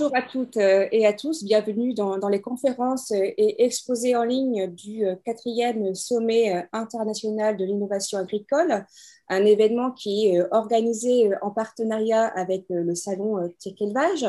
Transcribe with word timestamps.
Bonjour 0.00 0.16
à 0.16 0.22
toutes 0.22 0.56
euh, 0.56 0.88
et 0.92 1.04
à 1.04 1.12
tous, 1.12 1.44
bienvenue 1.44 1.92
dans, 1.92 2.28
les 2.30 2.40
conférences 2.40 3.10
et 3.10 3.62
exposés 3.62 4.16
en 4.16 4.22
ligne 4.22 4.68
du 4.68 5.04
euh, 5.04 5.14
quatrième 5.26 5.94
sommet 5.94 6.56
euh, 6.56 6.62
international 6.72 7.58
de 7.58 7.66
l'innovation 7.66 8.16
agricole, 8.16 8.86
un 9.28 9.44
événement 9.44 9.90
qui 9.90 10.28
est 10.28 10.42
organisé 10.52 11.30
en 11.42 11.50
partenariat 11.50 12.28
avec 12.28 12.64
le 12.70 12.94
salon 12.94 13.46
Tech 13.62 13.74
Élevage. 13.78 14.26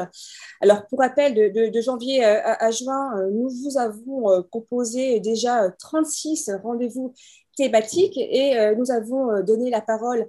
Alors, 0.60 0.86
pour 0.88 1.00
rappel, 1.00 1.34
de, 1.34 1.82
janvier 1.82 2.24
à, 2.26 2.70
juin, 2.72 3.30
nous 3.32 3.50
vous 3.50 3.78
avons 3.80 4.44
proposé 4.44 5.22
déjà 5.22 5.72
36 5.72 6.52
rendez-vous 6.62 7.14
thématiques 7.56 8.18
et 8.18 8.76
nous 8.78 8.92
avons 8.92 9.42
donné 9.42 9.72
la 9.72 9.82
parole 9.82 10.22
à 10.22 10.26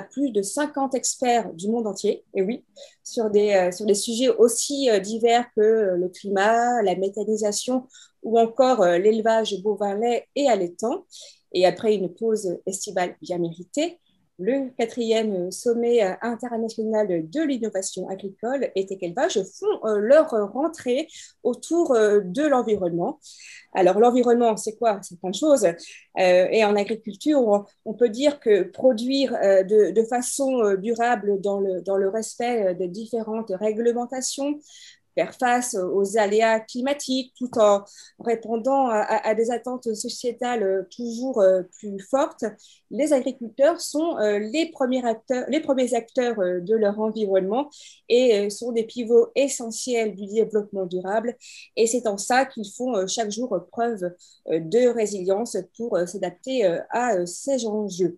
plus 0.00 0.30
de 0.30 0.42
50 0.42 0.94
experts 0.94 1.52
du 1.54 1.68
monde 1.68 1.86
entier, 1.86 2.24
et 2.34 2.42
oui, 2.42 2.64
sur 3.04 3.30
des, 3.30 3.52
euh, 3.52 3.94
sujets 3.94 4.28
aussi 4.28 4.90
euh, 4.90 4.98
divers 4.98 5.46
que 5.54 5.60
euh, 5.60 5.96
le 5.96 6.08
climat, 6.08 6.82
la 6.82 6.96
méthanisation 6.96 7.86
ou 8.22 8.38
encore 8.40 8.84
l'élevage 8.84 9.62
bovin-lait 9.62 10.26
et 10.34 10.48
allaitant. 10.48 11.04
Et 11.52 11.64
après 11.64 11.94
une 11.94 12.12
pause 12.12 12.58
estivale 12.66 13.16
bien 13.22 13.38
méritée, 13.38 14.00
le 14.38 14.70
quatrième 14.76 15.50
sommet 15.50 16.02
international 16.20 17.28
de 17.30 17.42
l'innovation 17.42 18.08
agricole 18.08 18.70
et 18.74 18.86
Tech 18.86 18.98
font 19.58 19.86
euh, 19.86 19.98
leur 19.98 20.30
rentrée 20.52 21.08
autour 21.42 21.92
euh, 21.92 22.20
de 22.20 22.42
l'environnement. 22.42 23.18
Alors 23.72 23.98
l'environnement, 23.98 24.56
c'est 24.56 24.76
quoi? 24.76 25.00
C'est 25.02 25.18
plein 25.18 25.30
de 25.30 25.34
choses. 25.34 25.64
Euh, 25.64 25.74
et 26.14 26.64
en 26.64 26.76
agriculture, 26.76 27.66
on, 27.84 27.94
peut 27.94 28.08
dire 28.10 28.40
que 28.40 28.64
produire 28.64 29.32
de, 29.32 30.02
façon 30.08 30.74
durable 30.74 31.40
dans 31.40 31.60
le, 31.60 31.80
dans 31.80 31.96
le 31.96 32.08
respect 32.08 32.74
de 32.74 32.86
différentes 32.86 33.52
réglementations, 33.58 34.60
face 35.24 35.74
aux 35.74 36.18
aléas 36.18 36.60
climatiques 36.60 37.32
tout 37.38 37.50
en 37.58 37.84
répondant 38.18 38.88
à, 38.88 39.34
des 39.34 39.50
attentes 39.50 39.94
sociétales 39.94 40.62
euh, 40.62 40.82
toujours 40.94 41.40
euh, 41.40 41.62
plus 41.78 41.98
fortes, 42.00 42.44
les 42.90 43.12
agriculteurs 43.12 43.80
sont 43.80 44.18
euh, 44.18 44.38
les 44.38 44.70
premiers 44.70 45.04
acteurs 45.04 46.36
de 46.36 46.74
leur 46.74 46.98
environnement 47.00 47.68
et 48.08 48.48
sont 48.50 48.72
des 48.72 48.84
pivots 48.84 49.28
essentiels 49.34 50.14
du 50.14 50.26
développement 50.26 50.86
durable. 50.86 51.36
Et 51.76 51.86
c'est 51.86 52.06
en 52.06 52.18
ça 52.18 52.44
qu'ils 52.44 52.70
font 52.70 53.06
chaque 53.06 53.30
jour 53.30 53.58
preuve 53.72 54.12
de 54.46 54.88
résilience 54.88 55.56
pour 55.76 55.98
s'adapter 56.06 56.64
à 56.90 57.26
ces 57.26 57.66
enjeux. 57.66 58.14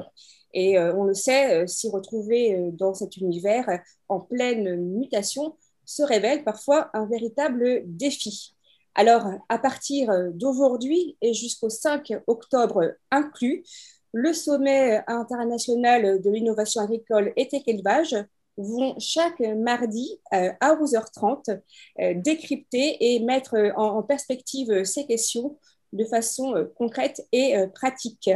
Et 0.54 0.78
on 0.78 1.04
le 1.04 1.14
sait, 1.14 1.66
s'y 1.66 1.88
retrouver 1.88 2.70
dans 2.72 2.94
cet 2.94 3.16
univers 3.16 3.80
en 4.08 4.20
pleine 4.20 4.76
mutation, 4.76 5.54
se 5.88 6.02
révèle 6.02 6.44
parfois 6.44 6.90
un 6.92 7.06
véritable 7.06 7.82
défi. 7.86 8.54
Alors, 8.94 9.26
à 9.48 9.58
partir 9.58 10.10
d'aujourd'hui 10.34 11.16
et 11.22 11.32
jusqu'au 11.32 11.70
5 11.70 12.12
octobre 12.26 12.94
inclus, 13.10 13.64
le 14.12 14.32
sommet 14.32 15.02
international 15.06 16.20
de 16.20 16.30
l'innovation 16.30 16.82
agricole 16.82 17.32
et 17.36 17.48
tech 17.48 17.62
élevage 17.66 18.16
vont 18.58 18.98
chaque 18.98 19.40
mardi 19.40 20.20
euh, 20.34 20.50
à 20.60 20.74
11h30 20.74 21.60
euh, 22.00 22.14
décrypter 22.16 23.14
et 23.14 23.20
mettre 23.20 23.56
en 23.76 24.02
perspective 24.02 24.84
ces 24.84 25.06
questions 25.06 25.56
de 25.92 26.04
façon 26.04 26.54
euh, 26.54 26.64
concrète 26.76 27.26
et 27.32 27.56
pratique. 27.74 28.30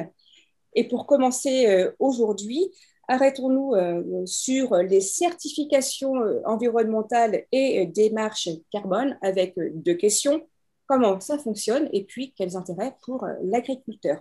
Et 0.74 0.88
pour 0.88 1.06
commencer 1.06 1.86
aujourd'hui, 1.98 2.70
Arrêtons-nous 3.08 3.74
euh, 3.74 4.26
sur 4.26 4.76
les 4.76 5.00
certifications 5.00 6.16
euh, 6.16 6.40
environnementales 6.44 7.44
et 7.50 7.80
euh, 7.80 7.90
démarches 7.90 8.48
carbone 8.70 9.18
avec 9.22 9.54
deux 9.74 9.94
questions. 9.94 10.46
Comment 10.86 11.18
ça 11.20 11.38
fonctionne 11.38 11.88
et 11.92 12.04
puis 12.04 12.32
quels 12.36 12.56
intérêts 12.56 12.94
pour 13.02 13.26
l'agriculteur? 13.42 14.18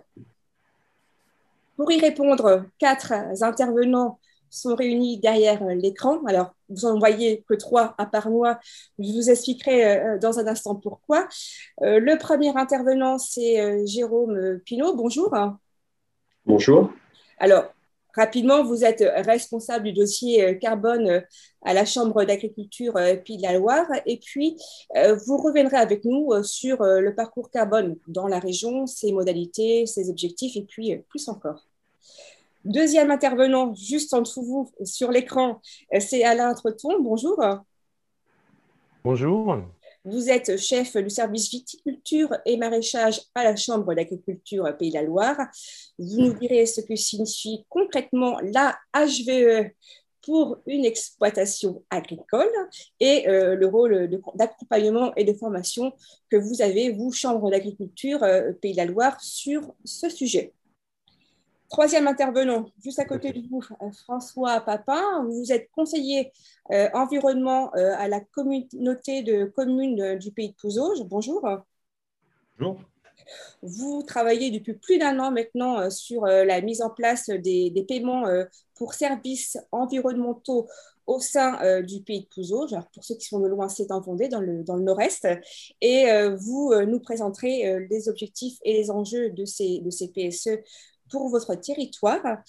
Pour 1.75 1.91
y 1.91 2.00
répondre, 2.00 2.66
quatre 2.79 3.13
intervenants 3.41 4.19
sont 4.50 4.75
réunis 4.75 5.19
derrière 5.19 5.63
l'écran. 5.66 6.23
Alors, 6.25 6.53
vous 6.69 6.85
en 6.85 6.97
voyez 7.00 7.44
que 7.47 7.56
trois 7.56 7.95
à 7.97 8.06
part 8.06 8.29
moi. 8.29 8.59
Je 9.00 9.11
vous 9.11 9.29
expliquerai 9.29 10.19
dans 10.19 10.39
un 10.39 10.47
instant 10.47 10.75
pourquoi. 10.75 11.27
Le 11.79 12.16
premier 12.17 12.56
intervenant, 12.56 13.17
c'est 13.17 13.85
Jérôme 13.88 14.59
Pinault. 14.63 14.95
Bonjour. 14.95 15.33
Bonjour. 16.45 16.91
Alors, 17.39 17.73
Rapidement, 18.16 18.63
vous 18.63 18.83
êtes 18.83 19.03
responsable 19.25 19.85
du 19.85 19.94
dossier 19.94 20.44
euh, 20.44 20.53
carbone 20.55 21.07
euh, 21.07 21.22
à 21.63 21.73
la 21.73 21.85
Chambre 21.85 22.23
d'agriculture 22.25 22.97
euh, 22.97 23.16
Pays 23.16 23.38
de 23.38 23.44
la 23.44 23.53
Loire. 23.53 23.88
Et 24.05 24.17
puis, 24.17 24.57
vous 25.25 25.38
reviendrez 25.38 25.77
avec 25.77 26.03
nous 26.05 26.31
sur 26.44 26.83
le 26.83 27.13
parcours 27.16 27.50
carbone 27.51 27.97
dans 28.07 28.27
la 28.27 28.39
région, 28.39 28.88
ses 28.88 29.11
modalités, 29.11 29.85
ses 29.85 30.09
objectifs 30.09 30.55
et 30.55 30.63
puis 30.63 30.97
plus 31.09 31.29
encore. 31.29 31.67
Deuxième 32.66 33.11
intervenant, 33.11 33.73
juste 33.73 34.13
en 34.13 34.21
dessous 34.21 34.41
de 34.41 34.47
vous 34.47 34.71
sur 34.83 35.11
l'écran, 35.11 35.61
c'est 36.00 36.23
Alain 36.23 36.53
Treton. 36.53 37.00
Bonjour. 37.00 37.44
Bonjour. 39.03 39.57
Vous 40.03 40.29
êtes 40.31 40.57
chef 40.57 40.97
du 40.97 41.12
service 41.12 41.51
viticulture 41.51 42.35
et 42.45 42.57
maraîchage 42.57 43.22
à 43.35 43.44
la 43.44 43.56
Chambre 43.56 43.94
d'agriculture 43.94 44.75
Pays 44.79 44.89
de 44.89 44.95
la 44.95 45.03
Loire. 45.03 45.38
Vous 46.00 46.22
nous 46.22 46.34
direz 46.34 46.66
ce 46.66 46.81
que 46.81 46.95
signifie 46.95 47.66
concrètement 47.69 48.39
la 48.41 48.75
HVE 48.95 49.69
pour 50.23 50.57
une 50.66 50.85
exploitation 50.85 51.84
agricole 51.91 52.50
et 53.00 53.28
euh, 53.28 53.56
le 53.56 53.67
rôle 53.67 54.09
d'accompagnement 54.35 55.13
et 55.16 55.23
de 55.23 55.34
formation 55.34 55.94
que 56.29 56.38
vous 56.38 56.63
avez, 56.63 56.91
vous, 56.91 57.12
Chambre 57.12 57.51
d'agriculture 57.51 58.23
euh, 58.23 58.53
Pays 58.53 58.72
de 58.72 58.78
la 58.78 58.85
Loire, 58.85 59.22
sur 59.22 59.62
ce 59.85 60.09
sujet. 60.09 60.53
Troisième 61.71 62.05
intervenant, 62.05 62.65
juste 62.83 62.99
à 62.99 63.05
côté 63.05 63.31
de 63.31 63.47
vous, 63.47 63.63
euh, 63.81 63.89
François 64.03 64.59
Papin. 64.59 65.23
Vous 65.23 65.53
êtes 65.53 65.71
conseiller 65.71 66.33
euh, 66.73 66.89
environnement 66.93 67.73
euh, 67.77 67.93
à 67.97 68.09
la 68.09 68.19
communauté 68.19 69.23
de 69.23 69.45
communes 69.45 70.17
du 70.17 70.33
pays 70.33 70.49
de 70.49 70.55
Pouzauges. 70.55 71.01
Bonjour. 71.05 71.47
Bonjour. 72.59 72.77
Vous 73.61 74.03
travaillez 74.03 74.51
depuis 74.51 74.73
plus 74.73 74.97
d'un 74.97 75.17
an 75.19 75.31
maintenant 75.31 75.89
sur 75.89 76.25
la 76.25 76.59
mise 76.59 76.81
en 76.81 76.89
place 76.89 77.29
des, 77.29 77.85
paiements 77.88 78.25
pour 78.75 78.93
services 78.93 79.57
environnementaux 79.71 80.67
au 81.07 81.21
sein 81.21 81.81
du 81.83 82.01
pays 82.01 82.23
de 82.23 82.27
Pouzauges. 82.27 82.75
pour 82.93 83.05
ceux 83.05 83.15
qui 83.15 83.27
sont 83.27 83.39
de 83.39 83.47
loin, 83.47 83.69
c'est 83.69 83.91
en 83.91 84.01
Vendée, 84.01 84.27
dans 84.27 84.41
le, 84.41 84.63
dans 84.63 84.75
le 84.75 84.83
nord-est. 84.83 85.25
Et 85.79 86.07
vous 86.35 86.73
nous 86.85 86.99
présenterez 86.99 87.88
les 87.89 88.09
objectifs 88.09 88.57
et 88.65 88.73
les 88.73 88.91
enjeux 88.91 89.29
de 89.29 89.45
ces, 89.45 89.79
de 89.79 89.89
ces 89.89 90.09
PSE 90.09 90.59
pour 91.11 91.29
votre 91.29 91.55
territoire. 91.55 92.41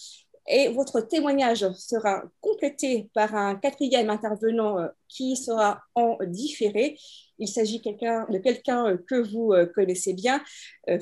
Et 0.49 0.69
votre 0.69 1.01
témoignage 1.01 1.71
sera 1.75 2.25
complété 2.41 3.09
par 3.15 3.35
un 3.35 3.55
quatrième 3.55 4.11
intervenant 4.11 4.79
euh, 4.79 4.89
qui 5.09 5.37
sera 5.37 5.81
en 5.95 6.19
différé. 6.27 6.99
Il 7.39 7.47
s'agit 7.47 7.79
de 7.79 8.39
quelqu'un 8.39 8.87
euh, 8.89 8.97
que 9.09 9.15
vous 9.15 9.53
euh, 9.53 9.67
connaissez 9.67 10.15
bien, 10.15 10.43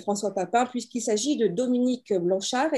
François 0.02 0.34
Papin, 0.34 0.66
puisqu'il 0.66 1.00
s'agit 1.00 1.36
de 1.36 1.46
Dominique 1.46 2.12
Blanchard. 2.12 2.70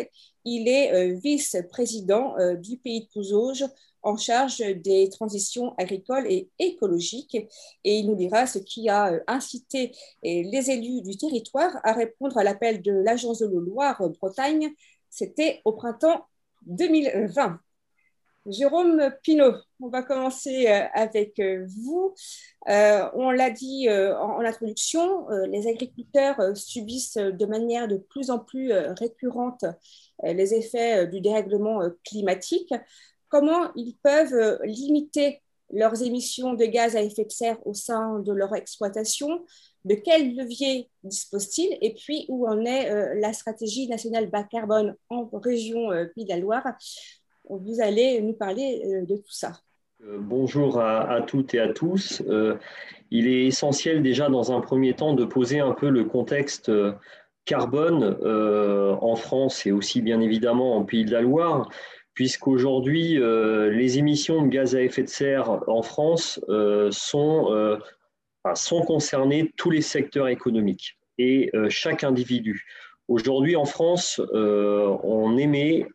Il 0.45 0.69
est 0.69 1.15
vice-président 1.15 2.35
du 2.57 2.77
pays 2.79 3.03
de 3.03 3.09
Pouzauges 3.13 3.65
en 4.03 4.17
charge 4.17 4.59
des 4.59 5.09
transitions 5.11 5.75
agricoles 5.79 6.27
et 6.31 6.51
écologiques. 6.59 7.37
Et 7.85 7.99
il 7.99 8.07
nous 8.07 8.17
dira 8.17 8.47
ce 8.47 8.59
qui 8.59 8.89
a 8.89 9.21
incité 9.27 9.93
les 10.23 10.71
élus 10.71 11.03
du 11.03 11.17
territoire 11.17 11.73
à 11.85 11.93
répondre 11.93 12.37
à 12.39 12.45
l'appel 12.45 12.83
de 12.83 12.93
l'Agence 12.93 13.41
de 13.41 13.47
l'eau 13.47 13.61
Loire-Bretagne. 13.61 14.71
C'était 15.11 15.61
au 15.65 15.73
printemps 15.73 16.27
2020. 16.67 17.61
Jérôme 18.47 19.13
Pinault, 19.23 19.55
on 19.81 19.89
va 19.89 20.03
commencer 20.03 20.67
euh, 20.67 20.83
avec 20.95 21.39
euh, 21.39 21.65
vous. 21.69 22.13
Euh, 22.69 23.09
on 23.15 23.31
l'a 23.31 23.51
dit 23.51 23.89
en, 23.89 24.41
introduction, 24.41 25.29
les 25.49 25.69
agriculteurs 25.69 26.57
subissent 26.57 27.17
de 27.17 27.47
manière 27.47 27.87
de 27.89 27.97
plus 27.97 28.31
en 28.31 28.39
plus 28.39 28.73
récurrente 28.73 29.65
les 30.23 30.55
effets 30.55 31.07
du 31.09 31.21
dérèglement 31.21 31.81
climatique. 32.05 32.73
Comment 33.33 33.73
ils 33.77 33.97
peuvent 34.03 34.61
limiter 34.63 35.41
leurs 35.71 36.03
émissions 36.03 36.53
de 36.53 36.67
gaz 36.67 36.97
à 36.97 37.01
effet 37.01 37.25
de 37.25 37.31
serre 37.31 37.67
au 37.67 37.73
sein 37.73 38.19
de 38.19 38.31
leur 38.31 38.55
exploitation 38.55 39.47
de 39.87 39.95
quels 39.95 40.37
leviers 40.37 40.91
disposent-ils 41.03 41.79
et 41.81 41.95
puis 41.95 42.27
où 42.29 42.47
en 42.47 42.63
est 42.67 42.91
euh, 42.91 43.15
la 43.19 43.33
stratégie 43.33 43.89
nationale 43.89 44.29
bas 44.29 44.43
carbone 44.45 44.97
en 45.09 45.31
région 45.33 45.91
euh, 45.91 46.05
Pays 46.15 46.27
de 46.27 46.29
la 46.29 46.37
Loire. 46.37 46.63
Vous 47.49 47.81
allez 47.81 48.21
nous 48.21 48.35
parler 48.35 48.83
euh, 48.85 49.07
de 49.07 49.17
tout 49.17 49.33
ça. 49.33 49.53
Bonjour 50.19 50.79
à, 50.79 51.23
toutes 51.23 51.55
et 51.55 51.61
à 51.61 51.73
tous. 51.73 52.25
il 53.13 53.29
est 53.29 53.47
essentiel 53.47 54.03
déjà 54.03 54.29
dans 54.29 54.51
un 54.51 54.61
premier 54.61 54.95
temps 54.95 55.15
de 55.15 55.25
poser 55.25 55.61
un 55.61 55.71
peu 55.71 55.91
le 55.91 56.05
contexte 56.05 56.73
carbone 57.45 58.19
en 59.01 59.15
France 59.15 59.65
et 59.65 59.71
aussi 59.71 60.03
bien 60.03 60.21
évidemment 60.21 60.77
en 60.77 60.83
Pays 60.83 61.05
de 61.05 61.13
la 61.13 61.21
Loire 61.21 61.69
puisqu'aujourd'hui, 62.15 63.19
les 63.19 63.99
émissions 63.99 64.43
de 64.43 64.49
gaz 64.49 64.75
à 64.77 64.83
effet 64.83 65.03
de 65.03 65.09
serre 65.09 65.61
en 65.69 65.83
France 65.83 66.41
sont, 66.91 67.79
sont 68.55 68.83
concernées 68.83 69.53
tous 69.57 69.71
les 69.71 69.83
secteurs 69.83 70.29
économiques 70.29 70.99
et 71.19 71.51
chaque 71.69 72.05
individu. 72.05 72.65
Aujourd'hui, 73.09 73.57
en 73.57 73.65
France, 73.65 74.21
on 74.33 75.37
émet 75.37 75.87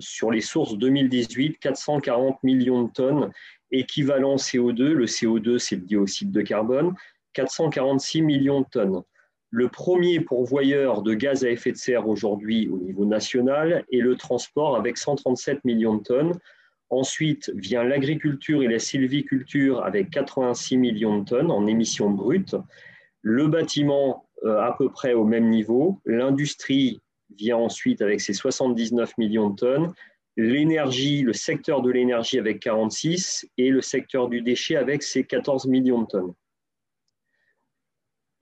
sur 0.00 0.30
les 0.30 0.40
sources 0.40 0.76
2018 0.76 1.58
440 1.58 2.42
millions 2.42 2.84
de 2.84 2.92
tonnes 2.92 3.30
équivalent 3.70 4.36
CO2. 4.36 4.82
Le 4.92 5.06
CO2, 5.06 5.58
c'est 5.58 5.76
le 5.76 5.82
dioxyde 5.82 6.32
de 6.32 6.42
carbone, 6.42 6.94
446 7.34 8.22
millions 8.22 8.62
de 8.62 8.66
tonnes. 8.70 9.02
Le 9.50 9.68
premier 9.68 10.20
pourvoyeur 10.20 11.02
de 11.02 11.14
gaz 11.14 11.44
à 11.44 11.50
effet 11.50 11.72
de 11.72 11.76
serre 11.76 12.08
aujourd'hui 12.08 12.68
au 12.68 12.78
niveau 12.78 13.04
national 13.04 13.84
est 13.92 13.98
le 13.98 14.16
transport 14.16 14.76
avec 14.76 14.96
137 14.96 15.64
millions 15.64 15.96
de 15.96 16.02
tonnes. 16.02 16.38
Ensuite 16.88 17.50
vient 17.54 17.82
l'agriculture 17.82 18.62
et 18.62 18.68
la 18.68 18.78
sylviculture 18.78 19.84
avec 19.84 20.10
86 20.10 20.76
millions 20.76 21.18
de 21.18 21.24
tonnes 21.24 21.50
en 21.50 21.66
émissions 21.66 22.10
brutes. 22.10 22.56
Le 23.22 23.48
bâtiment 23.48 24.28
euh, 24.44 24.58
à 24.60 24.72
peu 24.72 24.88
près 24.88 25.12
au 25.12 25.24
même 25.24 25.50
niveau. 25.50 26.00
L'industrie 26.06 27.00
vient 27.36 27.58
ensuite 27.58 28.00
avec 28.00 28.22
ses 28.22 28.32
79 28.32 29.18
millions 29.18 29.50
de 29.50 29.56
tonnes. 29.56 29.92
L'énergie, 30.36 31.22
le 31.22 31.34
secteur 31.34 31.82
de 31.82 31.90
l'énergie 31.90 32.38
avec 32.38 32.60
46 32.60 33.46
et 33.58 33.68
le 33.68 33.82
secteur 33.82 34.28
du 34.28 34.40
déchet 34.40 34.76
avec 34.76 35.02
ses 35.02 35.24
14 35.24 35.66
millions 35.66 36.02
de 36.02 36.06
tonnes. 36.06 36.32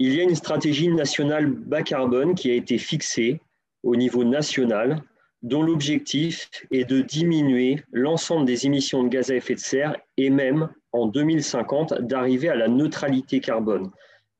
Il 0.01 0.15
y 0.15 0.21
a 0.21 0.23
une 0.23 0.37
stratégie 0.37 0.89
nationale 0.89 1.47
bas 1.47 1.83
carbone 1.83 2.37
qui 2.37 2.53
a 2.53 2.55
été 2.55 2.79
fixée 2.79 3.41
au 3.83 3.97
niveau 3.97 4.23
national, 4.23 5.03
dont 5.43 5.63
l'objectif 5.63 6.49
est 6.71 6.85
de 6.85 7.01
diminuer 7.01 7.83
l'ensemble 7.91 8.47
des 8.47 8.65
émissions 8.65 9.03
de 9.03 9.09
gaz 9.09 9.33
à 9.33 9.35
effet 9.35 9.55
de 9.55 9.61
serre 9.61 9.97
et 10.17 10.31
même 10.31 10.69
en 10.93 11.07
2050 11.07 12.03
d'arriver 12.03 12.49
à 12.49 12.55
la 12.55 12.69
neutralité 12.69 13.41
carbone. 13.41 13.91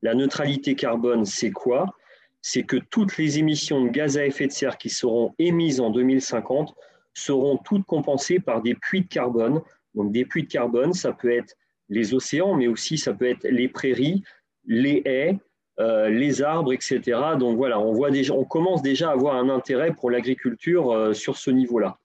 La 0.01 0.13
neutralité 0.13 0.75
carbone, 0.75 1.25
c'est 1.25 1.51
quoi? 1.51 1.93
C'est 2.41 2.63
que 2.63 2.77
toutes 2.77 3.17
les 3.17 3.37
émissions 3.37 3.83
de 3.83 3.89
gaz 3.89 4.17
à 4.17 4.25
effet 4.25 4.47
de 4.47 4.53
serre 4.53 4.77
qui 4.77 4.89
seront 4.89 5.33
émises 5.39 5.81
en 5.81 5.89
2050 5.89 6.73
seront 7.13 7.57
toutes 7.57 7.85
compensées 7.85 8.39
par 8.39 8.61
des 8.61 8.75
puits 8.75 9.01
de 9.01 9.07
carbone. 9.07 9.61
Donc 9.93 10.13
des 10.13 10.23
puits 10.23 10.43
de 10.43 10.47
carbone, 10.47 10.93
ça 10.93 11.11
peut 11.11 11.31
être 11.31 11.53
les 11.89 12.13
océans, 12.13 12.55
mais 12.55 12.67
aussi 12.67 12.97
ça 12.97 13.13
peut 13.13 13.27
être 13.27 13.43
les 13.43 13.67
prairies, 13.67 14.23
les 14.65 15.01
haies, 15.05 15.37
euh, 15.79 16.09
les 16.09 16.41
arbres, 16.41 16.73
etc. 16.73 17.01
Donc 17.39 17.57
voilà, 17.57 17.79
on, 17.79 17.93
voit 17.93 18.11
déjà, 18.11 18.33
on 18.33 18.43
commence 18.43 18.81
déjà 18.81 19.09
à 19.09 19.13
avoir 19.13 19.35
un 19.35 19.49
intérêt 19.49 19.93
pour 19.93 20.11
l'agriculture 20.11 20.91
euh, 20.91 21.13
sur 21.13 21.37
ce 21.37 21.51
niveau-là. 21.51 21.97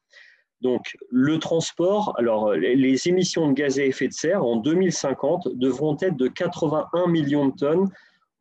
Donc 0.60 0.96
le 1.10 1.38
transport, 1.38 2.14
alors 2.16 2.52
les 2.52 3.08
émissions 3.08 3.48
de 3.48 3.52
gaz 3.52 3.78
à 3.78 3.84
effet 3.84 4.08
de 4.08 4.14
serre 4.14 4.44
en 4.44 4.56
2050 4.56 5.48
devront 5.56 5.96
être 6.00 6.16
de 6.16 6.28
81 6.28 7.08
millions 7.08 7.48
de 7.48 7.54
tonnes. 7.54 7.90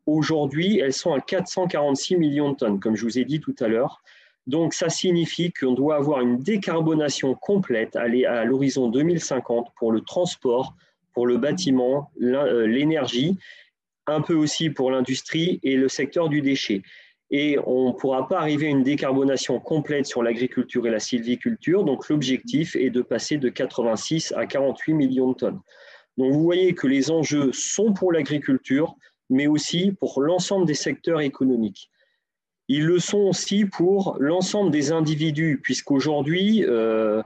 Aujourd'hui, 0.06 0.80
elles 0.80 0.94
sont 0.94 1.14
à 1.14 1.20
446 1.20 2.16
millions 2.18 2.52
de 2.52 2.56
tonnes, 2.56 2.80
comme 2.80 2.96
je 2.96 3.04
vous 3.04 3.18
ai 3.18 3.26
dit 3.26 3.42
tout 3.42 3.56
à 3.60 3.68
l'heure. 3.68 4.02
Donc 4.48 4.74
ça 4.74 4.90
signifie 4.90 5.52
qu'on 5.52 5.74
doit 5.74 5.96
avoir 5.96 6.22
une 6.22 6.38
décarbonation 6.38 7.34
complète 7.36 7.96
à 7.96 8.08
l'horizon 8.46 8.90
2050 8.90 9.68
pour 9.78 9.92
le 9.92 10.02
transport, 10.02 10.76
pour 11.14 11.28
le 11.28 11.38
bâtiment, 11.38 12.12
euh, 12.22 12.68
l'énergie 12.68 13.38
un 14.08 14.22
peu 14.22 14.34
aussi 14.34 14.70
pour 14.70 14.92
l'industrie 14.92 15.60
et 15.64 15.76
le 15.76 15.88
secteur 15.88 16.30
du 16.30 16.42
déchet. 16.42 16.82
Et 17.32 17.58
on 17.66 17.88
ne 17.88 17.94
pourra 17.94 18.28
pas 18.28 18.40
arriver 18.40 18.68
à 18.68 18.70
une 18.70 18.84
décarbonation 18.84 19.60
complète 19.60 20.06
sur 20.06 20.22
l'agriculture 20.22 20.86
et 20.86 20.92
la 20.92 21.00
sylviculture. 21.00 21.84
Donc 21.84 22.10
l'objectif 22.10 22.76
est 22.76 22.90
de 22.90 23.02
passer 23.02 23.38
de 23.38 23.50
86 23.50 24.34
à 24.38 24.46
48 24.46 24.94
millions 24.94 25.32
de 25.32 25.36
tonnes. 25.36 25.60
Donc 26.18 26.32
vous 26.32 26.44
voyez 26.44 26.76
que 26.76 26.86
les 26.86 27.10
enjeux 27.10 27.52
sont 27.52 27.94
pour 27.94 28.12
l'agriculture, 28.12 28.96
mais 29.30 29.48
aussi 29.48 29.94
pour 30.00 30.22
l'ensemble 30.22 30.68
des 30.68 30.76
secteurs 30.76 31.22
économiques. 31.22 31.90
Ils 32.68 32.86
le 32.86 33.00
sont 33.00 33.22
aussi 33.22 33.66
pour 33.66 34.16
l'ensemble 34.20 34.72
des 34.72 34.92
individus, 34.92 35.60
puisqu'aujourd'hui, 35.62 36.64
euh, 36.66 37.22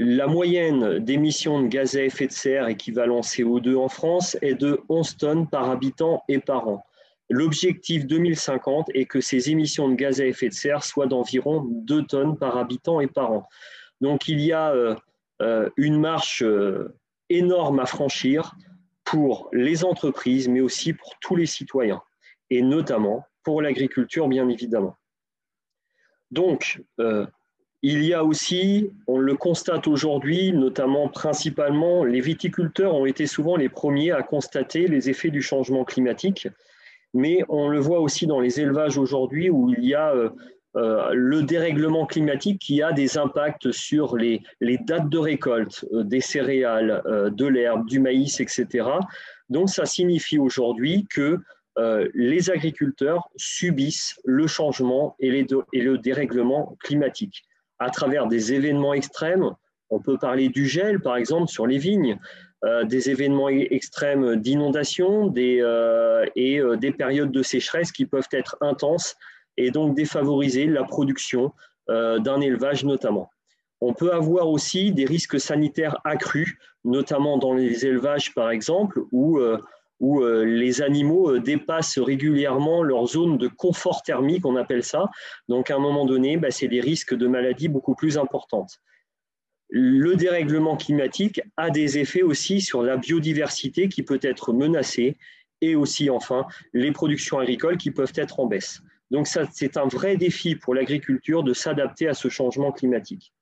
la 0.00 0.28
moyenne 0.28 1.00
d'émissions 1.00 1.60
de 1.60 1.66
gaz 1.66 1.96
à 1.96 2.04
effet 2.04 2.28
de 2.28 2.32
serre 2.32 2.68
équivalent 2.68 3.18
CO2 3.18 3.74
en 3.74 3.88
France 3.88 4.36
est 4.42 4.54
de 4.54 4.80
11 4.88 5.16
tonnes 5.16 5.48
par 5.48 5.70
habitant 5.70 6.22
et 6.28 6.38
par 6.38 6.68
an. 6.68 6.86
L'objectif 7.28 8.06
2050 8.06 8.90
est 8.94 9.06
que 9.06 9.20
ces 9.20 9.50
émissions 9.50 9.88
de 9.88 9.96
gaz 9.96 10.20
à 10.20 10.26
effet 10.26 10.50
de 10.50 10.54
serre 10.54 10.84
soient 10.84 11.08
d'environ 11.08 11.64
2 11.68 12.04
tonnes 12.04 12.38
par 12.38 12.58
habitant 12.58 13.00
et 13.00 13.08
par 13.08 13.32
an. 13.32 13.48
Donc 14.00 14.28
il 14.28 14.38
y 14.38 14.52
a 14.52 14.70
euh, 14.70 14.94
euh, 15.42 15.68
une 15.76 15.98
marche 15.98 16.44
euh, 16.44 16.94
énorme 17.28 17.80
à 17.80 17.86
franchir 17.86 18.54
pour 19.02 19.48
les 19.52 19.84
entreprises, 19.84 20.46
mais 20.46 20.60
aussi 20.60 20.92
pour 20.92 21.18
tous 21.20 21.34
les 21.34 21.46
citoyens, 21.46 22.02
et 22.50 22.62
notamment 22.62 23.24
pour 23.42 23.62
l'agriculture, 23.62 24.28
bien 24.28 24.48
évidemment. 24.48 24.96
Donc, 26.30 26.82
il 27.82 28.04
y 28.04 28.12
a 28.12 28.24
aussi, 28.24 28.90
on 29.06 29.18
le 29.18 29.36
constate 29.36 29.86
aujourd'hui, 29.86 30.52
notamment 30.52 31.08
principalement, 31.08 32.04
les 32.04 32.20
viticulteurs 32.20 32.94
ont 32.94 33.06
été 33.06 33.26
souvent 33.26 33.56
les 33.56 33.68
premiers 33.68 34.10
à 34.10 34.22
constater 34.22 34.88
les 34.88 35.10
effets 35.10 35.30
du 35.30 35.42
changement 35.42 35.84
climatique, 35.84 36.48
mais 37.14 37.44
on 37.48 37.68
le 37.68 37.78
voit 37.78 38.00
aussi 38.00 38.26
dans 38.26 38.40
les 38.40 38.60
élevages 38.60 38.98
aujourd'hui 38.98 39.48
où 39.48 39.70
il 39.70 39.84
y 39.84 39.94
a 39.94 40.12
euh, 40.12 40.30
euh, 40.76 41.12
le 41.14 41.42
dérèglement 41.42 42.04
climatique 42.04 42.60
qui 42.60 42.82
a 42.82 42.92
des 42.92 43.16
impacts 43.16 43.70
sur 43.70 44.16
les, 44.16 44.42
dates 44.60 45.08
de 45.08 45.18
récolte 45.18 45.84
euh, 45.92 46.02
des 46.02 46.20
céréales, 46.20 47.02
de 47.32 47.46
l'herbe, 47.46 47.86
du 47.86 48.00
maïs, 48.00 48.40
etc. 48.40 48.88
Donc 49.50 49.70
ça 49.70 49.86
signifie 49.86 50.38
aujourd'hui 50.38 51.06
que 51.08 51.38
les 52.12 52.50
agriculteurs 52.50 53.30
subissent 53.36 54.20
le 54.24 54.48
changement 54.48 55.14
et 55.20 55.30
le 55.30 55.96
dérèglement 55.96 56.76
climatique 56.82 57.47
à 57.78 57.90
travers 57.90 58.26
des 58.26 58.52
événements 58.52 58.94
extrêmes. 58.94 59.50
On 59.90 60.00
peut 60.00 60.18
parler 60.18 60.48
du 60.48 60.66
gel, 60.66 61.00
par 61.00 61.16
exemple, 61.16 61.48
sur 61.48 61.66
les 61.66 61.78
vignes, 61.78 62.18
euh, 62.64 62.84
des 62.84 63.08
événements 63.08 63.48
e-, 63.48 63.72
extrêmes 63.72 64.34
d'inondation 64.36 65.32
euh, 65.36 66.24
et 66.34 66.58
euh, 66.58 66.76
des 66.76 66.90
périodes 66.90 67.30
de 67.30 67.42
sécheresse 67.42 67.92
qui 67.92 68.04
peuvent 68.04 68.28
être 68.32 68.56
intenses 68.60 69.14
et 69.56 69.70
donc 69.70 69.94
défavoriser 69.94 70.66
la 70.66 70.84
production 70.84 71.52
d'un 71.88 72.42
élevage 72.42 72.84
notamment. 72.84 73.30
On 73.80 73.94
peut 73.94 74.12
avoir 74.12 74.50
aussi 74.50 74.92
des 74.92 75.06
risques 75.06 75.40
sanitaires 75.40 75.96
accrus, 76.04 76.58
notamment 76.84 77.38
dans 77.38 77.54
les 77.54 77.86
élevages, 77.86 78.34
par 78.34 78.50
exemple, 78.50 79.00
où 79.10 79.40
où 80.00 80.22
euh, 80.22 80.44
les 80.44 80.82
animaux 80.82 81.30
euh, 81.30 81.40
dépassent 81.40 81.98
régulièrement 81.98 82.82
leur 82.82 83.06
zone 83.06 83.38
de 83.38 83.48
confort 83.48 84.02
thermique, 84.02 84.46
on 84.46 84.56
appelle 84.56 84.84
ça. 84.84 85.10
Donc 85.48 85.70
à 85.70 85.76
un 85.76 85.80
moment 85.80 86.06
donné, 86.06 86.36
bah, 86.36 86.50
c'est 86.50 86.68
des 86.68 86.80
risques 86.80 87.14
de 87.14 87.26
maladies 87.26 87.68
beaucoup 87.68 87.94
plus 87.94 88.18
importantes. 88.18 88.80
Le 89.70 90.16
dérèglement 90.16 90.76
climatique 90.76 91.40
a 91.56 91.70
des 91.70 91.98
effets 91.98 92.22
aussi 92.22 92.60
sur 92.60 92.82
la 92.82 92.96
biodiversité 92.96 93.88
qui 93.88 94.02
peut 94.02 94.20
être 94.22 94.52
menacée 94.52 95.16
et 95.60 95.74
aussi 95.74 96.08
enfin 96.08 96.46
les 96.72 96.92
productions 96.92 97.38
agricoles 97.38 97.76
qui 97.76 97.90
peuvent 97.90 98.12
être 98.14 98.40
en 98.40 98.46
baisse. 98.46 98.80
Donc 99.10 99.26
c'est 99.26 99.76
un 99.76 99.86
vrai 99.86 100.16
défi 100.16 100.54
pour 100.54 100.74
l'agriculture 100.74 101.42
de 101.42 101.52
s'adapter 101.52 102.08
à 102.08 102.14
ce 102.14 102.28
changement 102.28 102.72
climatique. 102.72 103.32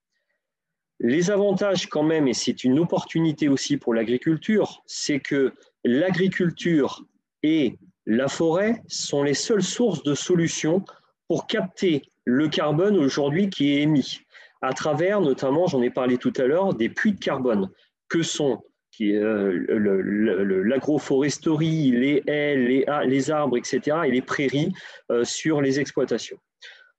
Les 1.01 1.31
avantages 1.31 1.89
quand 1.89 2.03
même, 2.03 2.27
et 2.27 2.33
c'est 2.33 2.65
une 2.65 2.79
opportunité 2.79 3.49
aussi 3.49 3.77
pour 3.77 3.93
l'agriculture, 3.93 4.83
c'est 4.87 5.21
que 5.21 5.55
l'agriculture 5.87 7.05
et 7.43 7.79
la 8.05 8.29
forêt 8.29 8.83
sont 8.89 9.23
les 9.23 9.35
seules 9.35 9.63
sources 9.63 10.03
de 10.03 10.15
solutions 10.15 10.85
pour 11.29 11.47
capter 11.47 12.03
le 12.25 12.49
carbone 12.49 12.97
aujourd'hui 12.97 13.51
qui 13.51 13.73
est 13.73 13.83
émis 13.83 14.21
à 14.63 14.73
travers 14.73 15.21
notamment, 15.21 15.67
j'en 15.67 15.83
ai 15.83 15.91
parlé 15.91 16.19
tout 16.19 16.33
à 16.37 16.43
l'heure, 16.45 16.75
des 16.75 16.89
puits 16.89 17.13
de 17.13 17.21
carbone 17.21 17.71
que 18.09 18.23
sont 18.23 18.63
euh, 19.01 20.63
l'agroforesterie, 20.65 21.91
les 21.91 22.23
haies, 22.27 22.57
les, 22.57 23.31
arbres, 23.31 23.59
etc., 23.59 23.99
et 24.07 24.11
les 24.11 24.23
prairies 24.23 24.73
euh, 25.11 25.25
sur 25.25 25.61
les 25.61 25.79
exploitations. 25.81 26.39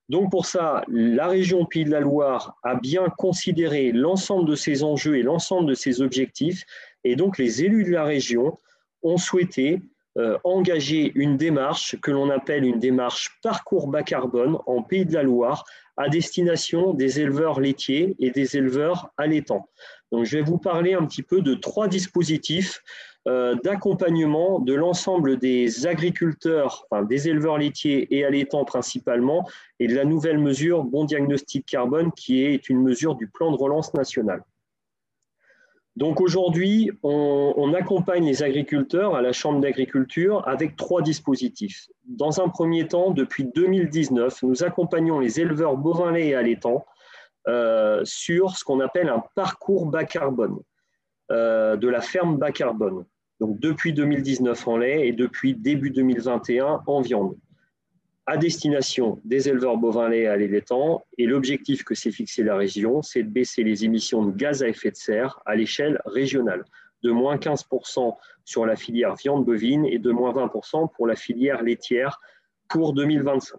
Donc 0.09 0.31
pour 0.31 0.45
ça, 0.45 0.83
la 0.87 1.27
région 1.27 1.65
Pays 1.65 1.83
de 1.83 1.89
la 1.89 1.99
Loire 1.99 2.55
a 2.63 2.75
bien 2.75 3.07
considéré 3.17 3.91
l'ensemble 3.91 4.47
de 4.49 4.55
ces 4.55 4.83
enjeux 4.83 5.17
et 5.17 5.23
l'ensemble 5.23 5.67
de 5.67 5.73
ces 5.73 6.01
objectifs, 6.01 6.63
et 7.03 7.15
donc 7.15 7.37
les 7.37 7.63
élus 7.63 7.83
de 7.83 7.91
la 7.91 8.03
région 8.05 8.57
ont 9.03 9.17
souhaité 9.17 9.81
euh, 10.17 10.37
engager 10.43 11.11
une 11.13 11.37
démarche 11.37 11.95
que 12.01 12.09
l'on 12.09 12.31
appelle 12.31 12.63
une 12.63 12.79
démarche 12.79 13.37
parcours 13.43 13.87
bas 13.87 14.01
carbone 14.01 14.57
en 14.65 14.81
Pays 14.81 15.05
de 15.05 15.13
la 15.13 15.21
Loire 15.21 15.63
à 15.95 16.09
destination 16.09 16.93
des 16.93 17.19
éleveurs 17.19 17.59
laitiers 17.59 18.15
et 18.19 18.31
des 18.31 18.57
éleveurs 18.57 19.11
allaitants. 19.17 19.69
Donc, 20.11 20.25
je 20.25 20.37
vais 20.37 20.43
vous 20.43 20.57
parler 20.57 20.95
un 20.95 21.05
petit 21.05 21.21
peu 21.21 21.41
de 21.41 21.53
trois 21.53 21.87
dispositifs 21.87 22.81
euh, 23.27 23.55
d'accompagnement 23.63 24.59
de 24.59 24.73
l'ensemble 24.73 25.37
des 25.37 25.85
agriculteurs, 25.85 26.87
des 27.09 27.27
éleveurs 27.27 27.59
laitiers 27.59 28.07
et 28.15 28.23
allaitants 28.23 28.65
principalement, 28.65 29.47
et 29.79 29.87
de 29.87 29.95
la 29.95 30.05
nouvelle 30.05 30.39
mesure 30.39 30.83
Bon 30.83 31.03
Diagnostic 31.03 31.65
Carbone, 31.65 32.11
qui 32.13 32.43
est 32.43 32.69
une 32.69 32.81
mesure 32.81 33.15
du 33.15 33.27
plan 33.27 33.51
de 33.51 33.57
relance 33.57 33.93
national. 33.93 34.41
Donc 35.97 36.21
aujourd'hui, 36.21 36.91
on, 37.01 37.73
accompagne 37.73 38.23
les 38.23 38.43
agriculteurs 38.43 39.15
à 39.15 39.23
la 39.23 39.33
Chambre 39.33 39.59
d'agriculture 39.61 40.47
avec 40.47 40.75
trois 40.75 41.01
dispositifs. 41.01 41.87
Dans 42.05 42.39
un 42.39 42.49
premier 42.49 42.87
temps, 42.87 43.09
depuis 43.09 43.45
2019, 43.45 44.43
nous 44.43 44.63
accompagnons 44.63 45.19
les 45.19 45.39
éleveurs 45.39 45.75
bovins 45.75 46.13
et 46.13 46.35
allaitants 46.35 46.85
euh, 47.47 48.01
sur 48.03 48.55
ce 48.55 48.63
qu'on 48.63 48.79
appelle 48.79 49.09
un 49.09 49.23
parcours 49.33 49.87
bas 49.87 50.05
carbone 50.05 50.59
euh, 51.31 51.77
de 51.77 51.87
la 51.87 52.01
ferme 52.01 52.37
bas 52.37 52.51
carbone. 52.51 53.03
Donc 53.39 53.59
depuis 53.59 53.91
2019 53.91 54.67
en 54.67 54.77
lait 54.77 55.07
et 55.07 55.13
depuis 55.13 55.55
début 55.55 55.89
2021 55.89 56.83
en 56.85 57.01
viande 57.01 57.35
à 58.27 58.35
destination 58.35 59.21
des 59.23 59.47
éleveurs 59.47 59.77
bovins 59.77 60.09
laits 60.09 60.27
à 60.27 60.35
l'étang. 60.35 61.03
Et 61.17 61.25
l'objectif 61.25 61.83
que 61.83 61.95
s'est 61.95 62.11
fixé 62.11 62.43
la 62.43 62.57
région, 62.57 63.01
c'est 63.01 63.23
de 63.23 63.29
baisser 63.29 63.63
les 63.63 63.85
émissions 63.85 64.23
de 64.23 64.35
gaz 64.35 64.61
à 64.61 64.67
effet 64.67 64.91
de 64.91 64.97
serre 64.97 65.39
à 65.45 65.55
l'échelle 65.55 66.01
régionale, 66.05 66.65
de 67.03 67.11
moins 67.11 67.37
15% 67.37 68.15
sur 68.43 68.65
la 68.65 68.75
filière 68.75 69.15
viande 69.15 69.45
bovine 69.45 69.85
et 69.85 69.97
de 69.97 70.11
moins 70.11 70.33
20% 70.33 70.91
pour 70.93 71.07
la 71.07 71.15
filière 71.15 71.63
laitière 71.63 72.19
pour 72.67 72.93
2025. 72.93 73.57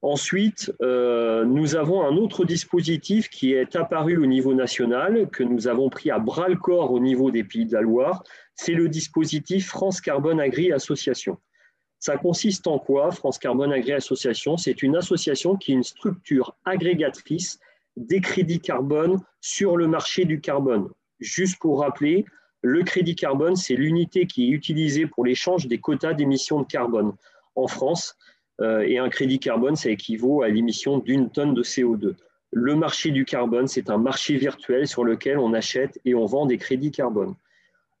Ensuite, 0.00 0.72
euh, 0.82 1.44
nous 1.44 1.76
avons 1.76 2.02
un 2.02 2.16
autre 2.16 2.44
dispositif 2.44 3.28
qui 3.28 3.52
est 3.52 3.76
apparu 3.76 4.16
au 4.16 4.26
niveau 4.26 4.52
national, 4.52 5.28
que 5.30 5.44
nous 5.44 5.68
avons 5.68 5.90
pris 5.90 6.10
à 6.10 6.18
bras 6.18 6.48
le 6.48 6.56
corps 6.56 6.90
au 6.90 6.98
niveau 6.98 7.30
des 7.30 7.44
Pays 7.44 7.66
de 7.66 7.74
la 7.74 7.82
Loire. 7.82 8.24
C'est 8.56 8.72
le 8.72 8.88
dispositif 8.88 9.68
France 9.68 10.00
Carbone 10.00 10.40
Agri 10.40 10.72
Association. 10.72 11.38
Ça 12.02 12.16
consiste 12.16 12.66
en 12.66 12.80
quoi 12.80 13.12
France 13.12 13.38
Carbone 13.38 13.72
Agri 13.72 13.92
Association? 13.92 14.56
C'est 14.56 14.82
une 14.82 14.96
association 14.96 15.54
qui 15.54 15.70
est 15.70 15.76
une 15.76 15.84
structure 15.84 16.56
agrégatrice 16.64 17.60
des 17.96 18.20
crédits 18.20 18.58
carbone 18.58 19.20
sur 19.40 19.76
le 19.76 19.86
marché 19.86 20.24
du 20.24 20.40
carbone. 20.40 20.88
Juste 21.20 21.60
pour 21.60 21.78
rappeler, 21.78 22.24
le 22.60 22.82
crédit 22.82 23.14
carbone, 23.14 23.54
c'est 23.54 23.76
l'unité 23.76 24.26
qui 24.26 24.46
est 24.46 24.50
utilisée 24.50 25.06
pour 25.06 25.24
l'échange 25.24 25.68
des 25.68 25.78
quotas 25.78 26.12
d'émissions 26.12 26.62
de 26.62 26.66
carbone 26.66 27.12
en 27.54 27.68
France. 27.68 28.16
Euh, 28.60 28.80
et 28.80 28.98
un 28.98 29.08
crédit 29.08 29.38
carbone, 29.38 29.76
ça 29.76 29.88
équivaut 29.88 30.42
à 30.42 30.48
l'émission 30.48 30.98
d'une 30.98 31.30
tonne 31.30 31.54
de 31.54 31.62
CO2. 31.62 32.16
Le 32.50 32.74
marché 32.74 33.12
du 33.12 33.24
carbone, 33.24 33.68
c'est 33.68 33.90
un 33.90 33.98
marché 33.98 34.36
virtuel 34.38 34.88
sur 34.88 35.04
lequel 35.04 35.38
on 35.38 35.54
achète 35.54 36.00
et 36.04 36.16
on 36.16 36.26
vend 36.26 36.46
des 36.46 36.58
crédits 36.58 36.90
carbone. 36.90 37.36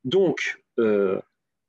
Donc, 0.04 0.60
euh, 0.80 1.20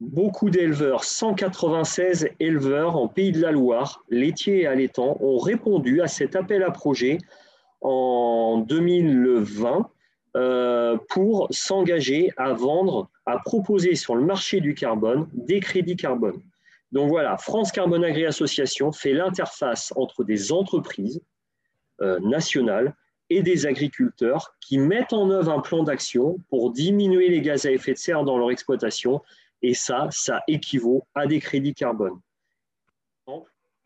beaucoup 0.04 0.50
d'éleveurs, 0.50 1.04
196 1.04 2.30
éleveurs 2.40 2.98
en 2.98 3.08
Pays 3.08 3.32
de 3.32 3.42
la 3.42 3.52
Loire, 3.52 4.04
laitiers 4.10 4.62
et 4.62 4.68
allaitants, 4.68 5.18
ont 5.22 5.38
répondu 5.38 6.02
à 6.02 6.08
cet 6.08 6.36
appel 6.36 6.64
à 6.64 6.72
projet 6.72 7.18
en 7.82 8.64
2020 8.68 9.90
euh, 10.36 10.98
pour 11.10 11.48
s'engager 11.52 12.32
à 12.38 12.54
vendre, 12.54 13.10
à 13.26 13.40
proposer 13.40 13.96
sur 13.96 14.16
le 14.16 14.24
marché 14.24 14.62
du 14.62 14.74
carbone 14.74 15.28
des 15.34 15.60
crédits 15.60 15.96
carbone. 15.96 16.42
Donc 16.92 17.10
voilà, 17.10 17.38
France 17.38 17.72
Carbone 17.72 18.04
Agri 18.04 18.26
Association 18.26 18.92
fait 18.92 19.14
l'interface 19.14 19.94
entre 19.96 20.24
des 20.24 20.52
entreprises 20.52 21.22
euh, 22.02 22.20
nationales 22.20 22.96
et 23.30 23.42
des 23.42 23.66
agriculteurs 23.66 24.56
qui 24.60 24.78
mettent 24.78 25.14
en 25.14 25.30
œuvre 25.32 25.52
un 25.52 25.60
plan 25.60 25.84
d'action 25.84 26.38
pour 26.50 26.72
diminuer 26.72 27.30
les 27.30 27.42
gaz 27.42 27.66
à 27.66 27.72
effet 27.72 27.94
de 27.94 27.98
serre 27.98 28.24
dans 28.24 28.38
leur 28.38 28.52
exploitation 28.52 29.22
et 29.64 29.74
ça, 29.74 30.08
ça 30.12 30.42
équivaut 30.48 31.08
à 31.16 31.26
des 31.26 31.40
crédits 31.40 31.74
carbone. 31.74 32.20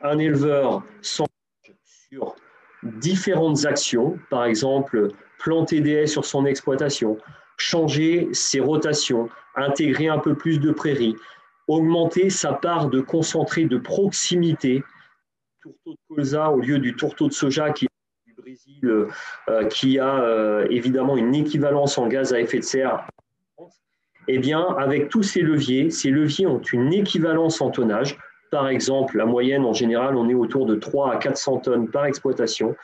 Un 0.01 0.17
éleveur 0.17 0.83
s'engage 1.01 1.75
sur 2.09 2.35
différentes 2.83 3.65
actions, 3.65 4.19
par 4.29 4.45
exemple 4.45 5.09
planter 5.39 5.81
des 5.81 5.91
haies 5.91 6.07
sur 6.07 6.25
son 6.25 6.45
exploitation, 6.45 7.17
changer 7.57 8.27
ses 8.33 8.59
rotations, 8.59 9.29
intégrer 9.55 10.07
un 10.07 10.19
peu 10.19 10.35
plus 10.35 10.59
de 10.59 10.71
prairies, 10.71 11.15
augmenter 11.67 12.29
sa 12.29 12.53
part 12.53 12.89
de 12.89 13.01
concentré 13.01 13.65
de 13.65 13.77
proximité, 13.77 14.83
tourteau 15.61 15.91
de 15.91 16.15
colza 16.15 16.51
au 16.51 16.59
lieu 16.59 16.79
du 16.79 16.95
tourteau 16.95 17.27
de 17.27 17.33
soja 17.33 17.71
qui 17.71 17.87
du 18.25 18.33
Brésil, 18.33 18.79
euh, 19.49 19.67
qui 19.67 19.99
a 19.99 20.21
euh, 20.21 20.67
évidemment 20.69 21.17
une 21.17 21.35
équivalence 21.35 21.97
en 21.97 22.07
gaz 22.07 22.33
à 22.33 22.39
effet 22.39 22.59
de 22.59 22.63
serre 22.63 23.07
eh 24.27 24.39
bien, 24.39 24.65
avec 24.77 25.09
tous 25.09 25.23
ces 25.23 25.41
leviers, 25.41 25.89
ces 25.89 26.09
leviers 26.09 26.47
ont 26.47 26.61
une 26.61 26.93
équivalence 26.93 27.61
en 27.61 27.69
tonnage. 27.69 28.17
Par 28.51 28.67
exemple, 28.67 29.17
la 29.17 29.25
moyenne, 29.25 29.65
en 29.65 29.73
général, 29.73 30.15
on 30.15 30.29
est 30.29 30.33
autour 30.33 30.65
de 30.65 30.75
3 30.75 31.13
à 31.13 31.17
400 31.17 31.59
tonnes 31.59 31.89
par 31.89 32.05
exploitation. 32.05 32.75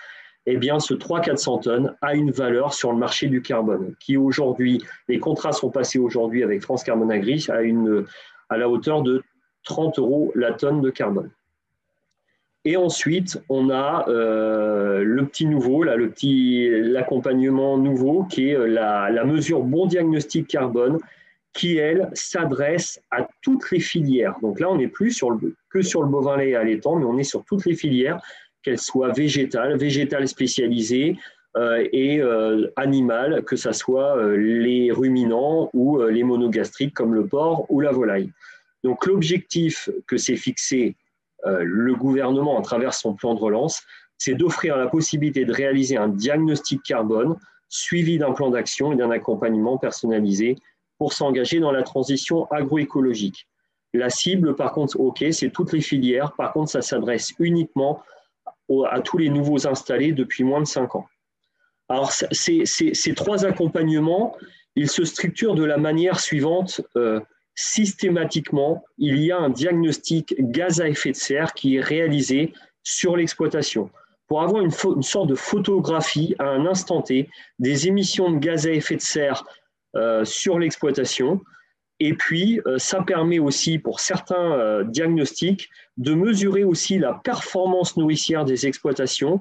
Eh 0.46 0.58
bien, 0.58 0.80
ce 0.80 0.94
300-400 0.94 1.64
tonnes 1.64 1.96
a 2.02 2.16
une 2.16 2.32
valeur 2.32 2.74
sur 2.74 2.92
le 2.92 2.98
marché 2.98 3.28
du 3.28 3.42
carbone, 3.42 3.96
qui 4.00 4.18
aujourd'hui, 4.18 4.82
les 5.08 5.20
contrats 5.20 5.54
sont 5.54 5.70
passés 5.70 6.00
aujourd'hui 6.00 6.44
avec 6.44 6.62
France 6.62 6.84
Carbone 6.84 7.12
Agri 7.12 7.46
à, 7.50 7.62
une, 7.62 8.06
à 8.50 8.58
la 8.58 8.68
hauteur 8.68 9.04
de 9.04 9.24
30 9.64 10.00
euros 10.00 10.32
la 10.36 10.52
tonne 10.52 10.82
de 10.82 10.90
carbone. 10.90 11.32
Et 12.66 12.78
ensuite, 12.78 13.42
on 13.50 13.70
a 13.70 14.06
euh, 14.08 15.04
le 15.04 15.26
petit 15.26 15.46
nouveau, 15.46 15.84
là, 15.84 15.96
le 15.96 16.10
petit 16.10 16.70
l'accompagnement 16.70 17.78
nouveau, 17.78 18.24
qui 18.24 18.50
est 18.50 18.68
la, 18.68 19.10
la 19.10 19.24
mesure 19.26 19.64
bon 19.64 19.86
diagnostic 19.86 20.48
carbone, 20.48 21.00
qui, 21.54 21.78
elle, 21.78 22.10
s'adresse 22.14 23.00
à 23.12 23.28
toutes 23.42 23.70
les 23.72 23.80
filières. 23.80 24.36
Donc 24.42 24.60
là, 24.60 24.70
on 24.72 24.78
n'est 24.78 24.88
plus 24.88 25.12
sur 25.12 25.32
le, 25.32 25.56
que 25.70 25.82
sur 25.82 26.02
le 26.02 26.10
bovin 26.10 26.38
lait 26.38 26.50
et 26.50 26.56
allaitant, 26.56 26.96
mais 26.96 27.06
on 27.06 27.18
est 27.18 27.24
sur 27.24 27.46
toutes 27.46 27.66
les 27.66 27.76
filières, 27.76 28.20
qu'elles 28.64 28.80
soient 28.80 29.12
végétales, 29.12 29.78
végétales 29.78 30.28
spécialisées 30.28 31.18
euh, 31.56 31.88
et 31.92 32.20
euh, 32.20 32.72
animales, 32.76 33.44
que 33.44 33.56
ce 33.56 33.72
soit 33.72 34.18
euh, 34.18 34.36
les 34.36 34.92
ruminants 34.92 35.70
ou 35.74 36.02
les 36.02 36.24
monogastriques 36.24 36.96
comme 36.96 37.14
le 37.14 37.28
porc 37.28 37.66
ou 37.70 37.80
la 37.80 37.92
volaille. 37.92 38.32
Donc 38.84 39.06
l'objectif 39.06 39.90
que 40.08 40.18
s'est 40.18 40.36
fixé 40.36 40.96
le 41.46 41.94
gouvernement 41.94 42.58
à 42.58 42.62
travers 42.62 42.94
son 42.94 43.16
plan 43.16 43.34
de 43.34 43.40
relance, 43.40 43.84
c'est 44.18 44.34
d'offrir 44.34 44.78
la 44.78 44.88
possibilité 44.88 45.44
de 45.44 45.52
réaliser 45.52 45.98
un 45.98 46.08
diagnostic 46.08 46.82
carbone 46.84 47.36
suivi 47.68 48.18
d'un 48.18 48.32
plan 48.32 48.50
d'action 48.50 48.94
et 48.94 48.96
d'un 48.96 49.12
accompagnement 49.12 49.78
personnalisé 49.78 50.56
pour 51.04 51.12
s'engager 51.12 51.60
dans 51.60 51.74
la 51.74 51.84
transition 51.84 52.50
agroécologique. 52.50 53.46
La 53.94 54.10
cible, 54.10 54.56
par 54.56 54.72
contre, 54.72 54.98
OK, 55.02 55.22
c'est 55.32 55.50
toutes 55.50 55.74
les 55.74 55.82
filières. 55.82 56.32
Par 56.38 56.54
contre, 56.54 56.72
ça 56.72 56.82
s'adresse 56.82 57.34
uniquement 57.40 58.02
à 58.90 59.02
tous 59.02 59.18
les 59.18 59.28
nouveaux 59.28 59.68
installés 59.68 60.14
depuis 60.14 60.46
moins 60.46 60.62
de 60.62 60.66
5 60.66 60.96
ans. 60.96 61.06
Alors, 61.90 62.14
ces, 62.14 62.64
ces, 62.66 63.14
trois 63.16 63.46
accompagnements, 63.46 64.38
ils 64.78 64.90
se 64.90 65.04
structurent 65.04 65.56
de 65.56 65.66
la 65.66 65.78
manière 65.78 66.22
suivante. 66.22 66.80
Euh, 66.96 67.20
systématiquement, 67.54 68.86
il 68.98 69.20
y 69.20 69.34
a 69.34 69.38
un 69.38 69.50
diagnostic 69.50 70.36
gaz 70.40 70.80
à 70.80 70.88
effet 70.88 71.12
de 71.12 71.18
serre 71.18 71.54
qui 71.54 71.76
est 71.76 71.82
réalisé 71.82 72.54
sur 72.82 73.18
l'exploitation 73.18 73.90
pour 74.28 74.42
avoir 74.42 74.62
une, 74.62 74.72
une, 74.96 75.04
sorte 75.04 75.28
de 75.28 75.36
photographie 75.36 76.34
à 76.40 76.46
un 76.46 76.66
instant 76.66 77.02
T 77.02 77.30
des 77.60 77.90
émissions 77.90 78.32
de 78.32 78.38
gaz 78.38 78.66
à 78.68 78.72
effet 78.72 78.96
de 78.96 79.02
serre 79.02 79.44
sur 80.24 80.60
l'exploitation. 80.60 81.42
Et 82.00 82.14
puis, 82.16 82.60
euh, 82.66 82.78
ça 82.80 83.02
permet 83.02 83.40
aussi 83.40 83.80
pour 83.80 84.00
certains 84.00 84.52
euh, 84.54 84.84
diagnostics 84.84 85.70
de 85.98 86.14
mesurer 86.14 86.64
aussi 86.64 86.98
la 86.98 87.14
performance 87.24 87.96
nourricière 87.98 88.46
des 88.46 88.68
exploitations, 88.68 89.40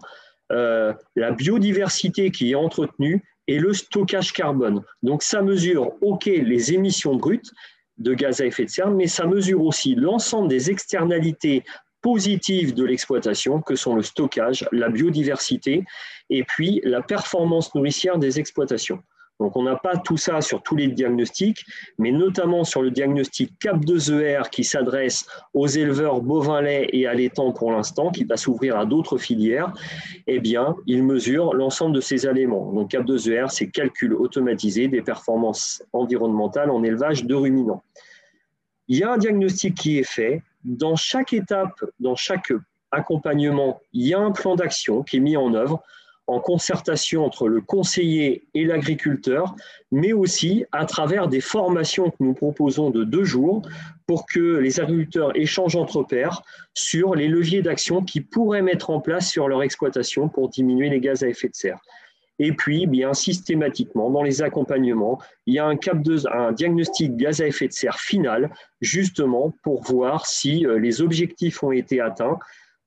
la 0.50 1.30
biodiversité 1.30 2.30
qui 2.30 2.50
est 2.50 2.54
entretenue 2.54 3.24
et 3.48 3.58
le 3.58 3.72
stockage 3.72 4.34
carbone. 4.34 4.82
Donc, 5.02 5.22
ça 5.22 5.40
mesure, 5.40 5.92
OK, 6.02 6.26
les 6.26 6.74
émissions 6.74 7.16
brutes 7.16 7.50
de 7.96 8.12
gaz 8.12 8.42
à 8.42 8.44
effet 8.44 8.66
de 8.66 8.68
serre, 8.68 8.90
mais 8.90 9.06
ça 9.06 9.26
mesure 9.26 9.62
aussi 9.62 9.94
l'ensemble 9.94 10.48
des 10.48 10.70
externalités 10.70 11.64
positives 12.02 12.74
de 12.74 12.84
l'exploitation, 12.84 13.62
que 13.62 13.76
sont 13.76 13.96
le 13.96 14.02
stockage, 14.02 14.68
la 14.72 14.90
biodiversité 14.90 15.84
et 16.28 16.44
puis 16.44 16.82
la 16.84 17.00
performance 17.00 17.74
nourricière 17.74 18.18
des 18.18 18.38
exploitations. 18.38 19.02
Donc 19.40 19.56
on 19.56 19.64
n'a 19.64 19.76
pas 19.76 19.96
tout 19.96 20.16
ça 20.16 20.40
sur 20.40 20.62
tous 20.62 20.76
les 20.76 20.88
diagnostics, 20.88 21.64
mais 21.98 22.12
notamment 22.12 22.64
sur 22.64 22.82
le 22.82 22.90
diagnostic 22.90 23.52
CAP2ER 23.60 24.48
qui 24.50 24.62
s'adresse 24.62 25.26
aux 25.52 25.66
éleveurs 25.66 26.20
bovins 26.20 26.60
lait 26.60 26.88
et 26.92 27.06
allaitants 27.06 27.52
pour 27.52 27.72
l'instant, 27.72 28.10
qui 28.10 28.24
va 28.24 28.36
s'ouvrir 28.36 28.78
à 28.78 28.86
d'autres 28.86 29.18
filières, 29.18 29.72
eh 30.26 30.38
bien, 30.38 30.76
il 30.86 31.02
mesure 31.02 31.54
l'ensemble 31.54 31.94
de 31.94 32.00
ces 32.00 32.26
éléments. 32.26 32.72
Donc 32.72 32.92
CAP2ER, 32.92 33.48
c'est 33.48 33.68
calcul 33.68 34.14
automatisé 34.14 34.86
des 34.86 35.02
performances 35.02 35.82
environnementales 35.92 36.70
en 36.70 36.82
élevage 36.84 37.24
de 37.24 37.34
ruminants. 37.34 37.82
Il 38.88 38.98
y 38.98 39.02
a 39.02 39.12
un 39.12 39.18
diagnostic 39.18 39.74
qui 39.74 39.98
est 39.98 40.08
fait. 40.08 40.42
Dans 40.64 40.94
chaque 40.94 41.32
étape, 41.32 41.82
dans 41.98 42.14
chaque 42.14 42.52
accompagnement, 42.92 43.80
il 43.92 44.06
y 44.06 44.14
a 44.14 44.20
un 44.20 44.30
plan 44.30 44.54
d'action 44.54 45.02
qui 45.02 45.16
est 45.16 45.20
mis 45.20 45.36
en 45.36 45.54
œuvre 45.54 45.82
en 46.32 46.40
concertation 46.40 47.24
entre 47.24 47.48
le 47.48 47.60
conseiller 47.60 48.44
et 48.54 48.64
l'agriculteur, 48.64 49.54
mais 49.90 50.12
aussi 50.12 50.64
à 50.72 50.86
travers 50.86 51.28
des 51.28 51.40
formations 51.40 52.10
que 52.10 52.16
nous 52.20 52.34
proposons 52.34 52.90
de 52.90 53.04
deux 53.04 53.24
jours 53.24 53.62
pour 54.06 54.26
que 54.26 54.56
les 54.56 54.80
agriculteurs 54.80 55.36
échangent 55.36 55.76
entre 55.76 56.02
pairs 56.02 56.42
sur 56.74 57.14
les 57.14 57.28
leviers 57.28 57.62
d'action 57.62 58.02
qu'ils 58.02 58.26
pourraient 58.26 58.62
mettre 58.62 58.90
en 58.90 59.00
place 59.00 59.28
sur 59.28 59.48
leur 59.48 59.62
exploitation 59.62 60.28
pour 60.28 60.48
diminuer 60.48 60.88
les 60.88 61.00
gaz 61.00 61.22
à 61.22 61.28
effet 61.28 61.48
de 61.48 61.54
serre. 61.54 61.80
Et 62.38 62.52
puis, 62.52 62.86
bien 62.86 63.12
systématiquement, 63.12 64.10
dans 64.10 64.22
les 64.22 64.42
accompagnements, 64.42 65.20
il 65.46 65.54
y 65.54 65.58
a 65.58 65.66
un, 65.66 66.52
diagnostic 66.52 67.16
gaz 67.16 67.40
à 67.42 67.46
effet 67.46 67.68
de 67.68 67.72
serre 67.72 68.00
final, 68.00 68.50
justement 68.80 69.54
pour 69.62 69.82
voir 69.82 70.26
si 70.26 70.66
euh, 70.66 70.78
les 70.78 71.02
objectifs 71.02 71.62
ont 71.62 71.72
été 71.72 72.00
atteints 72.00 72.38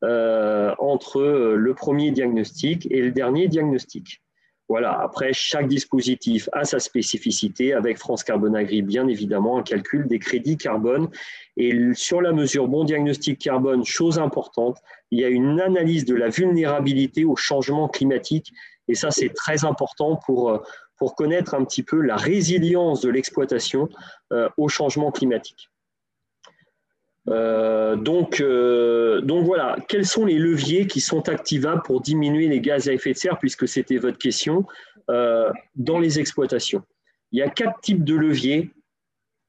entre 0.01 1.19
euh, 1.19 1.55
le 1.55 1.73
premier 1.73 2.11
diagnostic 2.11 2.87
et 2.91 3.01
le 3.01 3.11
dernier 3.11 3.47
diagnostic. 3.47 4.21
Voilà, 4.67 4.99
après, 4.99 5.31
chaque 5.31 5.67
dispositif 5.67 6.49
a 6.51 6.65
sa 6.65 6.79
spécificité 6.79 7.73
avec 7.73 7.99
France 7.99 8.23
Carbone 8.23 8.55
Agri, 8.55 8.81
bien 8.81 9.07
évidemment, 9.07 9.59
un 9.59 9.63
calcul 9.63 10.07
des 10.07 10.17
crédits 10.17 10.57
carbone. 10.57 11.09
Et 11.55 11.93
sur 11.93 12.19
la 12.19 12.31
mesure 12.31 12.67
bon 12.67 12.83
diagnostic 12.83 13.37
carbone, 13.37 13.85
chose 13.85 14.17
importante, 14.17 14.79
il 15.11 15.19
y 15.19 15.23
a 15.23 15.29
une 15.29 15.61
analyse 15.61 16.05
de 16.05 16.15
la 16.15 16.29
vulnérabilité 16.29 17.25
au 17.25 17.35
changement 17.35 17.87
climatique 17.87 18.51
et 18.87 18.95
ça, 18.95 19.11
c'est 19.11 19.33
très 19.33 19.65
important 19.65 20.17
pour, 20.25 20.49
euh, 20.49 20.59
pour 20.97 21.15
connaître 21.15 21.55
un 21.55 21.63
petit 21.65 21.83
peu 21.83 22.01
la 22.01 22.15
résilience 22.15 23.01
de 23.01 23.09
l'exploitation 23.09 23.89
euh, 24.31 24.49
au 24.57 24.67
changement 24.69 25.11
climatique. 25.11 25.69
Euh, 27.27 27.95
donc, 27.95 28.41
donc 28.41 29.45
voilà, 29.45 29.77
quels 29.87 30.05
sont 30.05 30.25
les 30.25 30.37
leviers 30.37 30.87
qui 30.87 31.01
sont 31.01 31.27
activables 31.29 31.81
pour 31.83 32.01
diminuer 32.01 32.47
les 32.47 32.61
gaz 32.61 32.87
à 32.87 32.93
effet 32.93 33.13
de 33.13 33.17
serre, 33.17 33.39
puisque 33.39 33.67
c'était 33.67 33.97
votre 33.97 34.17
question, 34.17 34.65
dans 35.07 35.99
les 35.99 36.19
exploitations? 36.19 36.83
Il 37.31 37.39
y 37.39 37.41
a 37.41 37.49
quatre 37.49 37.81
types 37.81 38.03
de 38.03 38.15
leviers, 38.15 38.71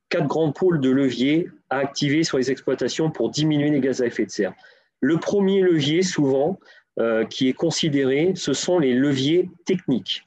quatre 0.09 0.27
grands 0.27 0.53
pôles 0.53 0.81
de 0.81 0.91
leviers 0.91 1.49
à 1.71 1.79
activer 1.79 2.25
sur 2.25 2.39
les 2.39 2.51
exploitations 2.51 3.11
pour 3.11 3.31
diminuer 3.31 3.71
les 3.71 3.81
gaz 3.81 4.03
à 4.03 4.07
effet 4.07 4.25
de 4.25 4.31
serre. 4.31 4.55
Le 5.01 5.19
premier 5.19 5.61
levier, 5.61 6.03
souvent, 6.03 6.59
euh, 6.99 7.25
qui 7.27 7.49
est 7.49 7.53
considéré, 7.53 8.33
ce 8.35 8.55
sont 8.55 8.79
les 8.79 8.95
leviers 8.95 9.51
techniques. 9.67 10.23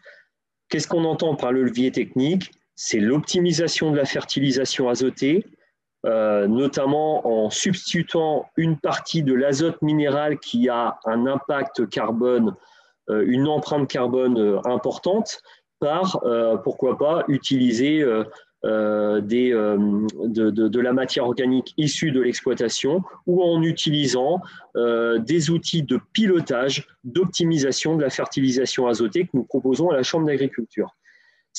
Qu'est-ce 0.70 0.88
qu'on 0.88 1.06
entend 1.06 1.36
par 1.36 1.52
le 1.52 1.64
levier 1.64 1.92
technique? 1.92 2.52
C'est 2.76 3.00
l'optimisation 3.00 3.92
de 3.92 3.98
la 3.98 4.06
fertilisation 4.06 4.88
azotée, 4.88 5.46
euh, 6.06 6.48
notamment 6.48 7.28
en 7.28 7.50
substituant 7.50 8.50
une 8.58 8.78
partie 8.78 9.24
de 9.24 9.34
l'azote 9.34 9.82
minéral 9.82 10.40
qui 10.40 10.70
a 10.70 11.00
un 11.06 11.26
impact 11.26 11.90
carbone, 11.90 12.56
euh, 13.10 13.24
une 13.28 13.48
empreinte 13.48 13.90
carbone 13.90 14.62
importante, 14.66 15.42
par, 15.80 16.22
pourquoi 16.66 16.98
pas, 16.98 17.24
utiliser 17.30 18.04
euh, 18.66 19.22
euh, 19.32 20.08
de, 20.26 20.80
la 20.82 20.92
matière 20.92 21.24
organique 21.24 21.74
issue 21.78 22.12
de 22.12 22.20
l'exploitation 22.20 23.04
ou 23.26 23.42
en 23.42 23.64
utilisant 23.64 24.42
euh, 24.76 25.18
des 25.18 25.50
outils 25.50 25.84
de 25.84 25.98
pilotage, 26.12 26.86
d'optimisation 27.06 27.96
de 27.96 28.02
la 28.02 28.10
fertilisation 28.10 28.88
azotée 28.88 29.24
que 29.24 29.30
nous 29.34 29.46
proposons 29.46 29.92
à 29.92 29.96
la 29.96 30.04
Chambre 30.04 30.28
d'agriculture. 30.28 30.94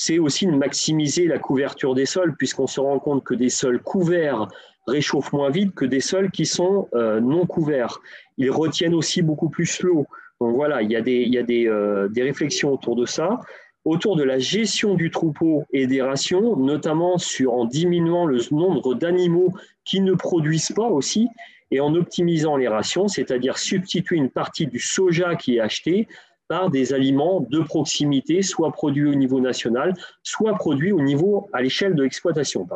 C'est 0.03 0.17
aussi 0.17 0.47
de 0.47 0.51
maximiser 0.51 1.27
la 1.27 1.37
couverture 1.37 1.93
des 1.93 2.07
sols, 2.07 2.35
puisqu'on 2.35 2.65
se 2.65 2.79
rend 2.79 2.97
compte 2.97 3.23
que 3.23 3.35
des 3.35 3.49
sols 3.49 3.79
couverts 3.79 4.47
réchauffent 4.87 5.31
moins 5.31 5.51
vite 5.51 5.75
que 5.75 5.85
des 5.85 5.99
sols 5.99 6.31
qui 6.31 6.47
sont 6.47 6.87
non 7.21 7.45
couverts. 7.45 7.99
Ils 8.39 8.49
retiennent 8.49 8.95
aussi 8.95 9.21
beaucoup 9.21 9.49
plus 9.49 9.83
l'eau. 9.83 10.07
Donc 10.39 10.55
voilà, 10.55 10.81
il 10.81 10.89
y 10.89 10.95
a 10.95 11.01
des, 11.01 11.21
il 11.21 11.31
y 11.31 11.37
a 11.37 11.43
des, 11.43 11.69
des 12.09 12.23
réflexions 12.23 12.73
autour 12.73 12.95
de 12.95 13.05
ça 13.05 13.41
autour 13.85 14.15
de 14.15 14.23
la 14.23 14.39
gestion 14.39 14.95
du 14.95 15.09
troupeau 15.11 15.65
et 15.71 15.87
des 15.87 16.01
rations, 16.01 16.55
notamment 16.55 17.17
sur, 17.17 17.53
en 17.53 17.65
diminuant 17.65 18.25
le 18.25 18.39
nombre 18.51 18.95
d'animaux 18.95 19.53
qui 19.85 20.01
ne 20.01 20.13
produisent 20.13 20.71
pas 20.75 20.87
aussi 20.87 21.27
et 21.71 21.79
en 21.79 21.95
optimisant 21.95 22.57
les 22.57 22.67
rations, 22.67 23.07
c'est-à-dire 23.07 23.57
substituer 23.57 24.17
une 24.17 24.29
partie 24.29 24.67
du 24.67 24.79
soja 24.79 25.35
qui 25.35 25.57
est 25.57 25.59
acheté 25.59 26.07
par 26.51 26.69
des 26.69 26.91
aliments 26.91 27.39
de 27.49 27.61
proximité, 27.61 28.41
soit 28.41 28.73
produits 28.73 29.07
au 29.07 29.15
niveau 29.15 29.39
national, 29.39 29.93
soit 30.21 30.53
produits 30.55 30.91
au 30.91 30.99
niveau 30.99 31.47
à 31.53 31.61
l'échelle 31.61 31.95
de 31.95 32.03
l'exploitation. 32.03 32.67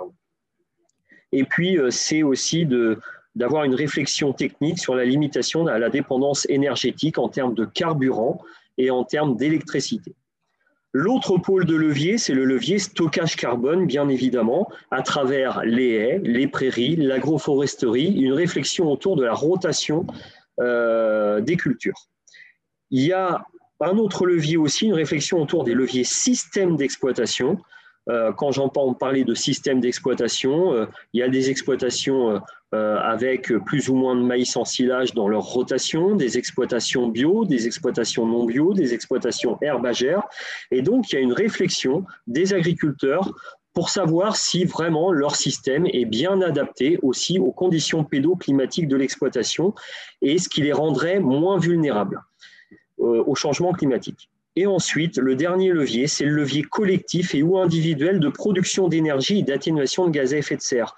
Et 1.34 1.43
puis, 1.43 1.78
euh, 1.78 1.89
c'est 1.89 2.23
aussi 2.23 2.65
d'avoir 3.36 3.65
une 3.65 3.76
réflexion 3.76 4.32
technique 4.32 4.80
sur 4.80 4.95
la 4.95 5.04
limitation 5.04 5.67
à 5.67 5.78
la 5.78 5.89
dépendance 5.89 6.47
énergétique 6.47 7.17
en 7.17 7.28
termes 7.28 7.54
de 7.54 7.65
carburant 7.65 8.41
et 8.78 8.91
en 8.91 9.04
termes 9.04 9.36
d'électricité. 9.36 10.15
L'autre 10.93 11.38
pôle 11.38 11.65
de 11.65 11.76
levier, 11.76 12.17
c'est 12.17 12.34
le 12.34 12.45
levier 12.45 12.80
stockage 12.80 13.36
carbone, 13.36 13.88
bien 13.88 14.08
évidemment, 14.08 14.69
à 14.89 15.02
travers 15.02 15.65
les 15.65 15.89
haies, 15.95 16.21
les 16.23 16.47
prairies, 16.47 16.95
l'agroforesterie, 16.95 18.13
une 18.21 18.32
réflexion 18.32 18.89
autour 18.89 19.17
de 19.17 19.26
la 19.26 19.34
rotation 19.34 20.08
euh, 20.62 21.41
des 21.41 21.58
cultures. 21.58 22.08
Il 22.89 23.02
y 23.02 23.12
a 23.12 23.45
un 23.82 23.98
autre 23.98 24.26
levier 24.26 24.58
aussi, 24.58 24.86
une 24.86 24.94
réflexion 24.94 25.42
autour 25.42 25.64
des 25.64 25.74
leviers 25.74 26.04
systèmes 26.04 26.76
d'exploitation, 26.78 27.58
euh, 28.10 28.32
quand 28.34 28.52
j'entends 28.52 28.94
parler 28.94 29.24
de 29.24 29.34
système 29.34 29.80
d'exploitation, 29.80 30.74
euh, 30.74 30.86
il 31.14 31.20
y 31.20 31.24
a 31.24 31.30
des 31.30 31.50
exploitations 31.50 32.40
euh, 32.74 32.98
avec 32.98 33.52
plus 33.66 33.90
ou 33.90 33.96
moins 33.96 34.16
de 34.16 34.22
maïs 34.22 34.56
en 34.58 34.66
silage 34.66 35.14
dans 35.14 35.28
leur 35.28 35.44
rotation, 35.44 36.16
des 36.16 36.38
exploitations 36.38 37.08
bio, 37.08 37.46
des 37.46 37.66
exploitations 37.66 38.26
non 38.26 38.46
bio, 38.46 38.74
des 38.74 38.94
exploitations 38.94 39.58
herbagères. 39.62 40.22
Et 40.72 40.82
donc, 40.82 41.12
il 41.12 41.16
y 41.16 41.18
a 41.18 41.22
une 41.22 41.34
réflexion 41.34 42.06
des 42.28 42.54
agriculteurs 42.54 43.34
pour 43.74 43.90
savoir 43.90 44.38
si 44.38 44.64
vraiment 44.64 45.12
leur 45.12 45.36
système 45.36 45.86
est 45.88 46.06
bien 46.06 46.42
adapté 46.42 46.98
aussi 47.02 47.40
aux 47.40 47.52
conditions 47.52 48.06
pédoclimatiques 48.06 48.88
de 48.88 48.96
l'exploitation 48.96 49.74
et 50.22 50.38
ce 50.38 50.48
qui 50.48 50.62
les 50.62 50.72
rendrait 50.72 51.20
moins 51.20 51.58
vulnérables 51.60 52.22
au 53.06 53.36
changement 53.36 53.74
climatique. 53.74 54.30
Et 54.56 54.68
ensuite, 54.68 55.18
le 55.18 55.36
dernier 55.36 55.72
levier, 55.72 56.08
c'est 56.08 56.24
le 56.24 56.34
levier 56.34 56.63
collectif 56.63 57.36
et 57.36 57.44
ou 57.44 57.58
individuel 57.58 58.20
de 58.20 58.30
production 58.30 58.88
d'énergie 58.88 59.39
et 59.39 59.44
d'atténuation 59.44 60.06
de 60.06 60.12
gaz 60.12 60.34
à 60.34 60.38
effet 60.38 60.56
de 60.56 60.62
serre. 60.62 60.96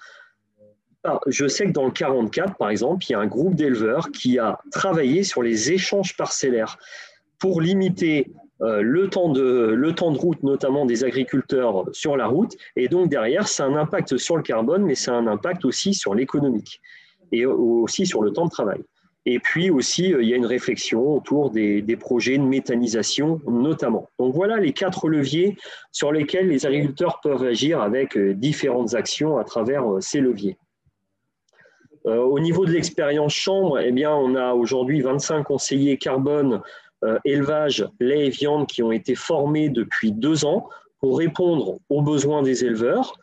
Je 1.27 1.47
sais 1.47 1.65
que 1.65 1.71
dans 1.71 1.85
le 1.85 1.91
44, 1.91 2.55
par 2.55 2.69
exemple, 2.69 3.05
il 3.07 3.13
y 3.13 3.15
a 3.15 3.19
un 3.19 3.27
groupe 3.27 3.55
d'éleveurs 3.55 4.11
qui 4.11 4.39
a 4.39 4.59
travaillé 4.71 5.23
sur 5.23 5.41
les 5.41 5.71
échanges 5.71 6.15
parcellaires 6.17 6.77
pour 7.39 7.61
limiter 7.61 8.27
euh, 8.61 8.81
le, 8.81 9.09
temps 9.09 9.29
de, 9.29 9.73
le 9.75 9.93
temps 9.93 10.11
de 10.11 10.17
route, 10.17 10.41
notamment 10.43 10.85
des 10.85 11.03
agriculteurs 11.03 11.85
sur 11.93 12.17
la 12.17 12.27
route. 12.27 12.55
Et 12.75 12.87
donc 12.87 13.09
derrière, 13.09 13.47
c'est 13.47 13.63
un 13.63 13.75
impact 13.75 14.17
sur 14.17 14.35
le 14.35 14.43
carbone, 14.43 14.83
mais 14.83 14.95
c'est 14.95 15.11
un 15.11 15.27
impact 15.27 15.65
aussi 15.65 15.93
sur 15.93 16.13
l'économique 16.13 16.81
et 17.31 17.45
aussi 17.45 18.05
sur 18.05 18.21
le 18.21 18.31
temps 18.31 18.45
de 18.45 18.51
travail. 18.51 18.81
Et 19.29 19.39
puis 19.39 19.69
aussi, 19.69 20.13
euh, 20.13 20.23
il 20.23 20.29
y 20.29 20.33
a 20.33 20.37
une 20.37 20.45
réflexion 20.45 21.05
autour 21.13 21.51
des, 21.51 21.83
projets 21.99 22.37
de 22.37 22.43
méthanisation 22.43 23.41
notamment. 23.45 24.09
Donc 24.19 24.33
voilà 24.33 24.55
les 24.55 24.71
quatre 24.71 25.09
leviers 25.09 25.57
sur 25.91 26.13
lesquels 26.13 26.47
les 26.47 26.65
agriculteurs 26.65 27.19
peuvent 27.21 27.43
agir 27.43 27.81
avec 27.81 28.15
euh, 28.15 28.33
différentes 28.33 28.93
actions 28.93 29.37
à 29.37 29.43
travers 29.43 29.83
euh, 29.91 29.99
ces 29.99 30.21
leviers. 30.21 30.55
au 32.05 32.39
niveau 32.39 32.65
de 32.65 32.71
l'expérience 32.71 33.33
chambre, 33.33 33.79
eh 33.79 33.91
bien, 33.91 34.11
on 34.15 34.33
a 34.35 34.53
aujourd'hui 34.53 35.01
25 35.01 35.43
conseillers 35.43 35.97
carbone, 35.97 36.61
élevage, 37.25 37.85
lait 37.99 38.27
et 38.27 38.29
viande 38.29 38.65
qui 38.65 38.81
ont 38.81 38.93
été 38.93 39.13
formés 39.13 39.67
depuis 39.67 40.13
deux 40.13 40.45
ans 40.45 40.69
pour 41.01 41.17
répondre 41.17 41.79
aux 41.89 42.01
besoins 42.01 42.43
des 42.43 42.63
éleveurs. 42.63 43.19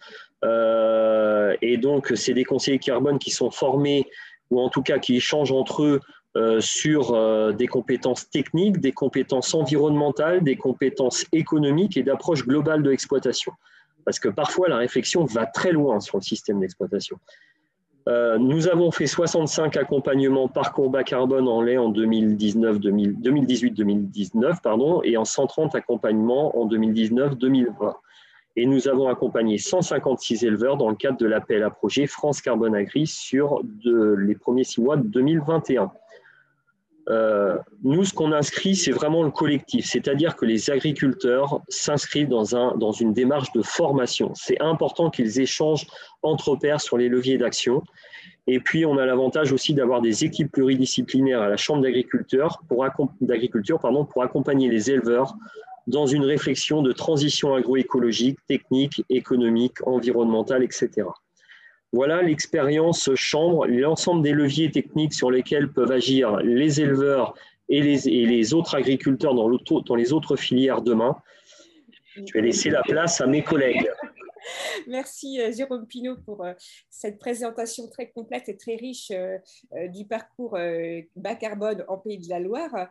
et 1.62 1.76
donc, 1.78 2.12
c'est 2.14 2.34
des 2.34 2.44
conseillers 2.44 2.78
carbone 2.78 3.18
qui 3.18 3.30
sont 3.30 3.50
formés 3.50 4.06
ou 4.50 4.60
en 4.60 4.68
tout 4.68 4.82
cas 4.82 4.98
qui 4.98 5.16
échangent 5.16 5.52
entre 5.52 5.82
eux 5.82 6.00
euh, 6.36 6.60
sur 6.60 7.14
euh, 7.14 7.52
des 7.52 7.68
compétences 7.68 8.28
techniques, 8.28 8.80
des 8.80 8.90
compétences 8.90 9.54
environnementales, 9.54 10.42
des 10.42 10.56
compétences 10.56 11.24
économiques 11.32 11.96
et 11.96 12.02
d'approche 12.02 12.44
globale 12.44 12.82
de 12.82 12.90
l'exploitation. 12.90 13.52
Parce 14.04 14.18
que 14.18 14.28
parfois, 14.28 14.68
la 14.68 14.78
réflexion 14.78 15.24
va 15.24 15.46
très 15.46 15.70
loin 15.70 16.00
sur 16.00 16.18
le 16.18 16.22
système 16.22 16.58
d'exploitation. 16.60 17.18
Euh, 18.08 18.36
nous 18.36 18.66
avons 18.68 18.90
fait 18.90 19.06
65 19.06 19.76
accompagnements 19.76 20.48
parcours 20.48 20.90
bas 20.90 21.04
carbone 21.04 21.46
en 21.48 21.62
lait 21.62 21.78
en 21.78 21.90
2018-2019 21.90 24.60
pardon, 24.60 25.00
et 25.04 25.16
en 25.16 25.24
130 25.24 25.74
accompagnements 25.74 26.54
en 26.58 26.68
2019-2020 26.68 27.94
et 28.56 28.66
nous 28.66 28.88
avons 28.88 29.08
accompagné 29.08 29.58
156 29.58 30.44
éleveurs 30.44 30.76
dans 30.76 30.88
le 30.88 30.94
cadre 30.94 31.18
de 31.18 31.26
l'appel 31.26 31.62
à 31.62 31.70
projet 31.70 32.06
France 32.06 32.40
Carbone 32.40 32.74
Agri 32.74 33.06
sur 33.06 33.62
les 33.84 34.34
premiers 34.34 34.64
six 34.64 34.80
mois 34.80 34.96
de 34.96 35.02
2021. 35.02 35.90
euh, 37.10 37.58
nous, 37.82 38.04
ce 38.04 38.14
qu'on 38.14 38.32
inscrit, 38.32 38.76
c'est 38.76 38.92
vraiment 38.92 39.24
le 39.24 39.30
collectif, 39.30 39.84
c'est-à-dire 39.84 40.36
que 40.36 40.46
les 40.46 40.70
agriculteurs 40.70 41.60
s'inscrivent 41.68 42.28
dans, 42.28 42.56
un, 42.56 42.76
dans 42.76 42.92
une 42.92 43.12
démarche 43.12 43.52
de 43.52 43.60
formation. 43.60 44.32
C'est 44.34 44.60
important 44.60 45.10
qu'ils 45.10 45.40
échangent 45.40 45.86
entre 46.22 46.56
pairs 46.56 46.80
sur 46.80 46.96
les 46.96 47.08
leviers 47.08 47.36
d'action. 47.36 47.82
Et 48.46 48.60
puis, 48.60 48.86
on 48.86 48.96
a 48.96 49.04
l'avantage 49.04 49.52
aussi 49.52 49.74
d'avoir 49.74 50.00
des 50.00 50.24
équipes 50.24 50.50
pluridisciplinaires 50.50 51.42
à 51.42 51.48
la 51.48 51.56
Chambre 51.56 51.82
d'agriculture 51.82 52.62
pour, 52.68 52.86
pour 54.08 54.22
accompagner 54.22 54.68
les 54.70 54.90
éleveurs 54.90 55.34
dans 55.86 56.06
une 56.06 56.24
réflexion 56.24 56.82
de 56.82 56.92
transition 56.92 57.54
agroécologique, 57.54 58.38
technique, 58.46 59.04
économique, 59.10 59.86
environnementale, 59.86 60.62
etc. 60.62 61.06
Voilà 61.92 62.22
l'expérience 62.22 63.10
chambre, 63.14 63.66
l'ensemble 63.66 64.22
des 64.22 64.32
leviers 64.32 64.70
techniques 64.70 65.14
sur 65.14 65.30
lesquels 65.30 65.70
peuvent 65.70 65.92
agir 65.92 66.36
les 66.38 66.80
éleveurs 66.80 67.34
et 67.68 67.80
les, 67.80 68.54
autres 68.54 68.74
agriculteurs 68.74 69.34
dans 69.34 69.94
les 69.94 70.12
autres 70.12 70.36
filières 70.36 70.82
demain. 70.82 71.16
Je 72.16 72.32
vais 72.34 72.42
laisser 72.42 72.70
la 72.70 72.82
place 72.82 73.20
à 73.20 73.26
mes 73.26 73.42
collègues. 73.42 73.88
Merci 74.86 75.40
euh, 75.40 75.52
Jérôme 75.52 75.86
Pinault 75.86 76.16
pour 76.24 76.44
euh, 76.44 76.52
cette 76.90 77.18
présentation 77.18 77.88
très 77.88 78.10
complète 78.10 78.48
et 78.48 78.56
très 78.56 78.76
riche 78.76 79.10
euh, 79.10 79.38
du 79.88 80.06
parcours 80.06 80.56
bas 81.16 81.34
carbone 81.34 81.84
en 81.88 81.98
Pays 81.98 82.18
de 82.18 82.28
la 82.28 82.40
Loire. 82.40 82.88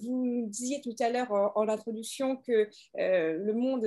Vous 0.00 0.46
disiez 0.48 0.80
tout 0.80 0.94
à 1.00 1.10
l'heure 1.10 1.32
en, 1.32 1.68
introduction 1.68 2.36
que 2.36 2.68
le 2.94 3.52
monde 3.52 3.86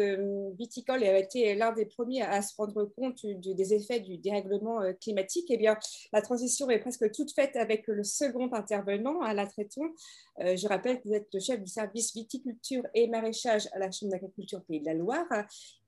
viticole 0.58 1.04
a 1.04 1.18
été 1.20 1.54
l'un 1.56 1.72
des 1.72 1.86
premiers 1.86 2.22
à 2.22 2.42
se 2.42 2.56
rendre 2.56 2.86
compte 2.86 3.26
des 3.26 3.74
effets 3.74 4.00
du 4.00 4.18
dérèglement 4.18 4.82
climatique. 5.02 5.48
Eh 5.50 5.58
bien, 5.58 5.78
la 6.14 6.22
transition 6.22 6.70
est 6.70 6.80
presque 6.80 7.12
toute 7.12 7.34
faite 7.34 7.56
avec 7.56 7.88
le 7.88 8.04
second 8.04 8.52
intervenant, 8.54 9.22
Alain 9.22 9.46
Traiton. 9.46 9.94
Je 10.40 10.68
rappelle 10.68 11.02
que 11.02 11.08
vous 11.08 11.14
êtes 11.14 11.28
le 11.34 11.40
chef 11.40 11.62
du 11.62 11.68
service 11.68 12.14
viticulture 12.14 12.84
et 12.94 13.08
maraîchage 13.08 13.68
à 13.74 13.80
la 13.80 13.92
Chambre 13.92 14.12
d'agriculture 14.12 14.64
Pays 14.64 14.80
de 14.80 14.86
la 14.86 14.94
Loire. 14.94 15.28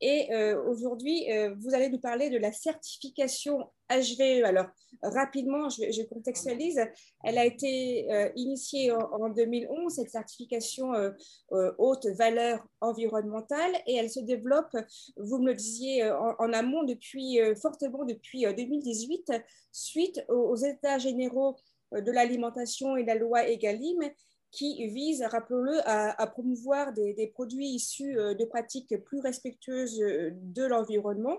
Et 0.02 0.30
aujourd'hui, 0.68 0.97
aujourd'hui, 0.98 1.32
euh, 1.32 1.54
vous 1.60 1.76
allez 1.76 1.90
nous 1.90 2.00
parler 2.00 2.30
de 2.30 2.38
la 2.38 2.52
certification 2.52 3.70
HVE. 3.90 4.44
Alors, 4.46 4.68
rapidement, 5.04 5.70
je, 5.70 6.04
contextualise. 6.04 6.80
Elle 7.24 7.38
a 7.38 7.46
été 7.46 8.12
euh, 8.12 8.30
initiée 8.36 8.92
en, 8.92 9.30
2011, 9.30 9.94
cette 9.94 10.10
certification 10.10 10.94
euh, 10.94 11.12
haute 11.78 12.08
valeur 12.18 12.66
environnementale, 12.82 13.72
et 13.86 13.96
elle 13.96 14.10
se 14.10 14.20
développe, 14.20 14.76
vous 15.18 15.40
me 15.40 15.52
le 15.52 15.56
disiez, 15.56 16.10
en, 16.10 16.54
amont 16.54 16.84
depuis, 16.84 17.40
fortement 17.62 18.04
depuis 18.04 18.46
2018, 18.46 19.32
suite 19.72 20.24
aux, 20.30 20.56
états 20.56 20.98
généraux 20.98 21.56
de 21.92 22.12
l'alimentation 22.12 22.98
et 22.98 23.06
la 23.06 23.16
loi 23.16 23.48
EGalim 23.48 24.00
qui 24.58 24.88
vise, 24.88 25.22
rappelons-le, 25.22 25.80
à, 25.88 26.28
promouvoir 26.28 26.92
des, 26.94 27.32
produits 27.34 27.68
issus 27.68 28.18
euh, 28.18 28.34
de 28.34 28.44
pratiques 28.44 28.98
plus 29.04 29.20
respectueuses 29.20 30.02
euh, 30.02 30.32
de 30.34 30.66
l'environnement. 30.66 31.38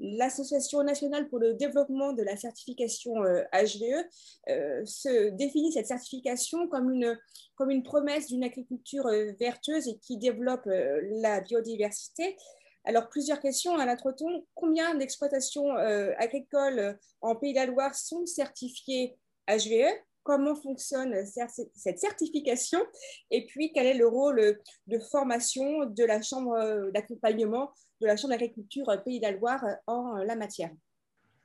L'Association 0.00 0.82
nationale 0.82 1.28
pour 1.28 1.38
le 1.38 1.54
développement 1.54 2.12
de 2.12 2.22
la 2.22 2.36
certification 2.36 3.14
HVE 3.52 4.04
euh, 4.48 4.84
se 4.84 5.30
définit 5.30 5.72
cette 5.72 5.86
certification 5.86 6.68
comme 6.68 6.90
une, 6.90 7.18
comme 7.56 7.70
une 7.70 7.82
promesse 7.82 8.26
d'une 8.26 8.44
agriculture 8.44 9.08
vertueuse 9.38 9.88
et 9.88 9.98
qui 9.98 10.18
développe 10.18 10.66
la 10.66 11.40
biodiversité. 11.40 12.36
Alors, 12.84 13.08
plusieurs 13.08 13.40
questions 13.40 13.74
à 13.78 13.86
l'introton. 13.86 14.44
Combien 14.54 14.94
d'exploitations 14.94 15.70
agricoles 16.18 16.98
en 17.22 17.34
Pays 17.34 17.54
de 17.54 17.58
la 17.58 17.66
Loire 17.66 17.94
sont 17.94 18.26
certifiées 18.26 19.16
HVE 19.48 19.94
comment 20.26 20.56
fonctionne 20.56 21.14
cette 21.24 21.98
certification 21.98 22.80
et 23.30 23.46
puis 23.46 23.70
quel 23.72 23.86
est 23.86 23.96
le 23.96 24.08
rôle 24.08 24.58
de 24.88 24.98
formation 24.98 25.86
de 25.86 26.04
la 26.04 26.20
Chambre 26.20 26.90
d'accompagnement 26.92 27.70
de 28.00 28.08
la 28.08 28.16
Chambre 28.16 28.32
d'agriculture 28.32 28.86
Pays 29.04 29.20
de 29.20 29.24
la 29.24 29.30
Loire 29.30 29.64
en 29.86 30.16
la 30.16 30.34
matière. 30.34 30.70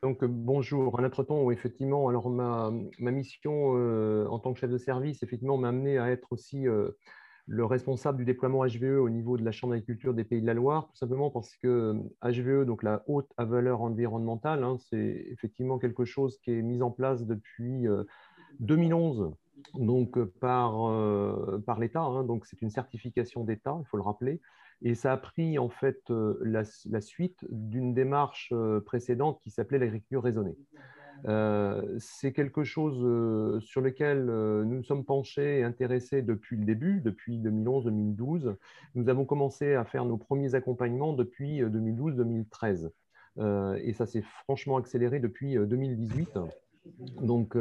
Donc, 0.01 0.25
bonjour. 0.25 0.99
Un 0.99 1.03
autre 1.03 1.21
temps, 1.21 1.51
effectivement, 1.51 2.07
alors 2.07 2.31
ma, 2.31 2.71
mission 2.99 3.77
euh, 3.77 4.25
en 4.25 4.39
tant 4.39 4.51
que 4.51 4.59
chef 4.59 4.71
de 4.71 4.79
service, 4.79 5.21
effectivement, 5.21 5.59
m'a 5.59 5.69
amené 5.69 5.99
à 5.99 6.09
être 6.09 6.31
aussi 6.31 6.67
euh, 6.67 6.89
le 7.45 7.65
responsable 7.65 8.17
du 8.17 8.25
déploiement 8.25 8.65
HVE 8.65 8.99
au 8.99 9.09
niveau 9.09 9.37
de 9.37 9.43
la 9.43 9.51
Chambre 9.51 9.73
d'agriculture 9.73 10.15
des 10.15 10.23
Pays 10.23 10.41
de 10.41 10.47
la 10.47 10.53
Loire, 10.53 10.87
tout 10.87 10.95
simplement 10.95 11.29
parce 11.29 11.55
que 11.57 11.95
HVE, 12.23 12.65
donc 12.65 12.81
la 12.81 13.03
haute 13.07 13.31
à 13.37 13.45
valeur 13.45 13.81
environnementale, 13.81 14.63
hein, 14.63 14.77
c'est 14.89 15.25
effectivement 15.29 15.77
quelque 15.77 16.05
chose 16.05 16.39
qui 16.39 16.51
est 16.51 16.61
mis 16.61 16.81
en 16.81 16.91
place 16.91 17.25
depuis 17.25 17.87
euh, 17.87 18.03
2011 18.59 19.33
donc 19.75 20.17
euh, 20.17 20.31
par, 20.39 20.89
euh, 20.89 21.61
par 21.65 21.79
l'État, 21.79 22.01
hein, 22.01 22.23
donc 22.23 22.45
c'est 22.45 22.61
une 22.61 22.69
certification 22.69 23.43
d'État, 23.43 23.77
il 23.79 23.87
faut 23.87 23.97
le 23.97 24.03
rappeler, 24.03 24.41
et 24.81 24.95
ça 24.95 25.13
a 25.13 25.17
pris 25.17 25.59
en 25.59 25.69
fait 25.69 25.99
euh, 26.09 26.37
la, 26.41 26.63
la, 26.89 27.01
suite 27.01 27.45
d'une 27.49 27.93
démarche 27.93 28.53
précédente 28.85 29.39
qui 29.41 29.51
s'appelait 29.51 29.79
l'agriculture 29.79 30.23
raisonnée. 30.23 30.57
c'est 31.99 32.33
quelque 32.33 32.63
chose 32.63 33.61
sur 33.61 33.81
lequel 33.81 34.25
nous 34.25 34.75
nous 34.77 34.83
sommes 34.83 35.05
penchés 35.05 35.59
et 35.59 35.63
intéressés 35.63 36.23
depuis 36.23 36.57
le 36.57 36.65
début, 36.65 36.99
depuis 37.01 37.37
2011-2012. 37.39 38.55
Nous 38.95 39.07
avons 39.07 39.25
commencé 39.25 39.75
à 39.75 39.85
faire 39.85 40.05
nos 40.05 40.17
premiers 40.17 40.55
accompagnements 40.55 41.13
depuis 41.13 41.61
2012-2013. 41.61 42.89
et 43.83 43.93
ça 43.93 44.07
s'est 44.07 44.23
franchement 44.43 44.77
accéléré 44.77 45.19
depuis 45.19 45.55
2018. 45.55 46.39
Donc, 47.21 47.55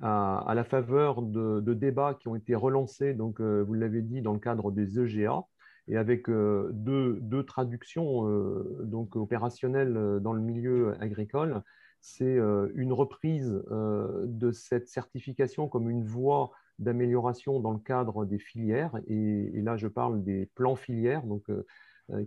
à, 0.00 0.52
la 0.54 0.64
faveur 0.64 1.22
de, 1.22 1.74
débats 1.74 2.14
qui 2.14 2.28
ont 2.28 2.36
été 2.36 2.54
relancés, 2.54 3.14
donc, 3.14 3.40
euh, 3.40 3.62
vous 3.62 3.74
l'avez 3.74 4.02
dit, 4.02 4.22
dans 4.22 4.32
le 4.32 4.38
cadre 4.38 4.70
des 4.70 4.98
EGA, 4.98 5.44
et 5.88 5.96
avec 5.96 6.28
euh, 6.28 6.70
deux, 6.72 7.44
traductions 7.44 8.28
euh, 8.28 8.80
donc, 8.84 9.16
opérationnelles 9.16 10.18
dans 10.20 10.32
le 10.32 10.40
milieu 10.40 10.94
agricole. 11.00 11.62
C'est 12.00 12.38
une 12.76 12.92
reprise 12.92 13.60
de 13.70 14.52
cette 14.52 14.86
certification 14.86 15.66
comme 15.66 15.90
une 15.90 16.04
voie 16.04 16.52
d'amélioration 16.78 17.58
dans 17.58 17.72
le 17.72 17.80
cadre 17.80 18.24
des 18.24 18.38
filières. 18.38 18.92
Et, 19.08 19.50
là, 19.62 19.76
je 19.76 19.88
parle 19.88 20.22
des 20.22 20.46
plans 20.54 20.76
filières 20.76 21.24
donc, 21.24 21.50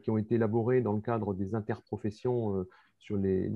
qui 0.01 0.11
ont 0.11 0.17
été 0.17 0.35
élaborés 0.35 0.81
dans 0.81 0.91
le 0.91 0.99
cadre 0.99 1.33
des 1.33 1.55
interprofessions 1.55 2.65
sur 2.97 3.15
les, 3.15 3.49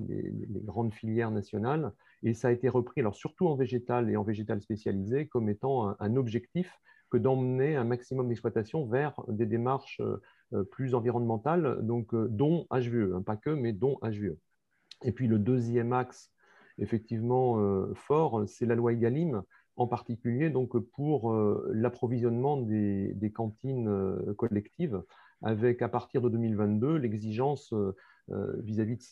grandes 0.63 0.93
filières 0.93 1.32
nationales. 1.32 1.91
Et 2.25 2.33
ça 2.33 2.47
a 2.47 2.51
été 2.51 2.69
repris, 2.69 3.01
alors 3.01 3.15
surtout 3.15 3.47
en 3.47 3.55
végétal 3.55 4.09
et 4.09 4.17
en 4.17 4.23
végétal 4.23 4.59
spécialisé, 4.59 5.27
comme 5.27 5.47
étant 5.47 5.95
un, 5.99 6.15
objectif 6.15 6.75
que 7.11 7.17
d'emmener 7.17 7.75
un 7.75 7.83
maximum 7.83 8.27
d'exploitation 8.27 8.88
vers 8.88 9.13
des 9.27 9.45
démarches 9.45 10.01
euh, 10.53 10.63
plus 10.63 10.95
environnementales, 10.95 11.85
donc 11.85 12.15
euh, 12.15 12.27
dont 12.27 12.65
HVE, 12.71 13.13
hein, 13.13 13.21
pas 13.21 13.38
que, 13.38 13.51
mais 13.51 13.73
dont 13.73 13.99
HVE. 14.01 14.38
Et 15.03 15.11
puis 15.11 15.27
le 15.27 15.38
deuxième 15.38 15.93
axe, 15.93 16.31
effectivement 16.79 17.59
euh, 17.59 17.93
fort, 17.93 18.43
c'est 18.47 18.65
la 18.65 18.73
loi 18.73 18.93
EGalim, 18.93 19.43
en 19.75 19.85
particulier 19.85 20.49
donc 20.49 20.75
pour 20.79 21.33
l'approvisionnement 21.69 22.57
des, 22.57 23.31
cantines 23.35 24.33
collectives, 24.38 25.03
avec 25.41 25.81
à 25.81 25.89
partir 25.89 26.21
de 26.21 26.29
2022 26.29 26.95
l'exigence 26.95 27.73
euh, 28.31 28.59
vis-à-vis 28.63 28.95
de 28.95 29.03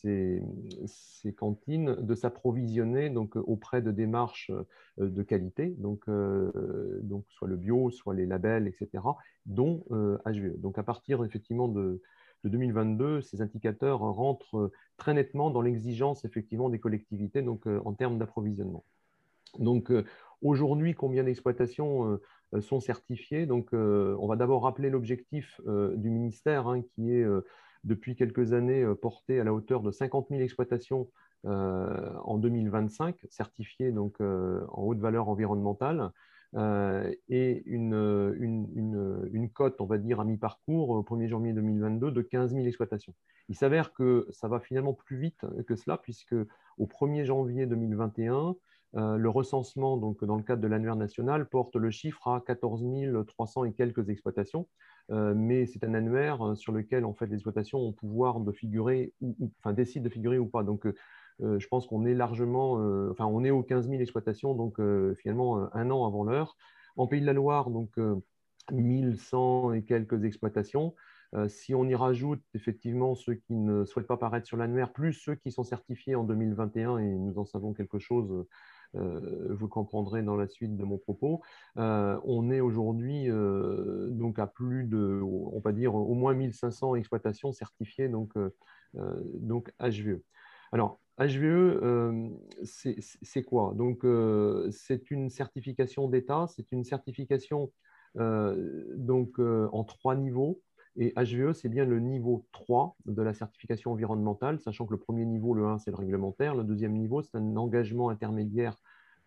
ces, 0.88 1.34
cantines 1.34 1.96
de 2.00 2.16
s'approvisionner 2.16 3.12
donc 3.12 3.36
auprès 3.36 3.84
de 3.84 3.92
démarches 3.92 4.50
euh, 4.50 5.08
de 5.08 5.22
qualité, 5.22 5.68
donc, 5.78 6.02
euh, 6.08 7.00
donc 7.04 7.24
soit 7.30 7.48
le 7.48 7.56
bio, 7.56 7.92
soit 7.92 8.16
les 8.16 8.26
labels, 8.26 8.66
etc., 8.66 9.04
dont 9.46 9.84
HVE. 9.92 10.60
Donc 10.60 10.80
à 10.80 10.84
partir 10.84 11.24
effectivement 11.24 11.68
de, 11.68 12.02
2022, 12.44 13.22
ces 13.22 13.42
indicateurs 13.42 14.00
rentrent 14.00 14.72
très 14.98 15.14
nettement 15.14 15.52
dans 15.52 15.62
l'exigence 15.62 16.26
effectivement 16.26 16.70
des 16.70 16.80
collectivités 16.80 17.44
donc 17.44 17.68
en 17.68 17.94
termes 17.94 18.18
d'approvisionnement. 18.18 18.84
Donc 19.60 19.94
aujourd'hui, 20.42 20.94
combien 20.94 21.24
d'exploitations 21.24 22.20
sont 22.60 22.82
certifiées? 22.82 23.46
Donc 23.46 23.70
on 23.72 24.28
va 24.28 24.36
d'abord 24.36 24.64
rappeler 24.64 24.90
l'objectif 24.90 25.62
du 25.66 26.10
ministère 26.10 26.68
hein, 26.68 26.82
qui 26.82 27.14
est 27.14 27.26
depuis 27.84 28.16
quelques 28.16 28.54
années 28.54 28.84
euh, 28.84 28.96
porté 28.96 29.40
à 29.40 29.44
la 29.44 29.54
hauteur 29.54 29.82
de 29.82 29.92
50 29.92 30.28
000 30.30 30.42
exploitations 30.42 31.10
euh, 31.46 32.14
en 32.24 32.38
2025, 32.38 33.16
certifiées 33.30 33.92
donc, 33.92 34.16
euh, 34.22 34.66
en 34.70 34.84
haute 34.84 35.00
valeur 35.00 35.30
environnementale. 35.30 36.12
et 37.30 37.64
une, 37.66 38.36
une, 38.40 39.30
une, 39.34 39.50
cote, 39.50 39.82
on 39.82 39.86
va 39.86 39.98
dire, 39.98 40.20
à 40.20 40.26
mi-parcours 40.26 40.92
au 40.92 41.02
1er 41.02 41.28
janvier 41.28 41.52
2022 41.52 42.12
de 42.12 42.22
15 42.22 42.54
000 42.54 42.66
exploitations. 42.68 43.16
Il 43.50 43.56
s'avère 43.56 43.92
que 43.92 44.28
ça 44.30 44.48
va 44.48 44.60
finalement 44.60 44.94
plus 44.94 45.18
vite 45.18 45.46
que 45.68 45.76
cela, 45.76 45.98
puisque 45.98 46.36
au 46.78 46.86
1er 46.86 47.26
janvier 47.26 47.66
2021, 47.66 48.56
le 48.94 49.30
recensement, 49.30 49.98
donc, 49.98 50.24
dans 50.24 50.36
le 50.36 50.44
cadre 50.44 50.62
de 50.62 50.68
l'annuaire 50.68 50.96
national, 50.96 51.50
porte 51.50 51.76
le 51.76 51.90
chiffre 51.90 52.28
à 52.28 52.42
14 52.46 52.84
300 53.26 53.64
et 53.66 53.74
quelques 53.74 54.10
exploitations. 54.10 54.68
Euh, 55.12 55.34
mais 55.36 55.66
c'est 55.66 55.84
un 55.84 55.94
annuaire 55.94 56.42
euh, 56.42 56.56
sur 56.56 56.72
lequel 56.72 57.04
en 57.04 57.14
fait 57.14 57.28
les 57.28 57.36
exploitations 57.36 57.80
ont 57.80 57.92
pouvoir 57.92 58.40
de 58.40 58.52
figurer 58.52 59.14
ou, 59.22 59.52
enfin 59.60 59.74
décident 59.74 60.04
de 60.04 60.10
figurer 60.10 60.40
ou 60.40 60.48
pas. 60.48 60.64
Donc 60.64 60.86
euh, 60.86 61.60
je 61.60 61.68
pense 61.68 61.88
qu'on 61.88 62.06
est 62.06 62.14
largement, 62.14 62.74
enfin 63.10 63.26
on 63.26 63.44
est 63.44 63.52
aux 63.52 63.64
15 63.64 63.90
000 63.90 64.02
exploitations, 64.02 64.54
donc 64.54 64.80
finalement 65.18 65.68
un 65.74 65.90
an 65.90 66.06
avant 66.06 66.24
l'heure. 66.24 66.56
En 66.96 67.08
Pays 67.08 67.22
de 67.22 67.26
la 67.26 67.34
Loire, 67.34 67.72
donc 67.72 67.98
1100 68.72 69.74
et 69.74 69.84
quelques 69.84 70.24
exploitations. 70.26 70.94
si 71.48 71.74
on 71.74 71.86
y 71.86 71.96
rajoute 71.96 72.44
effectivement 72.54 73.16
ceux 73.16 73.34
qui 73.34 73.56
ne 73.56 73.84
souhaitent 73.84 74.08
pas 74.08 74.16
paraître 74.16 74.46
sur 74.46 74.58
l'annuaire, 74.58 74.94
plus 74.94 75.14
ceux 75.14 75.34
qui 75.34 75.52
sont 75.52 75.64
certifiés 75.64 76.14
en 76.14 76.24
2021, 76.24 77.00
et 77.00 77.10
nous 77.10 77.40
en 77.40 77.46
savons 77.46 77.74
quelque 77.74 77.98
chose 77.98 78.46
euh, 78.96 79.48
vous 79.50 79.68
comprendrez 79.68 80.22
dans 80.22 80.36
la 80.36 80.48
suite 80.48 80.76
de 80.76 80.84
mon 80.84 80.98
propos. 80.98 81.42
Euh, 81.78 82.20
on 82.24 82.52
est 82.52 82.60
aujourd'hui 82.60 83.30
euh, 83.30 84.10
donc 84.12 84.40
à 84.40 84.48
plus 84.48 84.84
de, 84.84 85.22
on 85.22 85.60
va 85.60 85.72
dire, 85.72 85.96
au 85.96 86.14
moins 86.14 86.34
1500 86.34 86.96
exploitations 86.96 87.52
certifiées 87.52 88.10
donc, 88.10 88.34
donc 88.94 89.72
HVE. 89.80 90.22
Alors, 90.72 91.00
HVE, 91.20 92.32
c'est 92.64 93.44
quoi? 93.44 93.74
Donc, 93.76 94.06
c'est 94.72 95.12
une 95.12 95.30
certification 95.30 96.08
d'État, 96.08 96.46
c'est 96.48 96.72
une 96.72 96.84
certification 96.84 97.72
donc, 98.16 99.40
en 99.40 99.84
trois 99.84 100.16
niveaux. 100.16 100.62
Et 100.96 101.14
HVE, 101.16 101.54
c'est 101.54 101.70
bien 101.70 101.86
le 101.86 102.00
niveau 102.00 102.46
3 102.52 102.96
de 103.06 103.22
la 103.22 103.34
certification 103.34 103.92
environnementale, 103.92 104.60
sachant 104.60 104.86
que 104.86 104.92
le 104.92 105.00
premier 105.00 105.26
niveau, 105.26 105.54
le 105.56 105.66
1, 105.66 105.80
c'est 105.80 105.90
le 105.90 105.98
réglementaire. 105.98 106.54
Le 106.54 106.64
deuxième 106.64 106.94
niveau, 106.94 107.22
c'est 107.24 107.36
un 107.36 107.56
engagement 107.56 108.10
intermédiaire 108.10 108.76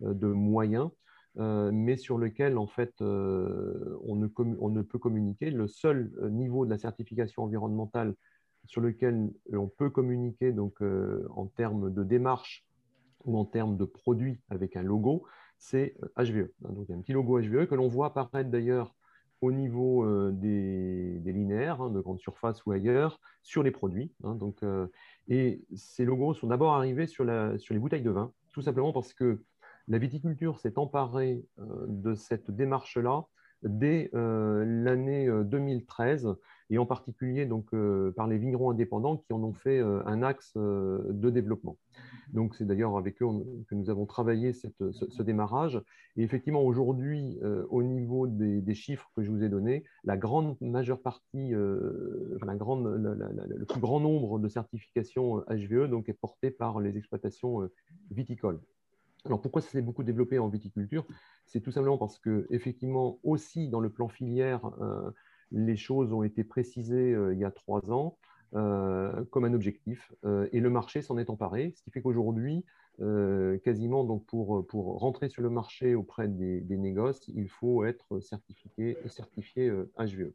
euh, 0.03 0.13
de 0.13 0.27
moyens, 0.27 0.89
euh, 1.37 1.69
mais 1.73 1.97
sur 1.97 2.17
lequel, 2.17 2.57
en 2.57 2.67
fait, 2.67 2.93
euh, 3.01 3.97
on 4.05 4.15
ne, 4.15 4.81
peut 4.81 4.99
communiquer. 4.99 5.51
Le 5.51 5.67
seul 5.67 6.11
niveau 6.31 6.65
de 6.65 6.69
la 6.69 6.77
certification 6.77 7.43
environnementale 7.43 8.15
sur 8.65 8.81
lequel 8.81 9.29
on 9.51 9.67
peut 9.67 9.89
communiquer 9.89 10.51
donc, 10.51 10.81
en 10.81 11.45
termes 11.45 11.93
de 11.93 12.03
démarche 12.03 12.65
ou 13.23 13.37
en 13.37 13.45
termes 13.45 13.77
de 13.77 13.85
produits 13.85 14.41
avec 14.49 14.75
un 14.75 14.83
logo, 14.83 15.23
c'est 15.57 15.95
HVE. 16.17 16.49
Donc, 16.59 16.85
il 16.87 16.91
y 16.91 16.93
a 16.93 16.97
un 16.97 17.01
petit 17.01 17.13
logo 17.13 17.39
HVE 17.39 17.65
que 17.67 17.75
l'on 17.75 17.87
voit 17.87 18.07
apparaître 18.07 18.49
d'ailleurs 18.49 18.93
au 19.41 19.51
niveau 19.51 20.03
euh, 20.03 20.31
des, 20.33 21.31
linéaires 21.31 21.81
hein, 21.81 21.89
de 21.89 21.99
grande 21.99 22.19
surface 22.19 22.65
ou 22.65 22.71
ailleurs 22.71 23.19
sur 23.43 23.63
les 23.63 23.71
produits. 23.71 24.11
Hein, 24.23 24.37
euh, 24.63 24.87
et 25.27 25.61
ces 25.75 26.05
logos 26.05 26.33
sont 26.33 26.47
d'abord 26.47 26.73
arrivés 26.73 27.07
sur, 27.07 27.23
les 27.23 27.79
bouteilles 27.79 28.01
de 28.01 28.11
vin, 28.11 28.31
tout 28.51 28.61
simplement 28.61 28.93
parce 28.93 29.13
que 29.13 29.43
la 29.87 29.97
viticulture 29.97 30.59
s'est 30.59 30.77
emparée 30.77 31.45
euh, 31.59 31.85
de 31.87 32.15
cette 32.15 32.51
démarche-là 32.51 33.25
dès 33.63 34.09
l'année 34.13 35.29
2013 35.45 36.35
et 36.69 36.77
en 36.77 36.85
particulier 36.85 37.45
donc, 37.45 37.71
par 38.15 38.27
les 38.27 38.37
vignerons 38.37 38.71
indépendants 38.71 39.17
qui 39.17 39.33
en 39.33 39.43
ont 39.43 39.53
fait 39.53 39.79
un 39.79 40.23
axe 40.23 40.55
de 40.55 41.29
développement. 41.29 41.77
Donc, 42.33 42.55
c'est 42.55 42.65
d'ailleurs 42.65 42.97
avec 42.97 43.21
eux 43.21 43.27
que 43.67 43.75
nous 43.75 43.89
avons 43.89 44.05
travaillé 44.05 44.53
ce, 44.53 45.23
démarrage. 45.23 45.81
Et 46.15 46.23
effectivement, 46.23 46.61
aujourd'hui, 46.61 47.37
euh, 47.43 47.65
au 47.69 47.83
niveau 47.83 48.27
des, 48.27 48.73
chiffres 48.73 49.09
que 49.15 49.23
je 49.23 49.31
vous 49.31 49.43
ai 49.43 49.49
donnés, 49.49 49.83
la 50.03 50.17
grande 50.17 50.55
majeure 50.61 51.01
partie, 51.01 51.53
euh, 51.53 52.37
la 52.45 52.53
le 52.53 53.65
plus 53.65 53.79
grand 53.79 53.99
nombre 53.99 54.39
de 54.39 54.47
certifications 54.47 55.43
HVE 55.49 55.73
euh, 55.73 55.87
donc, 55.87 56.09
est 56.09 56.13
porté 56.13 56.51
par 56.51 56.79
les 56.79 56.97
exploitations 56.97 57.69
viticoles. 58.11 58.59
Alors 59.25 59.41
pourquoi 59.41 59.61
ça 59.61 59.69
s'est 59.69 59.81
beaucoup 59.81 60.03
développé 60.03 60.39
en 60.39 60.47
viticulture? 60.47 61.05
C'est 61.45 61.61
tout 61.61 61.71
simplement 61.71 61.97
parce 61.97 62.19
que 62.19 62.47
effectivement 62.49 63.19
aussi 63.23 63.67
dans 63.67 63.79
le 63.79 63.89
plan 63.89 64.07
filière, 64.07 64.69
les 65.51 65.75
choses 65.75 66.13
ont 66.13 66.23
été 66.23 66.43
précisées 66.43 67.15
il 67.33 67.37
y 67.37 67.43
a 67.43 67.51
trois 67.51 67.91
ans. 67.91 68.17
Euh, 68.55 69.25
comme 69.25 69.43
un 69.43 69.53
objectif. 69.53 70.13
Euh, 70.23 70.47
et 70.53 70.61
le 70.61 70.69
marché 70.69 71.01
s'en 71.01 71.17
est 71.17 71.29
emparé, 71.29 71.73
ce 71.75 71.83
qui 71.83 71.91
fait 71.91 72.01
qu'aujourd'hui, 72.01 72.63
euh, 73.01 73.57
quasiment 73.57 74.05
donc 74.05 74.25
pour, 74.25 74.65
pour 74.65 74.99
rentrer 74.99 75.27
sur 75.27 75.41
le 75.41 75.49
marché 75.49 75.95
auprès 75.95 76.29
des, 76.29 76.61
des 76.61 76.77
négoces, 76.77 77.27
il 77.27 77.49
faut 77.49 77.83
être 77.83 78.21
certifié, 78.21 78.97
certifié 79.07 79.69
HVE. 79.97 80.31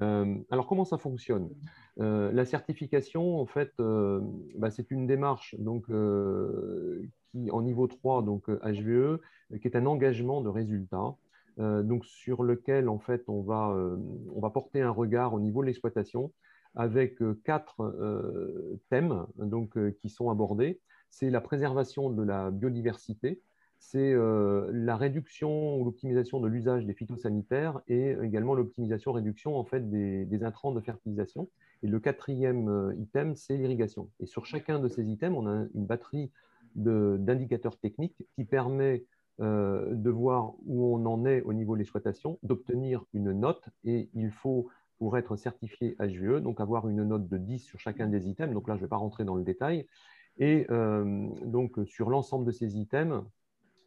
Alors, 0.00 0.66
comment 0.66 0.84
ça 0.84 0.98
fonctionne? 0.98 1.50
La 1.96 2.44
certification, 2.44 3.40
en 3.40 3.46
fait, 3.46 3.72
bah, 4.56 4.70
c'est 4.70 4.90
une 4.90 5.06
démarche 5.06 5.56
donc, 5.58 5.86
qui, 7.30 7.50
en 7.50 7.62
niveau 7.62 7.86
3, 7.86 8.22
donc 8.22 8.48
HVE, 8.48 9.20
qui 9.60 9.68
est 9.68 9.76
un 9.76 9.86
engagement 9.86 10.40
de 10.40 10.48
résultat, 10.48 11.16
donc, 11.58 12.04
sur 12.04 12.42
lequel, 12.42 12.88
en 12.88 12.98
fait, 12.98 13.24
on 13.28 13.42
va, 13.42 13.76
on 14.34 14.40
va 14.40 14.50
porter 14.50 14.80
un 14.80 14.90
regard 14.90 15.34
au 15.34 15.40
niveau 15.40 15.62
de 15.62 15.66
l'exploitation 15.66 16.32
avec 16.74 17.18
quatre 17.44 18.78
thèmes 18.90 19.26
donc, 19.36 19.76
qui 19.96 20.08
sont 20.08 20.30
abordés. 20.30 20.80
C'est 21.10 21.30
la 21.30 21.40
préservation 21.40 22.10
de 22.10 22.22
la 22.22 22.50
biodiversité, 22.50 23.40
c'est 23.78 24.14
la 24.14 24.96
réduction 24.96 25.76
ou 25.76 25.84
l'optimisation 25.84 26.40
de 26.40 26.48
l'usage 26.48 26.84
des 26.84 26.94
phytosanitaires 26.94 27.80
et 27.88 28.16
également 28.22 28.54
l'optimisation 28.54 29.12
réduction 29.12 29.56
en 29.56 29.64
fait 29.64 29.88
des, 29.88 30.44
intrants 30.44 30.72
de 30.72 30.80
fertilisation. 30.80 31.48
Et 31.82 31.86
le 31.86 32.00
quatrième 32.00 32.94
item, 32.98 33.34
c'est 33.34 33.56
l'irrigation. 33.56 34.10
Et 34.20 34.26
sur 34.26 34.46
chacun 34.46 34.78
de 34.78 34.88
ces 34.88 35.08
items, 35.08 35.36
on 35.38 35.46
a 35.46 35.66
une 35.74 35.86
batterie 35.86 36.30
d'indicateurs 36.74 37.78
techniques 37.78 38.26
qui 38.34 38.44
permet 38.44 39.04
de 39.38 40.10
voir 40.10 40.54
où 40.66 40.96
on 40.96 41.06
en 41.06 41.24
est 41.24 41.42
au 41.42 41.52
niveau 41.52 41.74
de 41.74 41.78
l'exploitation, 41.78 42.38
d'obtenir 42.42 43.04
une 43.14 43.32
note. 43.32 43.68
Et 43.84 44.10
il 44.14 44.30
faut 44.30 44.68
pour 44.98 45.16
être 45.16 45.36
certifié 45.36 45.96
HVE, 46.00 46.40
donc 46.40 46.60
avoir 46.60 46.88
une 46.88 47.04
note 47.04 47.28
de 47.28 47.38
10 47.38 47.60
sur 47.60 47.80
chacun 47.80 48.08
des 48.08 48.28
items. 48.28 48.52
Donc 48.52 48.68
là, 48.68 48.74
je 48.74 48.80
ne 48.80 48.84
vais 48.84 48.88
pas 48.88 48.96
rentrer 48.96 49.24
dans 49.24 49.36
le 49.36 49.44
détail. 49.44 49.86
Et 50.38 50.66
euh, 50.70 51.28
donc, 51.44 51.78
sur 51.86 52.10
l'ensemble 52.10 52.44
de 52.44 52.50
ces 52.50 52.76
items, 52.76 53.22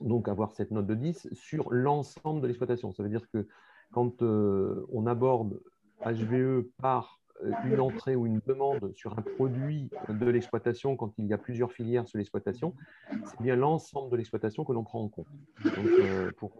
donc 0.01 0.27
avoir 0.27 0.51
cette 0.51 0.71
note 0.71 0.87
de 0.87 0.95
10 0.95 1.29
sur 1.33 1.71
l'ensemble 1.71 2.41
de 2.41 2.47
l'exploitation. 2.47 2.93
Ça 2.93 3.03
veut 3.03 3.09
dire 3.09 3.29
que 3.31 3.47
quand 3.91 4.21
euh, 4.21 4.85
on 4.91 5.05
aborde 5.05 5.61
HVE 6.05 6.65
par 6.81 7.20
une 7.65 7.79
entrée 7.79 8.15
ou 8.15 8.25
une 8.25 8.41
demande 8.45 8.91
sur 8.93 9.17
un 9.17 9.21
produit 9.21 9.89
de 10.09 10.29
l'exploitation 10.29 10.95
quand 10.95 11.13
il 11.17 11.25
y 11.25 11.33
a 11.33 11.37
plusieurs 11.37 11.71
filières 11.71 12.07
sur 12.07 12.17
l'exploitation, 12.17 12.73
c'est 13.25 13.41
bien 13.41 13.55
l'ensemble 13.55 14.11
de 14.11 14.17
l'exploitation 14.17 14.63
que 14.63 14.73
l'on 14.73 14.83
prend 14.83 15.01
en 15.01 15.09
compte. 15.09 15.27
Donc, 15.63 15.73
euh, 15.75 16.31
pour, 16.37 16.51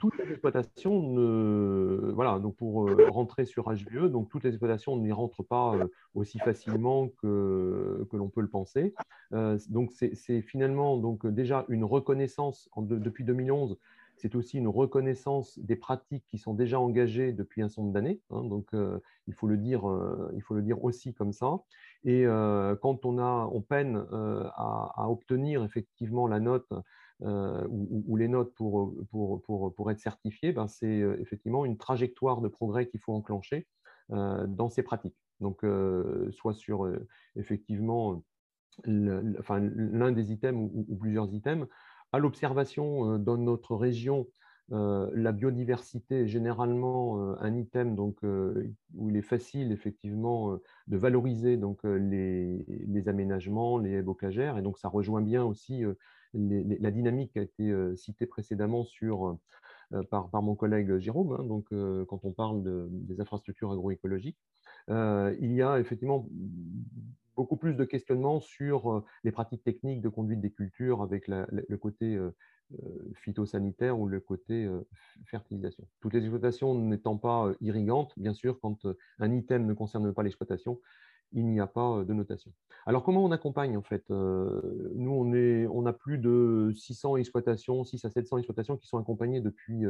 toutes 0.00 0.18
les 0.18 0.30
exploitations, 0.30 1.02
ne, 1.02 2.12
voilà, 2.12 2.38
donc 2.38 2.56
pour 2.56 2.88
euh, 2.88 3.08
rentrer 3.10 3.44
sur 3.44 3.70
HVE, 3.70 4.10
donc 4.10 4.28
toutes 4.28 4.44
les 4.44 4.50
exploitations 4.50 4.96
n'y 4.96 5.12
rentrent 5.12 5.42
pas 5.42 5.74
aussi 6.14 6.38
facilement 6.38 7.08
que, 7.22 8.06
que 8.10 8.16
l'on 8.16 8.28
peut 8.28 8.40
le 8.40 8.48
penser. 8.48 8.94
donc 9.68 9.92
c'est 9.92 10.42
finalement 10.42 10.96
donc 10.96 11.26
déjà 11.26 11.64
une 11.68 11.84
reconnaissance 11.84 12.68
depuis 12.76 13.24
2011 13.24 13.78
c'est 14.18 14.34
aussi 14.34 14.58
une 14.58 14.68
reconnaissance 14.68 15.58
des 15.58 15.76
pratiques 15.76 16.24
qui 16.26 16.38
sont 16.38 16.54
déjà 16.54 16.80
engagées 16.80 17.32
depuis 17.32 17.62
un 17.62 17.68
certain 17.68 17.82
nombre 17.82 17.94
d'années. 17.94 18.20
Hein, 18.30 18.44
donc, 18.44 18.66
euh, 18.74 18.98
il, 19.26 19.34
faut 19.34 19.46
le 19.46 19.56
dire, 19.56 19.88
euh, 19.88 20.30
il 20.34 20.42
faut 20.42 20.54
le 20.54 20.62
dire 20.62 20.82
aussi 20.84 21.14
comme 21.14 21.32
ça. 21.32 21.60
Et 22.04 22.26
euh, 22.26 22.76
quand 22.76 23.04
on, 23.04 23.18
a, 23.18 23.48
on 23.52 23.62
peine 23.62 24.04
à, 24.12 25.08
obtenir 25.08 25.64
effectivement 25.64 26.26
la 26.26 26.40
note 26.40 26.72
ou, 27.20 28.16
les 28.16 28.28
notes 28.28 28.54
pour, 28.54 28.94
pour, 29.10 29.42
pour, 29.74 29.90
être 29.90 29.98
certifié, 29.98 30.52
ben 30.52 30.68
c'est 30.68 31.00
effectivement 31.20 31.64
une 31.64 31.76
trajectoire 31.76 32.40
de 32.40 32.48
progrès 32.48 32.86
qu'il 32.86 33.00
faut 33.00 33.12
enclencher 33.12 33.66
dans 34.08 34.68
ces 34.70 34.82
pratiques. 34.82 35.16
Donc, 35.40 35.64
soit 36.30 36.54
sur 36.54 36.88
effectivement 37.34 38.22
l'un 38.84 40.12
des 40.12 40.32
items 40.32 40.70
ou, 40.72 40.96
plusieurs 40.96 41.32
items, 41.34 41.66
à 42.12 42.18
l'observation 42.18 43.14
euh, 43.14 43.18
dans 43.18 43.36
notre 43.36 43.76
région, 43.76 44.26
euh, 44.70 45.10
la 45.14 45.32
biodiversité 45.32 46.22
est 46.22 46.26
généralement 46.26 47.18
euh, 47.20 47.36
un 47.40 47.56
item 47.56 47.94
donc, 47.94 48.18
où 48.22 49.10
il 49.10 49.16
est 49.16 49.22
facile 49.22 49.72
effectivement 49.72 50.58
de 50.86 50.96
valoriser 50.96 51.56
donc, 51.56 51.80
les, 51.84 53.08
aménagements, 53.08 53.78
les 53.78 54.02
bocagères. 54.02 54.58
Et 54.58 54.62
donc 54.62 54.78
ça 54.78 54.88
rejoint 54.88 55.22
bien 55.22 55.44
aussi 55.44 55.84
la 56.34 56.90
dynamique 56.90 57.32
qui 57.32 57.38
a 57.38 57.42
été 57.42 57.96
citée 57.96 58.26
précédemment 58.26 58.84
sur, 58.84 59.38
par, 60.10 60.28
mon 60.42 60.54
collègue 60.54 60.98
Jérôme, 60.98 61.36
hein, 61.38 61.44
donc, 61.44 61.68
quand 62.06 62.20
on 62.24 62.32
parle 62.32 62.62
des 62.62 63.20
infrastructures 63.20 63.72
agroécologiques. 63.72 64.38
il 64.88 65.52
y 65.52 65.62
a 65.62 65.80
effectivement 65.80 66.28
beaucoup 67.38 67.56
plus 67.56 67.74
de 67.74 67.84
questionnements 67.84 68.40
sur 68.40 69.04
les 69.22 69.30
pratiques 69.30 69.62
techniques 69.62 70.00
de 70.00 70.08
conduite 70.08 70.40
des 70.40 70.50
cultures 70.50 71.02
avec 71.02 71.28
le 71.28 71.76
côté 71.76 72.18
phytosanitaire 73.14 73.96
ou 73.96 74.08
le 74.08 74.18
côté 74.18 74.68
fertilisation. 75.24 75.86
Toutes 76.00 76.14
les 76.14 76.20
exploitations 76.20 76.74
n'étant 76.74 77.16
pas 77.16 77.52
irrigantes, 77.60 78.12
bien 78.16 78.34
sûr, 78.34 78.58
quand 78.60 78.88
un 79.20 79.32
item 79.32 79.66
ne 79.66 79.72
concerne 79.72 80.12
pas 80.12 80.24
l'exploitation, 80.24 80.80
il 81.30 81.46
n'y 81.46 81.60
a 81.60 81.68
pas 81.68 82.02
de 82.04 82.12
notation. 82.12 82.50
Alors, 82.86 83.04
comment 83.04 83.24
on 83.24 83.30
accompagne 83.30 83.76
en 83.76 83.82
fait 83.82 84.10
Nous, 84.10 85.12
on, 85.12 85.32
est, 85.32 85.68
on 85.68 85.86
a 85.86 85.92
plus 85.92 86.18
de 86.18 86.72
600 86.74 87.18
exploitations, 87.18 87.84
6 87.84 88.04
à 88.04 88.10
700 88.10 88.38
exploitations 88.38 88.76
qui 88.76 88.88
sont 88.88 88.98
accompagnées 88.98 89.40
depuis 89.40 89.84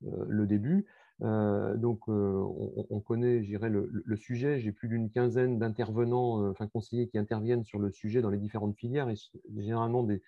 le 0.00 0.46
début. 0.46 0.86
Euh, 1.22 1.76
donc, 1.76 2.00
euh, 2.08 2.44
on, 2.90 3.00
connaît, 3.00 3.40
le, 3.40 3.90
le, 4.04 4.16
sujet. 4.16 4.60
J'ai 4.60 4.72
plus 4.72 4.88
d'une 4.88 5.10
quinzaine 5.10 5.58
d'intervenants, 5.58 6.42
euh, 6.42 6.50
enfin 6.50 6.66
conseillers 6.66 7.08
qui 7.08 7.18
interviennent 7.18 7.64
sur 7.64 7.78
le 7.78 7.90
sujet 7.90 8.20
dans 8.20 8.30
les 8.30 8.38
différentes 8.38 8.76
filières 8.76 9.08
et 9.08 9.14
généralement 9.56 10.02
des, 10.02 10.22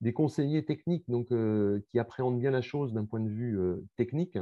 des 0.00 0.12
conseillers 0.12 0.64
techniques 0.64 1.04
donc, 1.08 1.28
qui 1.88 1.98
appréhendent 1.98 2.38
bien 2.38 2.50
la 2.50 2.62
chose 2.62 2.92
d'un 2.92 3.04
point 3.04 3.20
de 3.20 3.28
vue 3.28 3.58
technique. 3.96 4.38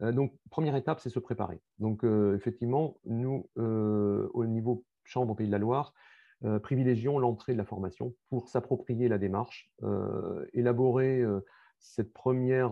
donc, 0.00 0.34
première 0.50 0.76
étape, 0.76 1.00
c'est 1.00 1.08
se 1.08 1.18
préparer. 1.18 1.60
Donc, 1.78 2.04
effectivement, 2.34 2.98
nous, 3.06 3.48
au 3.56 4.44
niveau 4.44 4.84
Chambre 5.04 5.34
Pays 5.34 5.46
de 5.46 5.52
la 5.52 5.58
Loire, 5.58 5.94
privilégions 6.62 7.18
l'entrée 7.18 7.54
de 7.54 7.58
la 7.58 7.64
formation 7.64 8.14
pour 8.28 8.48
s'approprier 8.48 9.08
la 9.08 9.18
démarche, 9.18 9.70
élaborer 10.52 11.24
cette 11.78 12.12
première, 12.12 12.70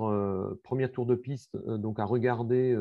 première 0.63 0.93
tour 0.93 1.07
de 1.07 1.15
piste, 1.15 1.57
donc 1.57 1.99
à 1.99 2.05
regarder 2.05 2.77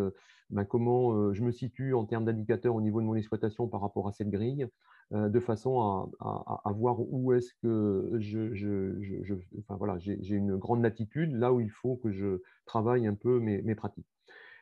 ben, 0.50 0.66
comment 0.66 1.34
je 1.34 1.44
me 1.44 1.52
situe 1.52 1.94
en 1.94 2.06
termes 2.06 2.26
d'indicateurs 2.26 2.76
au 2.76 2.82
niveau 2.82 3.02
de 3.02 3.06
mon 3.06 3.16
exploitation 3.16 3.68
par 3.68 3.82
rapport 3.82 4.08
à 4.08 4.12
cette 4.12 4.30
grille, 4.30 4.68
de 5.12 5.40
façon 5.40 6.10
à, 6.20 6.72
voir 6.74 7.00
où 7.00 7.34
est-ce 7.34 7.54
que 7.62 8.12
je, 8.18 9.34
enfin, 9.60 9.76
voilà, 9.76 9.98
j'ai 10.00 10.36
une 10.36 10.58
grande 10.58 10.82
latitude, 10.82 11.34
là 11.34 11.54
où 11.54 11.60
il 11.60 11.72
faut 11.72 11.96
que 11.98 12.12
je 12.12 12.42
travaille 12.66 13.08
un 13.08 13.16
peu 13.16 13.40
mes, 13.40 13.62
mes 13.62 13.76
pratiques. 13.76 14.08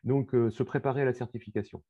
Donc, 0.04 0.32
se 0.32 0.64
préparer 0.64 1.04
à 1.04 1.06
la 1.06 1.14
certification. 1.14 1.82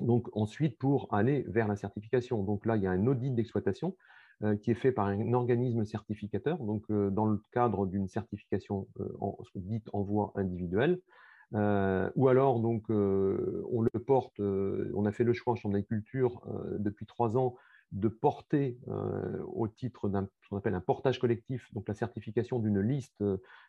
Donc, 0.00 0.28
ensuite, 0.32 0.78
pour 0.78 1.12
aller 1.12 1.44
vers 1.48 1.68
la 1.68 1.76
certification. 1.76 2.42
Donc 2.42 2.66
là, 2.66 2.76
il 2.76 2.82
y 2.82 2.86
a 2.86 2.90
un 2.90 3.06
audit 3.06 3.34
d'exploitation 3.34 3.88
euh, 3.88 3.94
qui 4.62 4.70
est 4.70 4.74
fait 4.74 4.92
par 4.92 5.06
un 5.06 5.32
organisme 5.32 5.84
certificateur, 5.84 6.58
donc 6.58 6.84
euh, 6.90 7.10
dans 7.10 7.26
le 7.26 7.42
cadre 7.52 7.86
d'une 7.86 8.08
certification 8.08 8.88
euh, 8.98 9.08
dite 9.54 9.88
en 9.92 10.02
voie 10.02 10.32
individuelle. 10.34 11.00
ou 11.52 12.28
alors, 12.28 12.60
donc, 12.60 12.84
on 12.88 13.82
le 13.82 14.00
porte, 14.06 14.40
on 14.40 15.04
a 15.04 15.12
fait 15.12 15.24
le 15.24 15.32
choix 15.32 15.52
en 15.52 15.56
chambre 15.56 15.74
d'agriculture 15.74 16.42
depuis 16.78 17.06
trois 17.06 17.36
ans 17.36 17.56
de 17.92 18.06
porter 18.06 18.78
au 19.52 19.66
titre 19.66 20.08
d'un 20.08 20.28
ce 20.42 20.48
qu'on 20.48 20.56
appelle 20.56 20.74
un 20.74 20.80
portage 20.80 21.18
collectif, 21.18 21.66
donc 21.74 21.88
la 21.88 21.94
certification 21.94 22.60
d'une 22.60 22.80
liste 22.80 23.22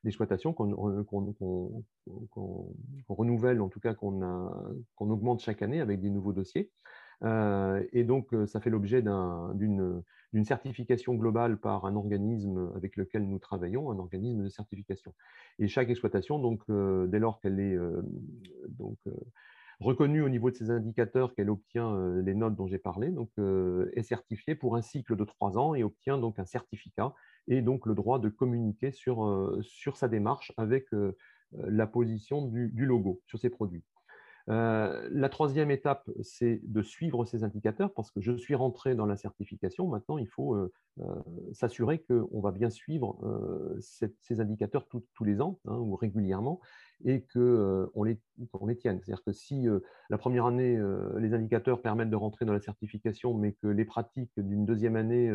d'exploitation 0.04 0.54
qu'on 0.54 1.84
renouvelle, 3.10 3.62
en 3.62 3.70
tout 3.70 3.80
cas 3.80 3.96
qu'on 3.96 4.82
augmente 5.00 5.42
chaque 5.42 5.64
année 5.64 5.82
avec 5.82 6.02
des 6.02 6.12
nouveaux 6.12 6.34
dossiers. 6.34 6.70
Et 7.24 8.04
donc, 8.04 8.30
ça 8.48 8.60
fait 8.60 8.70
l'objet 8.70 9.02
d'une 9.02 10.46
certification 10.46 11.14
globale 11.14 11.58
par 11.58 11.86
un 11.86 11.96
organisme 11.96 12.72
avec 12.76 12.96
lequel 12.96 13.28
nous 13.28 13.40
travaillons, 13.40 13.92
un 13.92 14.00
organisme 14.00 14.44
de 14.44 14.50
certification. 14.50 15.14
Et 15.60 15.68
chaque 15.68 15.90
exploitation, 15.90 16.40
donc, 16.40 16.62
euh, 16.70 17.08
dès 17.08 17.20
lors 17.20 17.40
qu'elle 17.40 17.60
est 17.60 17.76
euh, 17.76 18.02
euh, 18.82 19.12
reconnue 19.80 20.24
au 20.24 20.30
niveau 20.30 20.50
de 20.50 20.56
ses 20.56 20.72
indicateurs, 20.72 21.36
qu'elle 21.36 21.50
obtient 21.50 22.22
les 22.22 22.34
notes 22.34 22.56
dont 22.56 22.68
j'ai 22.68 22.80
parlé, 22.80 23.10
donc, 23.10 23.30
est 23.96 24.04
certifiée 24.04 24.56
pour 24.56 24.76
un 24.76 24.82
cycle 24.82 25.16
de 25.16 25.24
trois 25.24 25.58
ans 25.58 25.74
et 25.74 25.84
obtient 25.84 26.20
donc 26.20 26.38
un 26.38 26.46
certificat 26.46 27.14
et 27.48 27.62
donc 27.64 27.88
le 27.88 27.96
droit 27.96 28.20
de 28.20 28.30
communiquer 28.30 28.92
sur, 28.92 29.60
sa 29.96 30.08
démarche 30.08 30.54
avec 30.58 30.86
la 31.54 31.88
position 31.88 32.46
du 32.46 32.86
logo 32.86 33.22
sur 33.26 33.40
ses 33.40 33.50
produits. 33.50 33.84
Euh, 34.50 35.08
la 35.12 35.30
troisième 35.30 35.72
étape, 35.72 36.10
c'est 36.22 36.60
de 36.64 36.82
suivre 36.82 37.26
ces 37.26 37.44
indicateurs 37.44 37.94
parce 37.94 38.12
que 38.12 38.22
je 38.22 38.34
suis 38.34 38.56
rentré 38.56 38.96
dans 38.96 39.06
la 39.06 39.18
certification. 39.18 39.88
Maintenant, 39.88 40.18
il 40.18 40.28
faut 40.28 40.56
euh, 40.56 40.72
euh, 41.00 41.16
s'assurer 41.54 42.00
qu'on 42.00 42.42
va 42.42 42.52
bien 42.52 42.70
suivre 42.70 43.20
ces 43.80 44.40
indicateurs 44.40 44.88
tous 44.88 45.24
les 45.24 45.42
ans 45.42 45.60
hein, 45.66 45.78
ou 45.78 45.96
régulièrement 45.96 46.60
et 47.06 47.26
qu'on 47.34 48.04
les, 48.04 48.20
les 48.68 48.78
tienne. 48.78 49.00
C'est-à-dire 49.00 49.24
que 49.24 49.32
si 49.32 49.68
la 50.10 50.18
première 50.18 50.46
année, 50.46 50.80
les 51.18 51.34
indicateurs 51.34 51.82
permettent 51.82 52.10
de 52.10 52.16
rentrer 52.16 52.46
dans 52.46 52.54
la 52.54 52.62
certification, 52.62 53.34
mais 53.34 53.54
que 53.54 53.68
les 53.68 53.86
pratiques 53.86 54.32
d'une 54.38 54.66
deuxième 54.66 54.96
année 54.96 55.32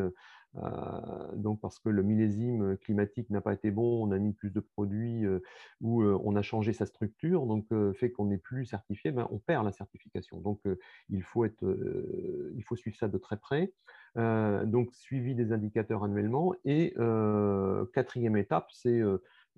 donc 1.34 1.60
parce 1.60 1.78
que 1.78 1.88
le 1.88 2.02
millésime 2.02 2.76
climatique 2.78 3.28
n'a 3.30 3.40
pas 3.40 3.52
été 3.52 3.70
bon, 3.70 4.06
on 4.06 4.10
a 4.10 4.18
mis 4.18 4.32
plus 4.32 4.50
de 4.50 4.60
produits 4.60 5.24
ou 5.80 6.02
on 6.02 6.36
a 6.36 6.42
changé 6.42 6.72
sa 6.72 6.86
structure, 6.86 7.46
donc 7.46 7.66
fait 7.94 8.10
qu'on 8.10 8.26
n'est 8.26 8.38
plus 8.38 8.64
certifié, 8.64 9.10
ben, 9.10 9.28
on 9.30 9.38
perd 9.38 9.64
la 9.64 9.72
certification. 9.72 10.40
Donc 10.40 10.60
il 11.10 11.22
faut, 11.22 11.44
être, 11.44 11.62
il 12.54 12.62
faut 12.62 12.76
suivre 12.76 12.96
ça 12.96 13.08
de 13.08 13.18
très 13.18 13.36
près. 13.36 13.72
donc 14.16 14.94
suivi 14.94 15.34
des 15.34 15.52
indicateurs 15.52 16.04
annuellement. 16.04 16.54
Et 16.64 16.94
quatrième 17.92 18.36
étape, 18.36 18.68
c'est 18.72 19.02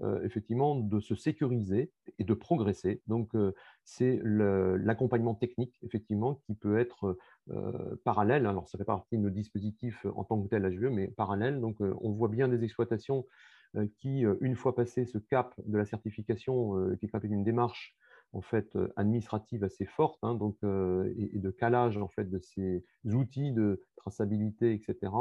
euh, 0.00 0.22
effectivement 0.22 0.76
de 0.76 1.00
se 1.00 1.16
sécuriser 1.16 1.90
et 2.20 2.24
de 2.24 2.32
progresser. 2.32 3.02
Donc, 3.08 3.34
euh, 3.34 3.52
c'est 3.82 4.20
l'accompagnement 4.22 5.34
technique, 5.34 5.76
effectivement, 5.82 6.36
qui 6.46 6.54
peut 6.54 6.78
être 6.78 7.18
euh, 7.50 7.96
parallèle. 8.04 8.46
Alors, 8.46 8.68
ça 8.68 8.78
fait 8.78 8.84
partie 8.84 9.16
de 9.16 9.22
nos 9.22 9.30
dispositifs 9.30 10.06
en 10.14 10.22
tant 10.22 10.40
que 10.40 10.48
tel 10.48 10.62
HVE, 10.62 10.92
mais 10.92 11.08
parallèle. 11.08 11.60
Donc, 11.60 11.78
on 11.80 12.12
voit 12.12 12.28
bien 12.28 12.46
des 12.46 12.62
exploitations 12.62 13.26
qui, 13.98 14.24
une 14.40 14.54
fois 14.54 14.76
passé 14.76 15.04
ce 15.04 15.18
cap 15.18 15.54
de 15.66 15.76
la 15.76 15.84
certification, 15.84 16.94
qui 17.00 17.06
est 17.06 17.24
une 17.24 17.44
démarche 17.44 17.96
en 18.32 18.40
fait 18.40 18.78
administrative 18.96 19.64
assez 19.64 19.84
forte, 19.84 20.18
hein, 20.22 20.34
donc, 20.34 20.56
et, 20.62 21.38
de 21.38 21.50
calage 21.50 21.98
en 21.98 22.08
fait 22.08 22.30
de 22.30 22.38
ces 22.38 22.84
outils 23.04 23.52
de 23.52 23.82
traçabilité, 23.96 24.74
etc. 24.74 25.12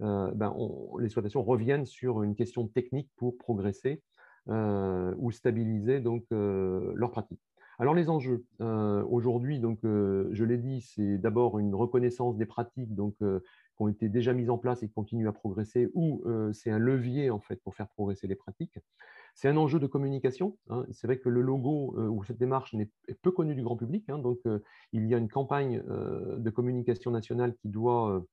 Ben, 0.00 0.56
les 0.98 1.04
exploitations 1.04 1.42
reviennent 1.42 1.86
sur 1.86 2.22
une 2.22 2.34
question 2.34 2.68
technique 2.68 3.10
pour 3.16 3.36
progresser 3.36 4.02
euh, 4.02 4.13
ou 4.48 5.30
stabiliser 5.30 6.00
donc, 6.00 6.24
euh, 6.32 6.92
leur 6.94 7.10
pratique. 7.10 7.40
Alors 7.78 7.94
les 7.94 8.08
enjeux, 8.08 8.44
euh, 8.60 9.02
aujourd'hui, 9.10 9.58
donc 9.58 9.80
je 9.82 10.44
l'ai 10.44 10.58
dit, 10.58 10.80
c'est 10.80 11.18
d'abord 11.18 11.58
une 11.58 11.74
reconnaissance 11.74 12.36
des 12.36 12.46
pratiques 12.46 12.94
donc, 12.94 13.16
qui 13.18 13.82
ont 13.82 13.88
été 13.88 14.08
déjà 14.08 14.32
mises 14.32 14.50
en 14.50 14.58
place 14.58 14.82
et 14.82 14.88
qui 14.88 14.94
continuent 14.94 15.28
à 15.28 15.32
progresser, 15.32 15.90
ou 15.92 16.22
c'est 16.52 16.70
un 16.70 16.78
levier 16.78 17.30
en 17.30 17.40
fait 17.40 17.60
pour 17.62 17.74
faire 17.74 17.88
progresser 17.88 18.28
les 18.28 18.36
pratiques. 18.36 18.78
C'est 19.34 19.48
un 19.48 19.56
enjeu 19.56 19.80
de 19.80 19.88
communication. 19.88 20.56
Hein. 20.70 20.86
C'est 20.92 21.08
vrai 21.08 21.18
que 21.18 21.28
le 21.28 21.40
logo 21.40 21.96
ou 21.98 22.22
cette 22.22 22.38
démarche 22.38 22.76
est 23.08 23.20
peu 23.22 23.32
connue 23.32 23.56
du 23.56 23.64
grand 23.64 23.76
public, 23.76 24.08
hein. 24.08 24.18
donc 24.18 24.38
il 24.92 25.08
y 25.08 25.14
a 25.14 25.18
une 25.18 25.28
campagne 25.28 25.82
de 25.82 26.50
communication 26.50 27.10
nationale 27.10 27.56
qui 27.56 27.68
doit, 27.68 28.24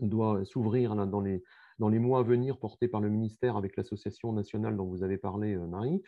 doit 0.00 0.44
s'ouvrir 0.44 0.96
dans 1.06 1.20
les, 1.20 1.44
dans 1.78 1.88
les 1.88 1.98
mois 1.98 2.20
à 2.20 2.22
venir 2.22 2.58
portés 2.58 2.88
par 2.88 3.00
le 3.00 3.08
ministère 3.08 3.56
avec 3.56 3.76
l'association 3.76 4.32
nationale 4.32 4.76
dont 4.76 4.86
vous 4.86 5.02
avez 5.02 5.18
parlé, 5.18 5.54
euh, 5.54 5.66
Marie. 5.66 6.02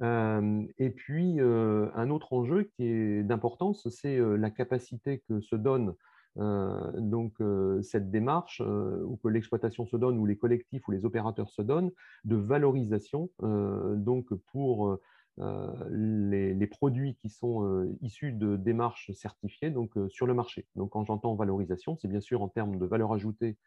Euh, 0.00 0.64
et 0.78 0.90
puis, 0.90 1.40
euh, 1.40 1.88
un 1.94 2.10
autre 2.10 2.32
enjeu 2.32 2.64
qui 2.64 2.86
est 2.86 3.22
d'importance, 3.22 3.88
c'est 3.88 4.18
la 4.18 4.50
capacité 4.50 5.22
que 5.28 5.40
se 5.40 5.56
donne 5.56 5.94
donc 6.34 7.34
cette 7.82 8.10
démarche, 8.10 8.62
ou 8.62 9.18
que 9.22 9.28
l'exploitation 9.28 9.84
se 9.84 9.98
donne, 9.98 10.18
ou 10.18 10.24
les 10.24 10.38
collectifs 10.38 10.88
ou 10.88 10.90
les 10.90 11.04
opérateurs 11.04 11.50
se 11.50 11.60
donnent, 11.60 11.90
de 12.24 12.36
valorisation 12.36 13.28
donc 13.42 14.32
pour 14.50 14.98
les, 15.38 16.66
produits 16.68 17.16
qui 17.16 17.28
sont 17.28 17.86
issus 18.00 18.32
de 18.32 18.56
démarches 18.56 19.12
certifiées 19.12 19.74
sur 20.08 20.26
le 20.26 20.32
marché. 20.32 20.66
Donc, 20.74 20.92
quand 20.92 21.04
j'entends 21.04 21.34
valorisation, 21.34 21.98
c'est 21.98 22.08
bien 22.08 22.22
sûr 22.22 22.40
en 22.40 22.48
termes 22.48 22.78
de 22.78 22.86
valeur 22.86 23.12
ajoutée 23.12 23.58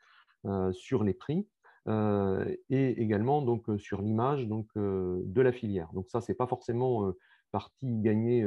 sur 0.71 1.03
les 1.03 1.13
prix 1.13 1.47
euh, 1.87 2.43
et 2.69 3.01
également 3.01 3.43
donc, 3.43 3.69
euh, 3.69 3.77
sur 3.77 4.01
l'image 4.01 4.47
donc, 4.47 4.67
de 4.75 5.41
la 5.41 5.51
filière. 5.51 5.89
Donc 5.93 6.09
ça, 6.09 6.21
ce 6.21 6.31
n'est 6.31 6.35
pas 6.35 6.47
forcément 6.47 7.11
partie 7.51 7.99
gagnée 7.99 8.45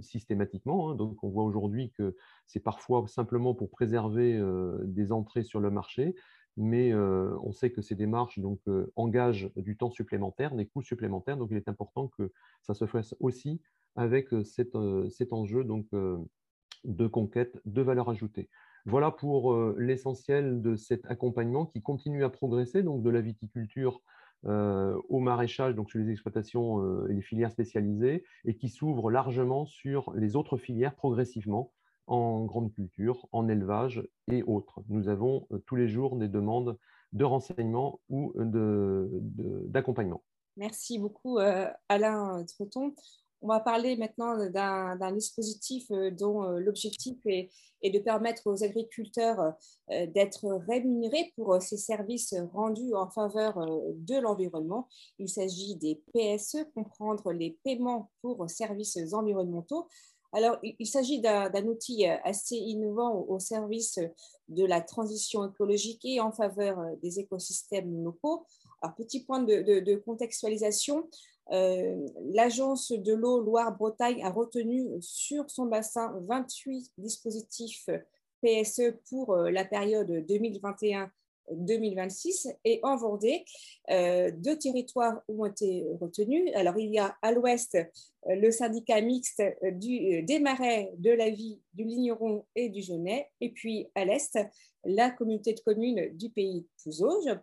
systématiquement. 0.00 0.90
Hein. 0.90 0.94
Donc, 0.94 1.22
on 1.22 1.30
voit 1.30 1.44
aujourd'hui 1.44 1.92
que 1.96 2.16
c'est 2.46 2.60
parfois 2.60 3.06
simplement 3.06 3.54
pour 3.54 3.70
préserver 3.70 4.42
des 4.84 5.12
entrées 5.12 5.42
sur 5.42 5.60
le 5.60 5.70
marché, 5.70 6.14
mais 6.58 6.94
on 6.94 7.52
sait 7.52 7.70
que 7.70 7.80
ces 7.80 7.94
démarches 7.94 8.38
donc, 8.38 8.60
engagent 8.94 9.50
du 9.56 9.78
temps 9.78 9.90
supplémentaire, 9.90 10.54
des 10.54 10.66
coûts 10.66 10.82
supplémentaires. 10.82 11.38
Donc, 11.38 11.48
il 11.50 11.56
est 11.56 11.68
important 11.68 12.08
que 12.08 12.30
ça 12.60 12.74
se 12.74 12.86
fasse 12.86 13.14
aussi 13.20 13.62
avec 13.94 14.28
cet, 14.44 14.76
cet 15.08 15.32
enjeu 15.32 15.64
donc, 15.64 15.86
de 16.84 17.06
conquête 17.06 17.58
de 17.64 17.80
valeur 17.80 18.10
ajoutée. 18.10 18.50
Voilà 18.86 19.10
pour 19.10 19.52
euh, 19.52 19.74
l'essentiel 19.78 20.62
de 20.62 20.76
cet 20.76 21.04
accompagnement 21.06 21.66
qui 21.66 21.82
continue 21.82 22.22
à 22.22 22.30
progresser, 22.30 22.84
donc 22.84 23.02
de 23.02 23.10
la 23.10 23.20
viticulture 23.20 24.00
euh, 24.44 24.96
au 25.08 25.18
maraîchage, 25.18 25.74
donc 25.74 25.90
sur 25.90 25.98
les 25.98 26.12
exploitations 26.12 26.80
euh, 26.80 27.08
et 27.10 27.14
les 27.14 27.20
filières 27.20 27.50
spécialisées, 27.50 28.22
et 28.44 28.54
qui 28.54 28.68
s'ouvre 28.68 29.10
largement 29.10 29.66
sur 29.66 30.12
les 30.14 30.36
autres 30.36 30.56
filières 30.56 30.94
progressivement 30.94 31.72
en 32.06 32.44
grande 32.44 32.72
culture, 32.72 33.26
en 33.32 33.48
élevage 33.48 34.06
et 34.30 34.44
autres. 34.44 34.80
Nous 34.88 35.08
avons 35.08 35.48
tous 35.66 35.74
les 35.74 35.88
jours 35.88 36.14
des 36.14 36.28
demandes 36.28 36.78
de 37.12 37.24
renseignements 37.24 37.98
ou 38.08 38.32
d'accompagnement. 38.36 40.22
Merci 40.56 41.00
beaucoup, 41.00 41.38
Alain 41.88 42.44
Treton. 42.44 42.94
On 43.46 43.48
va 43.48 43.60
parler 43.60 43.96
maintenant 43.96 44.36
d'un 44.50 45.12
dispositif 45.12 45.88
euh, 45.92 46.10
dont 46.10 46.42
euh, 46.42 46.58
l'objectif 46.58 47.16
est, 47.26 47.48
de 47.84 48.00
permettre 48.00 48.42
aux 48.50 48.64
agriculteurs 48.64 49.54
euh, 49.92 50.06
d'être 50.08 50.48
rémunérés 50.66 51.32
pour 51.36 51.62
ces 51.62 51.76
services 51.76 52.34
rendus 52.52 52.92
en 52.96 53.08
faveur 53.08 53.64
de 53.94 54.18
l'environnement. 54.18 54.88
Il 55.20 55.28
s'agit 55.28 55.76
des 55.76 56.02
PSE, 56.12 56.64
comprendre 56.74 57.30
les 57.30 57.56
paiements 57.62 58.10
pour 58.20 58.50
services 58.50 58.98
environnementaux. 59.12 59.86
Alors, 60.32 60.58
il 60.62 60.86
s'agit 60.86 61.20
d'un 61.20 61.66
outil 61.66 62.04
assez 62.04 62.56
innovant 62.56 63.24
au 63.28 63.38
service 63.38 64.00
de 64.48 64.64
la 64.64 64.80
transition 64.80 65.48
écologique 65.48 66.04
et 66.04 66.20
en 66.20 66.32
faveur 66.32 66.78
des 67.00 67.20
écosystèmes 67.20 68.02
locaux 68.02 68.44
Alors, 68.82 68.96
petit 68.96 69.24
point 69.24 69.42
de, 69.42 69.94
contextualisation, 70.04 71.08
l'Agence 71.50 72.92
de 72.92 73.14
l'eau 73.14 73.40
Loire-Bretagne 73.40 74.24
a 74.24 74.30
retenu 74.30 74.88
sur 75.00 75.48
son 75.50 75.66
bassin 75.66 76.12
28 76.26 76.92
dispositifs 76.98 77.88
PSE 78.42 78.94
pour 79.08 79.36
la 79.36 79.64
période 79.64 80.26
2021 80.26 81.10
2026. 81.50 82.48
Et 82.64 82.80
en 82.82 82.96
Vendée, 82.96 83.44
euh, 83.90 84.30
deux 84.30 84.58
territoires 84.58 85.20
ont 85.28 85.46
été 85.46 85.84
retenus. 86.00 86.50
Alors, 86.54 86.78
il 86.78 86.92
y 86.92 86.98
a 86.98 87.16
à 87.22 87.32
l'ouest 87.32 87.74
euh, 87.74 88.34
le 88.34 88.50
syndicat 88.50 89.00
mixte 89.00 89.40
euh, 89.40 89.70
des 89.72 90.38
marais, 90.40 90.92
de 90.98 91.10
la 91.10 91.30
vie, 91.30 91.60
du 91.74 91.84
Ligneron 91.84 92.44
et 92.54 92.68
du 92.68 92.82
Genet. 92.82 93.30
Et 93.40 93.50
puis 93.50 93.88
à 93.94 94.04
l'est, 94.04 94.38
la 94.84 95.10
communauté 95.10 95.52
de 95.52 95.60
communes 95.60 96.16
du 96.16 96.30
pays 96.30 96.66
Pouzauge. 96.82 97.38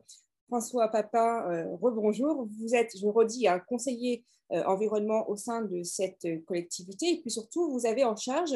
François 0.54 0.88
Papin, 0.88 1.66
rebonjour. 1.82 2.48
Vous 2.60 2.76
êtes, 2.76 2.96
je 2.96 3.08
redis, 3.08 3.48
un 3.48 3.58
conseiller 3.58 4.24
environnement 4.52 5.28
au 5.28 5.36
sein 5.36 5.64
de 5.64 5.82
cette 5.82 6.28
collectivité. 6.46 7.14
Et 7.14 7.22
puis 7.22 7.32
surtout, 7.32 7.72
vous 7.72 7.88
avez 7.88 8.04
en 8.04 8.16
charge 8.16 8.54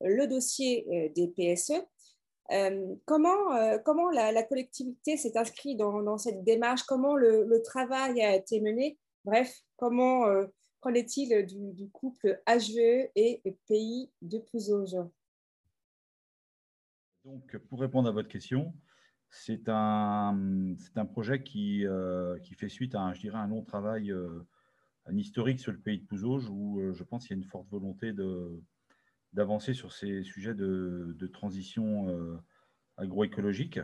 le 0.00 0.26
dossier 0.26 1.12
des 1.14 1.28
PSE 1.28 1.72
euh, 2.52 2.94
comment, 3.06 3.54
euh, 3.54 3.78
comment 3.78 4.10
la, 4.10 4.42
collectivité 4.42 5.16
s'est 5.16 5.36
inscrite 5.36 5.78
dans, 5.78 6.18
cette 6.18 6.44
démarche? 6.44 6.82
Comment 6.82 7.16
le, 7.16 7.60
travail 7.62 8.20
a 8.20 8.34
été 8.34 8.60
mené? 8.60 8.98
Bref, 9.24 9.62
comment 9.76 10.26
euh, 10.26 10.46
qu'en 10.80 10.92
est-il 10.92 11.46
du, 11.46 11.88
couple 11.90 12.42
HVE 12.46 13.10
et 13.14 13.42
Pays 13.66 14.10
de 14.20 14.38
Pouzauge 14.38 14.96
Donc, 17.24 17.56
pour 17.68 17.80
répondre 17.80 18.08
à 18.08 18.12
votre 18.12 18.28
question, 18.28 18.74
c'est 19.36 19.68
un, 19.68 20.36
un 20.96 21.06
projet 21.06 21.42
qui, 21.42 21.84
qui 22.42 22.54
fait 22.54 22.68
suite 22.68 22.94
à 22.94 23.00
un, 23.00 23.14
je 23.14 23.20
dirais, 23.20 23.38
un 23.38 23.48
long 23.48 23.62
travail, 23.62 24.14
un 25.06 25.16
historique 25.16 25.60
sur 25.60 25.72
le 25.72 25.78
Pays 25.78 25.98
de 25.98 26.06
Pouzauge, 26.06 26.48
où 26.48 26.80
je 26.92 27.02
pense 27.04 27.26
qu'il 27.26 27.36
y 27.36 27.40
a 27.40 27.42
une 27.42 27.48
forte 27.48 27.68
volonté 27.68 28.12
de, 28.12 28.62
d'avancer 29.34 29.74
sur 29.74 29.92
ces 29.92 30.22
sujets 30.22 30.54
de, 30.54 31.26
transition 31.32 32.08
euh, 32.08 32.36
agroécologique. 32.96 33.80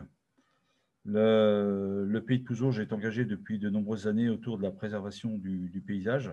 Le, 1.03 2.19
pays 2.25 2.39
de 2.39 2.45
Pouzauges 2.45 2.79
est 2.79 2.93
engagé 2.93 3.25
depuis 3.25 3.59
de 3.59 3.69
nombreuses 3.69 4.07
années 4.07 4.29
autour 4.29 4.57
de 4.57 4.63
la 4.63 4.71
préservation 4.71 5.37
du, 5.37 5.83
paysage, 5.85 6.31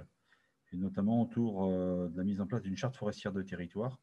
et 0.72 0.76
notamment 0.76 1.22
autour 1.22 1.64
euh, 1.64 2.08
de 2.08 2.16
la 2.16 2.24
mise 2.24 2.40
en 2.40 2.46
place 2.46 2.62
d'une 2.62 2.76
charte 2.76 2.96
forestière 2.96 3.32
de 3.32 3.42
territoire, 3.42 4.00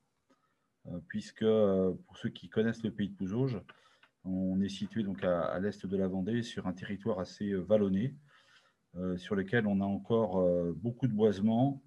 euh, 0.88 0.99
puisque 1.07 1.45
pour 1.45 2.18
ceux 2.18 2.30
qui 2.30 2.49
connaissent 2.49 2.84
le 2.84 2.91
pays 2.91 3.09
de 3.09 3.16
Pouzauges, 3.16 3.61
on 4.26 4.60
est 4.62 4.70
situé 4.70 5.04
donc 5.04 5.24
à, 5.24 5.60
l'est 5.60 5.86
de 5.86 5.98
la 5.98 6.08
Vendée 6.08 6.44
sur 6.44 6.68
un 6.68 6.74
territoire 6.74 7.20
assez 7.20 7.54
vallonné, 7.54 8.16
sur 9.18 9.36
lequel 9.36 9.68
on 9.68 9.82
a 9.82 9.86
encore 9.86 10.42
beaucoup 10.76 11.08
de 11.08 11.14
boisements 11.14 11.84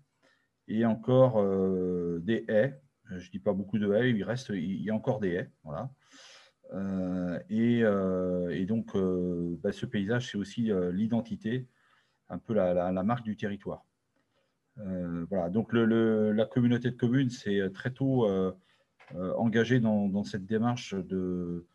et 0.68 0.84
encore 0.84 1.42
des 2.20 2.44
haies 2.48 2.78
euh, 3.12 3.18
je 3.18 3.26
ne 3.26 3.30
dis 3.30 3.38
pas 3.38 3.52
beaucoup 3.52 3.78
de 3.78 3.92
haies, 3.92 4.10
il 4.10 4.22
reste, 4.22 4.50
il 4.50 4.82
y 4.82 4.90
a 4.90 4.94
encore 4.94 5.20
des 5.20 5.30
haies. 5.30 5.50
Voilà. 5.64 5.90
Euh, 6.74 7.38
euh, 7.50 8.48
et, 8.50 8.66
donc, 8.66 8.96
bah, 9.62 9.72
ce 9.72 9.86
paysage, 9.86 10.30
c'est 10.30 10.38
aussi 10.38 10.70
l'identité, 10.92 11.66
un 12.28 12.38
peu 12.38 12.54
la, 12.54 12.92
marque 13.02 13.24
du 13.24 13.36
territoire. 13.36 13.84
voilà. 14.76 15.48
Donc, 15.50 15.72
la 15.72 16.46
communauté 16.46 16.90
de 16.90 16.96
communes 16.96 17.30
s'est 17.30 17.70
très 17.72 17.90
tôt 17.90 18.26
engagée 19.14 19.80
dans, 19.80 20.24
cette 20.24 20.46
démarche 20.46 20.94
de, 20.94 21.66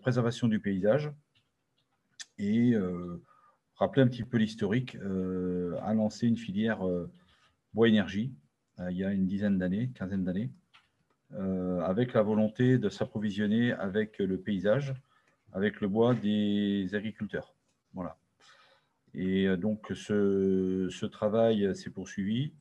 préservation 0.00 0.48
du 0.48 0.60
paysage. 0.60 1.12
Et 2.38 2.74
rappeler 3.76 4.02
un 4.02 4.08
petit 4.08 4.24
peu 4.24 4.38
l'historique, 4.38 4.96
a 4.96 5.94
lancé 5.94 6.26
une 6.26 6.36
filière 6.36 6.80
bois 7.72 7.88
énergie 7.88 8.34
il 8.90 8.96
y 8.96 9.04
a 9.04 9.12
une 9.12 9.26
dizaine 9.26 9.58
d'années, 9.58 9.90
quinzaine 9.94 10.24
d'années. 10.24 10.50
Euh, 11.32 11.80
avec 11.80 12.12
la 12.12 12.22
volonté 12.22 12.78
de 12.78 12.88
s'approvisionner 12.88 13.72
avec 13.72 14.18
le 14.18 14.38
paysage, 14.38 14.94
avec 15.52 15.80
le 15.80 15.88
bois 15.88 16.14
des 16.14 16.94
agriculteurs. 16.94 17.54
Voilà. 17.92 18.16
Et 19.14 19.48
euh, 19.48 19.56
donc, 19.56 19.90
ce, 19.94 21.06
travail 21.06 21.74
s'est 21.74 21.90
poursuivi 21.90 22.52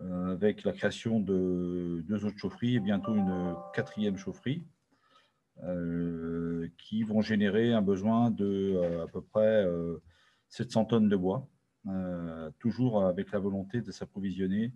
euh, 0.00 0.32
avec 0.32 0.62
la 0.62 0.72
création 0.72 1.18
de 1.18 2.04
deux 2.06 2.24
autres 2.24 2.38
chaufferies 2.38 2.76
et 2.76 2.80
bientôt 2.80 3.14
une 3.14 3.56
quatrième 3.74 4.16
chaufferie 4.16 4.62
qui 6.78 7.02
vont 7.02 7.22
générer 7.22 7.72
un 7.72 7.82
besoin 7.82 8.30
de 8.30 9.02
à 9.02 9.06
peu 9.06 9.22
près 9.22 9.66
700 10.48 10.84
tonnes 10.84 11.08
de 11.08 11.16
bois, 11.16 11.48
toujours 12.58 13.04
avec 13.04 13.32
la 13.32 13.38
volonté 13.38 13.80
de 13.80 13.90
s'approvisionner 13.90 14.72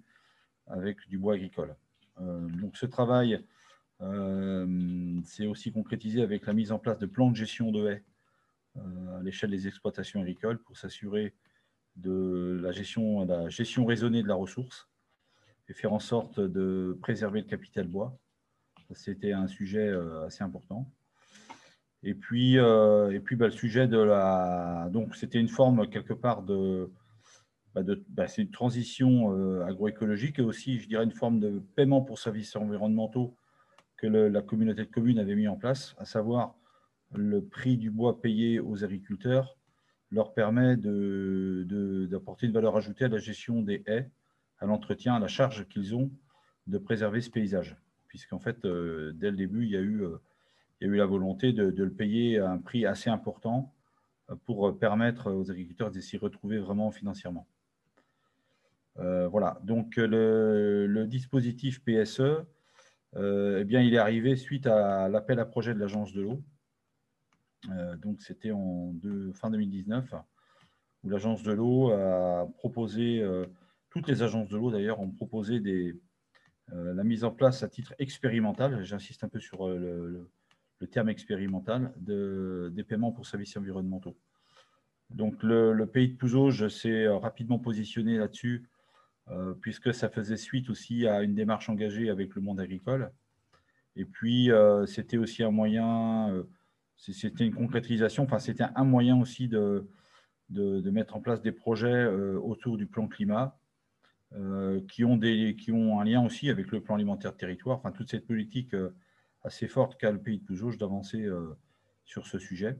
avec 0.70 1.07
du 1.09 1.18
bois 1.18 1.35
agricole. 1.35 1.76
Euh, 2.20 2.49
donc 2.61 2.76
ce 2.76 2.87
travail 2.87 3.45
euh, 4.01 5.20
s'est 5.24 5.47
aussi 5.47 5.72
concrétisé 5.72 6.22
avec 6.22 6.47
la 6.47 6.53
mise 6.53 6.72
en 6.72 6.78
place 6.78 6.99
de 6.99 7.07
plans 7.07 7.31
de 7.31 7.37
gestion 7.37 7.70
de 7.70 7.89
haies 7.89 8.05
euh, 8.76 9.18
à 9.18 9.22
l'échelle 9.22 9.51
des 9.51 9.66
exploitations 9.66 10.20
agricoles 10.20 10.59
pour 10.59 10.76
s'assurer 10.76 11.35
de 11.97 12.59
la 12.62 12.72
gestion, 12.72 13.24
la 13.26 13.49
gestion 13.49 13.85
raisonnée 13.85 14.22
de 14.22 14.28
la 14.28 14.35
ressource 14.35 14.89
et 15.68 15.74
faire 15.74 15.93
en 15.93 15.99
sorte 15.99 16.41
de 16.41 16.97
préserver 17.01 17.41
le 17.41 17.47
capital 17.47 17.87
bois. 17.87 18.16
C'était 18.95 19.32
un 19.32 19.47
sujet 19.47 19.93
assez 20.26 20.43
important. 20.43 20.91
Et 22.03 22.14
puis, 22.14 22.57
et 22.57 23.20
puis 23.20 23.36
bah, 23.36 23.47
le 23.47 23.53
sujet 23.53 23.86
de 23.86 23.99
la. 23.99 24.88
Donc, 24.93 25.16
c'était 25.16 25.38
une 25.38 25.49
forme 25.49 25.88
quelque 25.88 26.14
part 26.14 26.43
de, 26.43 26.91
bah, 27.74 27.82
bah, 28.09 28.26
c'est 28.26 28.43
une 28.43 28.51
transition 28.51 29.32
euh, 29.32 29.64
agroécologique 29.64 30.41
et 30.41 30.43
aussi, 30.43 30.80
je 30.80 30.88
dirais, 30.88 31.05
une 31.05 31.12
forme 31.12 31.38
de 31.38 31.62
paiement 31.76 32.01
pour 32.03 32.18
services 32.18 32.57
environnementaux 32.57 33.36
que 33.97 34.07
la 34.07 34.43
communauté 34.43 34.82
de 34.82 34.91
communes 34.91 35.18
avait 35.18 35.34
mis 35.34 35.47
en 35.47 35.57
place, 35.57 35.95
à 35.99 36.07
savoir 36.07 36.57
le 37.12 37.45
prix 37.45 37.76
du 37.76 37.91
bois 37.91 38.20
payé 38.20 38.59
aux 38.59 38.82
agriculteurs 38.82 39.59
leur 40.11 40.32
permet 40.32 40.76
d'apporter 40.76 42.47
une 42.47 42.53
valeur 42.53 42.76
ajoutée 42.76 43.05
à 43.05 43.09
la 43.09 43.18
gestion 43.18 43.62
des 43.62 43.84
haies, 43.86 44.11
à 44.59 44.66
l'entretien, 44.66 45.14
à 45.14 45.18
la 45.20 45.28
charge 45.28 45.68
qu'ils 45.68 45.95
ont 45.95 46.11
de 46.66 46.78
préserver 46.78 47.20
ce 47.20 47.30
paysage. 47.30 47.76
Puisqu'en 48.11 48.41
fait, 48.41 48.65
euh, 48.65 49.13
dès 49.15 49.31
le 49.31 49.37
début, 49.37 49.65
il 49.65 49.71
y 49.71 49.77
a 49.77 49.81
eu, 49.81 50.03
euh, 50.03 50.19
la 50.81 51.07
volonté 51.07 51.53
de, 51.53 51.65
le 51.65 51.91
payer 51.91 52.41
à 52.41 52.51
un 52.51 52.59
prix 52.59 52.85
assez 52.85 53.09
important 53.09 53.73
pour 54.45 54.79
permettre 54.79 55.33
aux 55.33 55.51
agriculteurs 55.51 55.91
de 55.91 56.01
s'y 56.01 56.17
retrouver 56.19 56.59
vraiment 56.59 56.91
financièrement. 56.91 57.47
Euh, 58.99 59.29
voilà, 59.29 59.59
donc 59.63 59.97
le, 59.97 61.05
dispositif 61.07 61.83
PSE, 61.85 62.21
euh, 63.17 63.59
eh 63.61 63.65
bien, 63.65 63.81
il 63.81 63.95
est 63.95 63.99
arrivé 63.99 64.37
suite 64.37 64.67
à 64.67 65.09
l'appel 65.09 65.39
à 65.39 65.47
projet 65.47 65.75
de 65.75 65.79
l'Agence 65.79 66.13
de 66.13 66.23
l'eau. 66.23 66.43
Euh, 67.71 67.97
donc, 67.97 68.21
c'était 68.21 68.51
en 68.51 68.93
fin 69.35 69.51
2019, 69.51 70.15
où 71.05 71.09
l'Agence 71.09 71.43
de 71.43 71.53
l'eau 71.53 71.91
a 71.93 72.47
proposé, 72.59 73.25
toutes 73.91 74.09
les 74.09 74.23
agences 74.23 74.49
de 74.49 74.57
l'eau 74.57 74.71
d'ailleurs, 74.71 75.01
ont 75.01 75.11
proposé 75.11 75.61
des, 75.61 75.97
la 76.73 77.05
mise 77.05 77.25
en 77.25 77.31
place 77.31 77.62
à 77.62 77.68
titre 77.68 77.95
expérimental, 77.99 78.85
j'insiste 78.85 79.25
un 79.25 79.29
peu 79.29 79.41
sur 79.41 79.68
le, 79.68 80.31
terme 80.91 81.09
expérimental, 81.09 81.93
de, 81.97 82.71
des 82.75 82.85
paiements 82.85 83.12
pour 83.12 83.27
services 83.27 83.57
environnementaux. 83.57 84.16
Donc, 85.11 85.43
le, 85.43 85.85
pays 85.87 86.09
de 86.09 86.16
Pouzauge 86.16 86.68
s'est 86.68 87.09
rapidement 87.09 87.59
positionné 87.59 88.16
là-dessus 88.16 88.68
euh, 89.31 89.55
puisque 89.61 89.95
ça 89.95 90.09
faisait 90.09 90.37
suite 90.37 90.71
aussi 90.71 91.07
à 91.07 91.23
une 91.23 91.35
démarche 91.35 91.68
engagée 91.68 92.11
avec 92.11 92.35
le 92.35 92.41
monde 92.41 92.59
agricole. 92.59 93.12
Et 93.95 94.05
puis, 94.05 94.51
euh, 94.51 94.87
c'était 94.87 95.18
aussi 95.18 95.45
un 95.45 95.53
moyen, 95.53 96.33
euh, 96.33 96.45
c'était 96.97 97.45
une 97.45 97.55
concrétisation, 97.55 98.25
enfin, 98.25 98.41
c'était 98.41 98.64
un 98.75 98.85
moyen 98.85 99.21
aussi 99.21 99.47
de, 99.47 99.87
mettre 100.49 101.16
en 101.16 101.21
place 101.21 101.41
des 101.43 101.53
projets 101.53 102.07
autour 102.07 102.77
du 102.77 102.87
plan 102.87 103.07
climat 103.07 103.60
qui, 104.89 105.05
ont 105.05 105.16
des, 105.16 105.57
qui 105.57 105.72
ont 105.72 106.01
un 106.01 106.05
lien 106.05 106.24
aussi 106.24 106.51
avec 106.51 106.70
le 106.70 106.81
plan 106.81 106.95
alimentaire 106.95 107.37
territoire, 107.37 107.78
enfin, 107.78 107.91
toute 107.91 108.11
cette 108.11 108.26
politique 108.26 108.74
assez 109.43 109.66
forte 109.66 109.99
qu'a 109.99 110.12
le 110.12 110.20
pays 110.20 110.39
de 110.39 110.45
Pouzauge 110.45 110.78
d'avancer 110.78 111.26
sur 112.05 112.26
ce 112.26 112.39
sujet. 112.39 112.78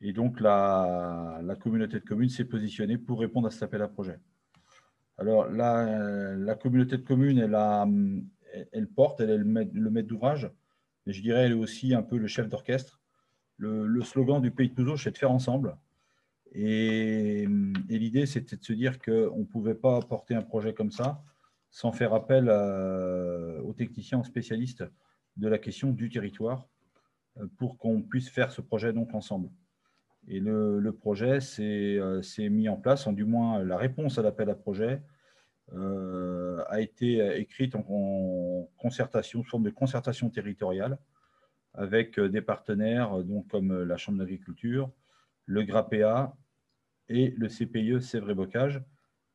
Et 0.00 0.12
donc, 0.12 0.40
la, 0.40 1.40
communauté 1.60 1.98
de 1.98 2.04
communes 2.04 2.28
s'est 2.28 2.44
positionnée 2.44 2.98
pour 2.98 3.20
répondre 3.20 3.48
à 3.48 3.50
cet 3.50 3.62
appel 3.62 3.82
à 3.82 3.88
projet. 3.88 4.18
Alors, 5.16 5.48
la, 5.48 6.54
communauté 6.56 6.98
de 6.98 7.02
communes, 7.02 7.38
elle, 7.38 8.86
porte, 8.88 9.20
elle 9.20 9.30
est 9.30 9.38
le 9.38 9.44
maître, 9.90 10.08
d'ouvrage, 10.08 10.50
mais 11.06 11.12
je 11.12 11.22
dirais, 11.22 11.46
elle 11.46 11.52
est 11.52 11.56
aussi 11.56 11.94
un 11.94 12.02
peu 12.02 12.18
le 12.18 12.26
chef 12.26 12.48
d'orchestre. 12.48 13.00
Le, 13.56 14.02
slogan 14.02 14.42
du 14.42 14.50
Pays 14.50 14.68
de 14.68 14.74
Pouzauge, 14.74 15.04
c'est 15.04 15.12
de 15.12 15.18
faire 15.18 15.30
ensemble. 15.30 15.76
Et, 16.54 17.46
l'idée, 17.88 18.26
c'était 18.26 18.56
de 18.56 18.64
se 18.64 18.72
dire 18.72 19.00
qu'on 19.00 19.38
ne 19.38 19.44
pouvait 19.44 19.74
pas 19.74 20.00
porter 20.00 20.34
un 20.34 20.42
projet 20.42 20.72
comme 20.72 20.92
ça 20.92 21.22
sans 21.70 21.90
faire 21.90 22.14
appel 22.14 22.48
aux 22.48 23.72
techniciens, 23.72 24.22
spécialistes 24.22 24.84
de 25.36 25.48
la 25.48 25.58
question 25.58 25.90
du 25.90 26.08
territoire 26.08 26.68
euh, 27.38 27.46
pour 27.58 27.76
qu'on 27.78 28.02
puisse 28.02 28.28
faire 28.28 28.52
ce 28.52 28.60
projet 28.60 28.92
donc 28.92 29.12
ensemble. 29.14 29.50
Et 30.28 30.38
le, 30.38 30.92
projet 30.92 31.40
s'est 31.40 32.48
mis 32.48 32.68
en 32.68 32.76
place, 32.76 33.06
en 33.08 33.12
du 33.12 33.24
moins 33.24 33.62
la 33.62 33.76
réponse 33.76 34.16
à 34.16 34.22
l'appel 34.22 34.48
à 34.48 34.54
projet 34.54 35.02
a 35.72 36.80
été 36.80 37.18
écrite 37.40 37.74
en, 37.74 38.68
concertation, 38.78 39.42
sous 39.42 39.48
forme 39.50 39.64
de 39.64 39.70
concertation 39.70 40.30
territoriale 40.30 40.98
avec 41.74 42.18
des 42.18 42.40
partenaires 42.40 43.18
donc 43.24 43.48
comme 43.48 43.82
la 43.82 43.96
Chambre 43.98 44.18
d'agriculture, 44.18 44.90
le 45.44 45.62
GRAPEA 45.62 46.34
et 47.08 47.34
le 47.36 47.48
CPIE 47.48 48.00
Sèvres 48.00 48.30
et 48.30 48.34
Bocage, 48.34 48.82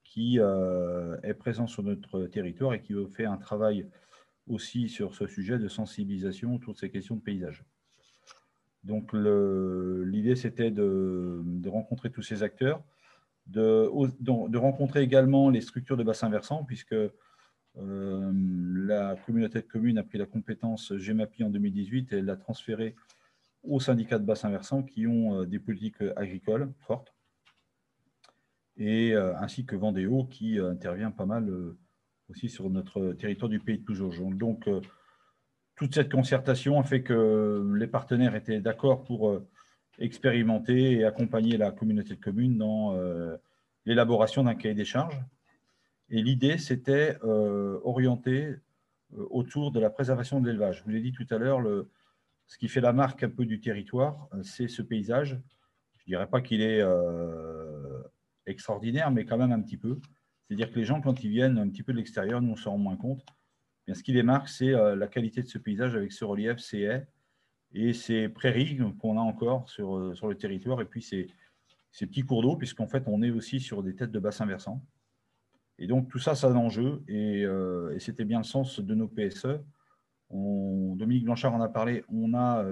qui 0.03 0.37
est 0.37 1.33
présent 1.35 1.67
sur 1.67 1.83
notre 1.83 2.25
territoire 2.25 2.73
et 2.73 2.81
qui 2.81 2.95
fait 3.11 3.25
un 3.25 3.37
travail 3.37 3.87
aussi 4.47 4.89
sur 4.89 5.13
ce 5.13 5.27
sujet 5.27 5.59
de 5.59 5.67
sensibilisation 5.67 6.55
autour 6.55 6.73
de 6.73 6.79
ces 6.79 6.89
questions 6.89 7.15
de 7.15 7.21
paysage. 7.21 7.63
Donc 8.83 9.13
l'idée, 9.13 10.35
c'était 10.35 10.71
de, 10.71 11.41
rencontrer 11.67 12.11
tous 12.11 12.21
ces 12.21 12.43
acteurs, 12.43 12.83
de, 13.47 14.57
rencontrer 14.57 15.01
également 15.01 15.49
les 15.49 15.61
structures 15.61 15.97
de 15.97 16.03
bassin 16.03 16.29
versant, 16.29 16.63
puisque 16.63 16.95
euh, 17.77 18.31
la 18.87 19.15
communauté 19.25 19.61
de 19.61 19.67
communes 19.67 19.97
a 19.97 20.03
pris 20.03 20.17
la 20.17 20.25
compétence 20.25 20.95
GEMAPI 20.97 21.43
en 21.43 21.49
2018 21.49 22.13
et 22.13 22.21
l'a 22.21 22.35
transférée 22.35 22.95
aux 23.63 23.79
syndicats 23.79 24.17
de 24.17 24.25
bassin 24.25 24.49
versant 24.49 24.81
qui 24.81 25.05
ont 25.05 25.41
euh, 25.41 25.45
des 25.45 25.59
politiques 25.59 26.01
agricoles 26.15 26.71
fortes, 26.79 27.13
euh, 28.79 29.35
ainsi 29.37 29.65
que 29.65 29.75
Vendéo 29.75 30.25
qui 30.25 30.59
intervient 30.59 31.11
pas 31.11 31.25
mal 31.25 31.75
aussi 32.29 32.49
sur 32.49 32.69
notre 32.69 33.13
territoire 33.13 33.49
du 33.49 33.59
pays 33.59 33.79
de 33.79 33.83
Toulouse. 33.83 34.19
Donc, 34.37 34.67
euh, 34.67 34.81
toute 35.75 35.95
cette 35.95 36.11
concertation 36.11 36.79
a 36.79 36.83
fait 36.83 37.01
que 37.01 37.73
les 37.75 37.87
partenaires 37.87 38.35
étaient 38.35 38.59
d'accord 38.59 39.03
pour 39.03 39.29
euh, 39.29 39.47
expérimenter 39.97 40.93
et 40.93 41.05
accompagner 41.05 41.57
la 41.57 41.71
communauté 41.71 42.15
de 42.15 42.19
communes 42.19 42.57
dans 42.57 42.95
euh, 42.95 43.35
l'élaboration 43.85 44.43
d'un 44.43 44.55
cahier 44.55 44.75
des 44.75 44.85
charges. 44.85 45.19
Et 46.09 46.21
l'idée, 46.23 46.57
c'était 46.57 47.19
orienté 47.21 48.55
autour 49.11 49.71
de 49.71 49.79
la 49.79 49.91
préservation 49.91 50.41
de 50.41 50.47
l'élevage. 50.47 50.79
Je 50.79 50.83
vous 50.83 50.89
l'ai 50.89 51.01
dit 51.01 51.11
tout 51.11 51.27
à 51.29 51.37
l'heure, 51.37 51.61
ce 52.47 52.57
qui 52.57 52.67
fait 52.67 52.81
la 52.81 52.93
marque 52.93 53.21
un 53.21 53.29
peu 53.29 53.45
du 53.45 53.61
territoire, 53.61 54.27
c'est 54.41 54.67
ce 54.67 54.81
paysage. 54.81 55.39
Je 55.97 56.03
ne 56.05 56.07
dirais 56.07 56.25
pas 56.25 56.41
qu'il 56.41 56.63
est 56.63 56.81
extraordinaire, 58.49 59.11
mais 59.11 59.25
quand 59.25 59.37
même 59.37 59.51
un 59.51 59.61
petit 59.61 59.77
peu. 59.77 59.99
C'est-à-dire 60.49 60.71
que 60.71 60.79
les 60.79 60.85
gens, 60.85 60.99
quand 60.99 61.23
ils 61.23 61.29
viennent 61.29 61.57
un 61.59 61.69
petit 61.69 61.83
peu 61.83 61.93
de 61.93 61.97
l'extérieur, 61.97 62.41
nous 62.41 62.51
on 62.51 62.55
s'en 62.55 62.71
rend 62.71 62.77
moins 62.79 62.97
compte. 62.97 63.23
Bien, 63.85 63.93
ce 63.95 64.03
qui 64.03 64.13
les 64.13 64.23
marque, 64.23 64.49
c'est 64.49 64.73
euh, 64.73 64.95
la 64.95 65.07
qualité 65.07 65.41
de 65.41 65.47
ce 65.47 65.57
paysage 65.57 65.95
avec 65.95 66.11
ce 66.11 66.25
relief, 66.25 66.59
ces 66.59 66.81
haies 66.81 67.07
et 67.71 67.93
ces 67.93 68.29
prairies 68.29 68.79
qu'on 68.99 69.17
a 69.17 69.21
encore 69.21 69.69
sur, 69.69 69.95
euh, 69.95 70.15
sur 70.15 70.27
le 70.27 70.35
territoire, 70.35 70.81
et 70.81 70.85
puis 70.85 71.03
ces, 71.03 71.27
ces 71.91 72.07
petits 72.07 72.23
cours 72.23 72.41
d'eau, 72.41 72.55
puisqu'en 72.55 72.87
fait, 72.87 73.03
on 73.05 73.21
est 73.21 73.29
aussi 73.29 73.59
sur 73.59 73.83
des 73.83 73.95
têtes 73.95 74.11
de 74.11 74.19
bassin 74.19 74.47
versant. 74.47 74.83
Et 75.77 75.85
donc, 75.85 76.09
tout 76.09 76.17
ça, 76.17 76.33
ça 76.33 76.47
a 76.47 76.49
un 76.49 76.55
enjeu, 76.55 77.03
euh, 77.09 77.95
et, 77.95 77.99
c'était 77.99 78.25
bien 78.25 78.39
le 78.39 78.43
sens 78.43 78.79
de 78.79 78.95
nos 78.95 79.07
PSE. 79.07 79.59
Dominique 80.31 81.25
Blanchard 81.25 81.53
en 81.53 81.61
a 81.61 81.69
parlé, 81.69 82.03
on 82.09 82.33
a, 82.33 82.63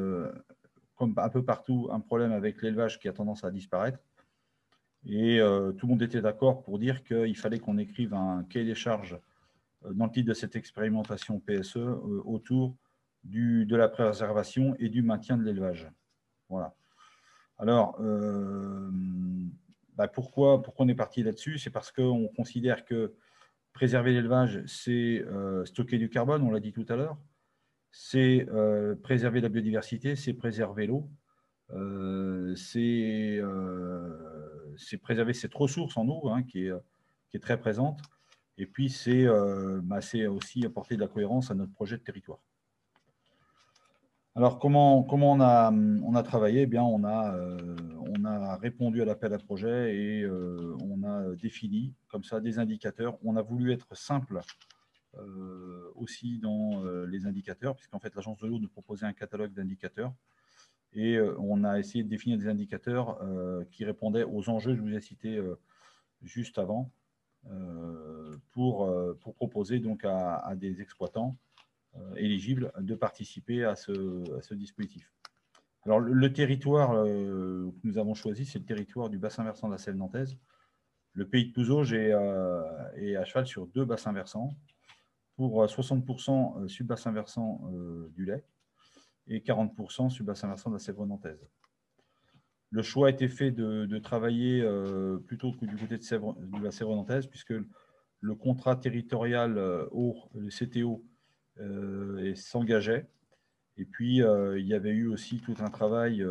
comme 0.95 1.13
un 1.17 1.30
peu 1.30 1.43
partout, 1.43 1.89
un 1.91 1.99
problème 1.99 2.32
avec 2.32 2.61
l'élevage 2.61 2.99
qui 2.99 3.07
a 3.07 3.13
tendance 3.13 3.43
à 3.43 3.51
disparaître. 3.51 3.99
Et 5.06 5.39
euh, 5.39 5.72
tout 5.72 5.86
le 5.86 5.91
monde 5.91 6.02
était 6.02 6.22
d'accord 6.22 6.64
pour 6.64 6.80
dire 6.80 7.04
qu'il 7.04 7.36
fallait 7.38 7.60
qu'on 7.60 7.78
écrive 7.78 8.14
un 8.14 8.43
cahier 8.43 8.66
des 8.66 8.76
charges 8.76 9.18
euh, 9.86 9.93
dans 9.93 10.06
le 10.06 10.12
titre 10.12 10.28
de 10.28 10.34
cette 10.34 10.56
expérimentation 10.56 11.39
PSE 11.39 11.78
euh, 11.78 12.22
autour 12.26 12.76
du, 13.24 13.66
de 13.66 13.76
la 13.76 13.89
préservation 13.89 14.76
et 14.80 14.89
du 14.89 15.02
maintien 15.02 15.38
de 15.38 15.43
l'élevage. 15.43 15.89
Voilà. 16.50 16.74
Alors, 17.60 18.00
bah, 19.95 20.08
pourquoi, 20.08 20.62
pourquoi 20.62 20.86
on 20.86 20.89
est 20.89 20.95
parti 20.95 21.24
là-dessus? 21.24 21.58
C'est 21.58 21.72
parce 21.72 21.91
qu'on 21.91 22.30
considère 22.38 22.86
que 22.86 23.16
préserver 23.74 24.14
l'élevage, 24.14 24.64
c'est 24.68 25.26
stocker 25.66 25.98
du 25.98 26.08
carbone, 26.08 26.43
on 26.43 26.52
l'a 26.52 26.60
dit 26.60 26.72
tout 26.72 26.86
à 26.88 26.95
l'heure, 26.95 27.18
c'est 27.91 28.48
préserver 29.02 29.41
la 29.41 29.50
biodiversité, 29.50 30.16
c'est 30.16 30.34
préserver 30.34 30.86
l'eau, 30.86 31.10
c'est 32.56 33.41
c'est 34.78 34.97
préserver 34.97 35.34
cette 35.34 35.53
ressource 35.53 35.97
en 35.97 36.07
eau 36.07 36.30
hein, 36.30 36.43
qui, 36.43 36.67
est, 36.67 36.73
qui, 37.30 37.38
est, 37.38 37.39
très 37.39 37.59
présente. 37.59 37.99
Et 38.57 38.65
puis, 38.65 38.93
euh, 39.07 39.82
bah, 39.84 40.01
c'est 40.01 40.25
aussi 40.28 40.65
apporter 40.65 40.95
de 40.95 41.01
la 41.01 41.07
cohérence 41.07 41.51
à 41.51 41.55
notre 41.55 41.73
projet 41.73 41.97
de 41.97 42.03
territoire. 42.03 42.39
Alors, 44.36 44.59
comment, 44.59 45.07
on, 45.09 45.39
a, 45.41 46.23
travaillé? 46.23 46.61
Eh 46.61 46.65
bien, 46.67 46.84
on 46.84 47.03
a, 47.03 47.36
euh, 47.36 47.75
on 47.99 48.23
a 48.25 48.55
répondu 48.57 49.01
à 49.01 49.05
l'appel 49.05 49.34
à 49.34 49.39
projet 49.39 49.95
et 49.95 50.21
euh, 50.21 50.75
on 50.84 51.03
a 51.03 51.36
défini 51.36 51.93
comme 52.07 52.23
ça 52.23 52.39
des 52.39 52.59
indicateurs. 52.59 53.17
On 53.23 53.36
a 53.36 53.41
voulu 53.41 53.71
être 53.71 53.95
simple 53.95 54.41
aussi 55.95 56.38
dans 56.38 56.84
les 57.07 57.25
indicateurs, 57.25 57.75
puisqu'en 57.75 57.97
fait, 57.97 58.13
l'Agence 58.13 58.38
de 58.38 58.45
l'eau 58.45 58.59
nous 58.59 58.67
proposait 58.67 59.07
un 59.07 59.13
catalogue 59.13 59.51
d'indicateurs 59.51 60.13
et 60.93 61.15
euh, 61.15 61.35
on 61.39 61.63
a 61.63 61.79
essayé 61.79 62.03
de 62.03 62.09
définir 62.09 62.38
des 62.38 62.47
indicateurs 62.47 63.21
euh, 63.21 63.63
qui 63.71 63.85
répondaient 63.85 64.23
aux 64.23 64.49
enjeux 64.49 64.71
que 64.71 64.77
je 64.77 64.81
vous 64.81 64.95
ai 64.95 65.01
cités 65.01 65.38
euh, 65.38 65.59
juste 66.21 66.57
avant 66.57 66.91
pour, 68.51 68.93
pour 69.21 69.33
proposer 69.35 69.79
donc 69.79 70.03
à, 70.03 70.53
des 70.57 70.81
exploitants 70.81 71.38
éligibles 72.17 72.73
de 72.77 72.93
participer 72.93 73.63
à 73.63 73.77
ce, 73.77 74.53
dispositif. 74.53 75.13
Alors, 75.85 76.01
le, 76.01 76.33
territoire 76.33 77.05
que 77.05 77.71
nous 77.85 77.97
avons 77.97 78.15
choisi, 78.15 78.45
c'est 78.45 78.59
le 78.59 78.65
territoire 78.65 79.09
du 79.09 79.17
bassin 79.17 79.45
versant 79.45 79.67
de 79.67 79.73
la 79.73 79.77
Selle 79.77 79.95
nantaise. 79.95 80.35
Le 81.13 81.25
pays 81.25 81.47
de 81.47 81.53
Pouzauge 81.53 81.93
est, 81.93 82.11
à 82.11 83.23
cheval 83.23 83.47
sur 83.47 83.65
deux 83.67 83.85
bassins 83.85 84.11
versants. 84.11 84.49
Pour 85.38 85.63
60% 85.63 86.67
sur 86.67 86.83
le 86.83 86.88
bassin 86.88 87.13
versant 87.13 87.61
du 88.13 88.25
lait 88.25 88.43
et 89.28 89.39
40% 89.39 90.09
sur 90.09 90.23
le 90.23 90.28
bassin 90.28 90.47
versant 90.47 90.69
de 90.69 90.75
la 90.75 90.80
Sèvre 90.80 91.05
nantaise. 91.05 91.47
Le 92.69 92.82
choix 92.82 93.07
a 93.07 93.09
été 93.11 93.28
fait 93.30 93.51
de, 93.51 93.97
travailler 93.99 94.61
euh, 94.61 95.17
plutôt 95.19 95.53
que 95.53 95.65
du 95.65 95.75
côté 95.75 95.97
de, 95.97 96.63
la 96.63 96.71
Sèvre 96.71 96.95
nantaise, 96.95 97.28
puisque 97.28 97.53
le 98.19 98.36
contrat 98.36 98.75
territorial 98.75 99.57
euh, 99.57 99.88
le 100.36 100.49
CTO, 100.49 101.05
euh, 101.59 102.36
s'engageait. 102.36 103.07
Et 103.78 103.86
puis, 103.86 104.17
il 104.17 104.67
y 104.67 104.73
avait 104.73 104.91
eu 104.91 105.07
aussi 105.07 105.39
tout 105.39 105.53
un 105.59 105.69
travail 105.69 106.25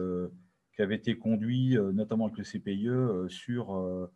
qui 0.74 0.82
avait 0.82 0.96
été 0.96 1.16
conduit, 1.16 1.76
notamment 1.94 2.26
avec 2.26 2.38
le 2.38 2.44
CPIE, 2.44 2.88
sur 3.28 4.10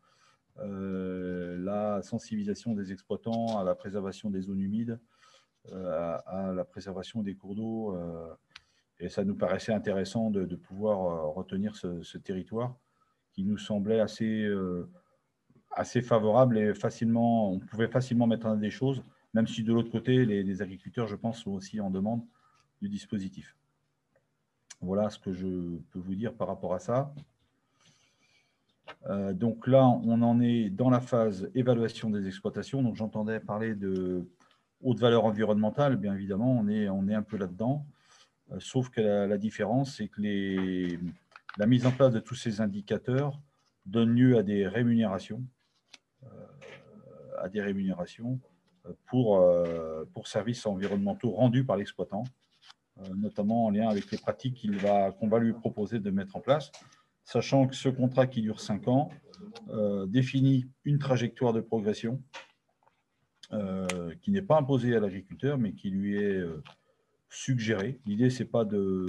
la 0.57 2.03
sensibilisation 2.03 2.75
des 2.75 2.93
exploitants 2.93 3.57
à 3.61 3.63
la 3.63 3.77
préservation 3.77 4.31
des 4.31 4.41
zones 4.41 4.61
humides, 4.61 4.99
à, 5.73 6.53
la 6.53 6.65
préservation 6.65 7.23
des 7.23 7.37
cours 7.37 7.55
d'eau 7.55 7.97
et 9.01 9.09
ça 9.09 9.25
nous 9.25 9.35
paraissait 9.35 9.73
intéressant 9.73 10.31
de, 10.31 10.55
pouvoir 10.57 11.01
euh, 11.01 11.27
retenir 11.33 11.75
ce, 11.75 12.19
territoire 12.19 12.77
qui 13.33 13.45
nous 13.45 13.57
semblait 13.57 14.01
assez, 14.01 14.45
euh, 14.45 14.89
assez 15.71 16.03
favorable 16.03 16.59
et 16.59 16.75
facilement, 16.75 17.51
on 17.53 17.59
pouvait 17.59 17.89
facilement 17.89 18.27
mettre 18.27 18.47
en 18.47 18.57
des 18.57 18.71
choses, 18.71 19.03
même 19.33 19.47
si 19.47 19.63
de 19.63 19.73
l'autre 19.73 19.91
côté, 19.91 20.27
les, 20.27 20.63
agriculteurs, 20.63 21.07
je 21.07 21.17
pense, 21.17 21.39
sont 21.43 21.53
aussi 21.53 21.81
en 21.81 21.91
demande 21.91 22.23
du 22.83 22.89
dispositif. 22.89 23.57
Voilà 24.83 25.09
ce 25.11 25.19
que 25.19 25.33
je 25.33 25.47
peux 25.93 25.99
vous 25.99 26.15
dire 26.15 26.35
par 26.35 26.49
rapport 26.49 26.75
à 26.75 26.79
ça. 26.79 27.15
Euh, 29.07 29.33
donc 29.33 29.67
là, 29.67 29.87
on 29.87 30.21
en 30.23 30.41
est 30.41 30.69
dans 30.69 30.91
la 30.91 31.01
phase 31.01 31.51
évaluation 31.55 32.11
des 32.11 32.27
exploitations. 32.27 32.83
Donc 32.83 32.97
j'entendais 32.97 33.41
parler 33.41 33.75
de 33.75 34.29
haute 34.83 34.99
valeur 34.99 35.25
environnementale. 35.25 35.97
Bien 35.97 36.15
évidemment, 36.15 36.51
on 36.51 36.67
est, 36.69 36.89
on 36.89 37.07
est 37.09 37.15
un 37.15 37.23
peu 37.23 37.37
là-dedans. 37.37 37.87
Euh, 38.53 38.57
sauf 38.61 38.91
que 38.91 39.01
la, 39.01 39.39
différence, 39.39 39.97
c'est 39.97 40.09
que 40.09 40.21
la 41.59 41.67
mise 41.67 41.87
en 41.87 41.93
place 41.93 42.13
de 42.13 42.21
tous 42.21 42.35
ces 42.35 42.61
indicateurs 42.61 43.39
donne 43.87 44.15
lieu 44.15 44.37
à 44.39 44.43
des 44.43 44.67
rémunérations, 44.67 45.43
euh, 46.25 46.29
à 47.39 47.49
des 47.49 47.61
rémunérations 47.61 48.39
euh, 48.87 50.05
pour, 50.13 50.27
services 50.27 50.67
environnementaux 50.67 51.31
rendus 51.31 51.65
par 51.65 51.77
l'exploitant, 51.77 52.25
notamment 53.15 53.67
en 53.67 53.71
lien 53.71 53.89
avec 53.89 54.11
les 54.11 54.19
pratiques 54.19 54.67
qu'on 55.19 55.29
va, 55.29 55.39
lui 55.39 55.53
proposer 55.55 55.99
de 55.99 56.11
mettre 56.11 56.37
en 56.37 56.41
place, 56.41 56.71
sachant 57.25 57.67
que 57.67 57.75
ce 57.75 57.89
contrat 57.89 58.27
qui 58.27 58.43
dure 58.43 58.61
cinq 58.61 58.87
ans 58.87 59.11
définit 60.07 60.67
une 60.85 60.99
trajectoire 60.99 61.55
de 61.55 61.63
progression 61.63 62.23
qui 64.21 64.31
n'est 64.31 64.43
pas 64.43 64.59
imposée 64.59 64.95
à 64.95 65.01
l'agriculteur, 65.01 65.57
mais 65.57 65.73
qui 65.73 65.91
lui 65.91 66.23
est 66.23 66.45
suggérer. 67.31 68.01
L'idée, 68.05 68.29
c'est 68.29 68.45
pas 68.45 68.65
de. 68.65 69.07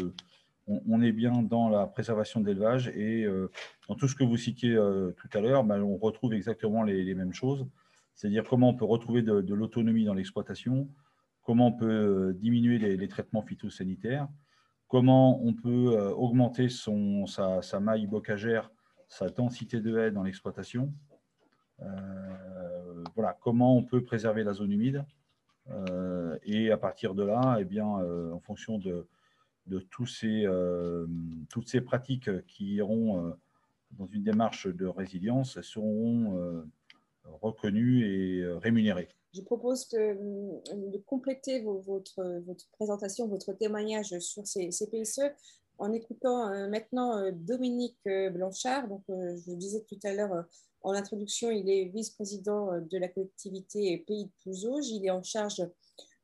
On, 0.67 1.01
est 1.01 1.11
bien 1.11 1.41
dans 1.41 1.67
la 1.67 1.85
préservation 1.85 2.39
de 2.39 2.45
l'élevage 2.45 2.87
et 2.89 3.25
euh, 3.25 3.51
dans 3.89 3.95
tout 3.95 4.07
ce 4.07 4.15
que 4.15 4.23
vous 4.23 4.37
citiez 4.37 4.73
euh, 4.73 5.11
tout 5.17 5.27
à 5.33 5.41
l'heure, 5.41 5.65
ben, 5.65 5.81
on 5.81 5.97
retrouve 5.97 6.33
exactement 6.33 6.83
les, 6.83 7.13
mêmes 7.13 7.33
choses. 7.33 7.67
C'est-à-dire 8.13 8.45
comment 8.47 8.69
on 8.69 8.73
peut 8.75 8.85
retrouver 8.85 9.21
de, 9.21 9.53
l'autonomie 9.53 10.05
dans 10.05 10.13
l'exploitation, 10.13 10.87
comment 11.41 11.67
on 11.67 11.71
peut 11.73 11.89
euh, 11.89 12.33
diminuer 12.33 12.77
les, 12.77 13.07
traitements 13.09 13.41
phytosanitaires, 13.41 14.29
comment 14.87 15.43
on 15.43 15.53
peut 15.53 15.97
augmenter 16.15 16.69
sa, 16.69 17.61
sa, 17.61 17.79
maille 17.81 18.07
bocagère, 18.07 18.71
sa 19.09 19.27
densité 19.27 19.81
de 19.81 19.97
haies 19.97 20.11
dans 20.11 20.23
l'exploitation, 20.23 20.93
voilà, 23.15 23.35
comment 23.41 23.75
on 23.75 23.83
peut 23.83 24.03
préserver 24.03 24.43
la 24.43 24.53
zone 24.53 24.71
humide. 24.71 25.03
Et 26.43 26.71
à 26.71 26.77
partir 26.77 27.13
de 27.13 27.23
là, 27.23 27.57
eh 27.59 27.65
bien, 27.65 27.85
en 27.85 28.39
fonction 28.39 28.77
de, 28.77 29.07
de 29.67 29.79
tous 29.79 30.05
ces, 30.05 30.45
toutes 31.49 31.67
ces 31.67 31.81
pratiques 31.81 32.45
qui 32.47 32.75
iront 32.75 33.35
dans 33.91 34.07
une 34.07 34.23
démarche 34.23 34.67
de 34.67 34.85
résilience 34.85 35.61
seront 35.61 36.63
reconnus 37.41 38.05
et 38.05 38.41
euh, 38.41 38.57
rémunérés. 38.57 39.09
Je 39.33 39.41
propose 39.41 39.87
de, 39.89 40.97
compléter 41.05 41.61
votre, 41.61 42.41
votre, 42.45 42.67
présentation, 42.71 43.27
votre 43.27 43.53
témoignage 43.53 44.17
sur 44.19 44.45
ces, 44.45 44.69
PSE 44.69 45.21
en 45.77 45.93
écoutant 45.93 46.51
euh, 46.51 46.67
maintenant 46.67 47.17
euh, 47.17 47.31
Dominique 47.31 47.97
Blanchard. 48.03 48.89
Donc, 48.89 49.03
je 49.07 49.53
disais 49.53 49.85
tout 49.87 49.99
à 50.03 50.13
l'heure 50.13 50.45
en 50.83 50.93
introduction, 50.93 51.51
il 51.51 51.69
est 51.69 51.85
vice-président 51.85 52.79
de 52.79 52.97
la 52.97 53.07
collectivité 53.07 53.97
Pays 54.07 54.25
de 54.25 54.31
Pouzauges. 54.43 54.89
Il 54.89 55.05
est 55.05 55.11
en 55.11 55.23
charge 55.23 55.57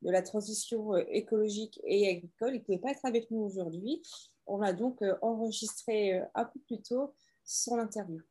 de 0.02 0.12
la 0.12 0.22
transition 0.22 0.96
écologique 0.96 1.80
et 1.84 2.10
agricole. 2.10 2.56
Il 2.56 2.60
ne 2.60 2.64
pouvait 2.64 2.78
pas 2.78 2.92
être 2.92 3.06
avec 3.06 3.32
nous 3.32 3.42
aujourd'hui. 3.42 4.02
On 4.46 4.62
a 4.62 4.74
donc 4.74 5.04
enregistré 5.22 6.22
un 6.36 6.46
peu 6.46 6.60
plus 6.68 6.82
tôt 6.82 7.14
son 7.44 7.80
interview. 7.80 8.22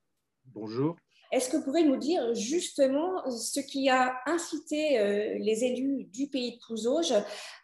Bonjour. 0.46 0.96
Est-ce 1.32 1.50
que 1.50 1.56
vous 1.56 1.64
pouvez 1.64 1.82
nous 1.82 1.96
dire 1.96 2.34
justement 2.34 3.28
ce 3.30 3.58
qui 3.58 3.88
a 3.88 4.16
incité 4.26 5.00
euh, 5.00 5.38
les 5.38 5.64
élus 5.64 6.04
du 6.04 6.28
pays 6.28 6.52
de 6.52 6.58
Pouzauges 6.64 7.14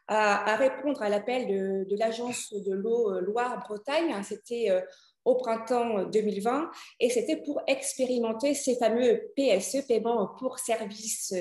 à, 0.08 0.56
répondre 0.56 1.00
à 1.00 1.08
l'appel 1.08 1.46
de, 1.86 1.96
l'agence 1.96 2.52
de 2.52 2.72
l'eau 2.72 3.12
euh, 3.12 3.20
Loire-Bretagne? 3.20 4.20
C'était 4.24 4.70
euh, 4.70 4.80
au 5.24 5.36
printemps 5.36 6.04
2020 6.04 6.70
et 7.00 7.10
c'était 7.10 7.36
pour 7.36 7.60
expérimenter 7.66 8.54
ces 8.54 8.76
fameux 8.76 9.32
PSE, 9.36 9.86
paiements 9.86 10.28
pour 10.38 10.58
services 10.58 11.34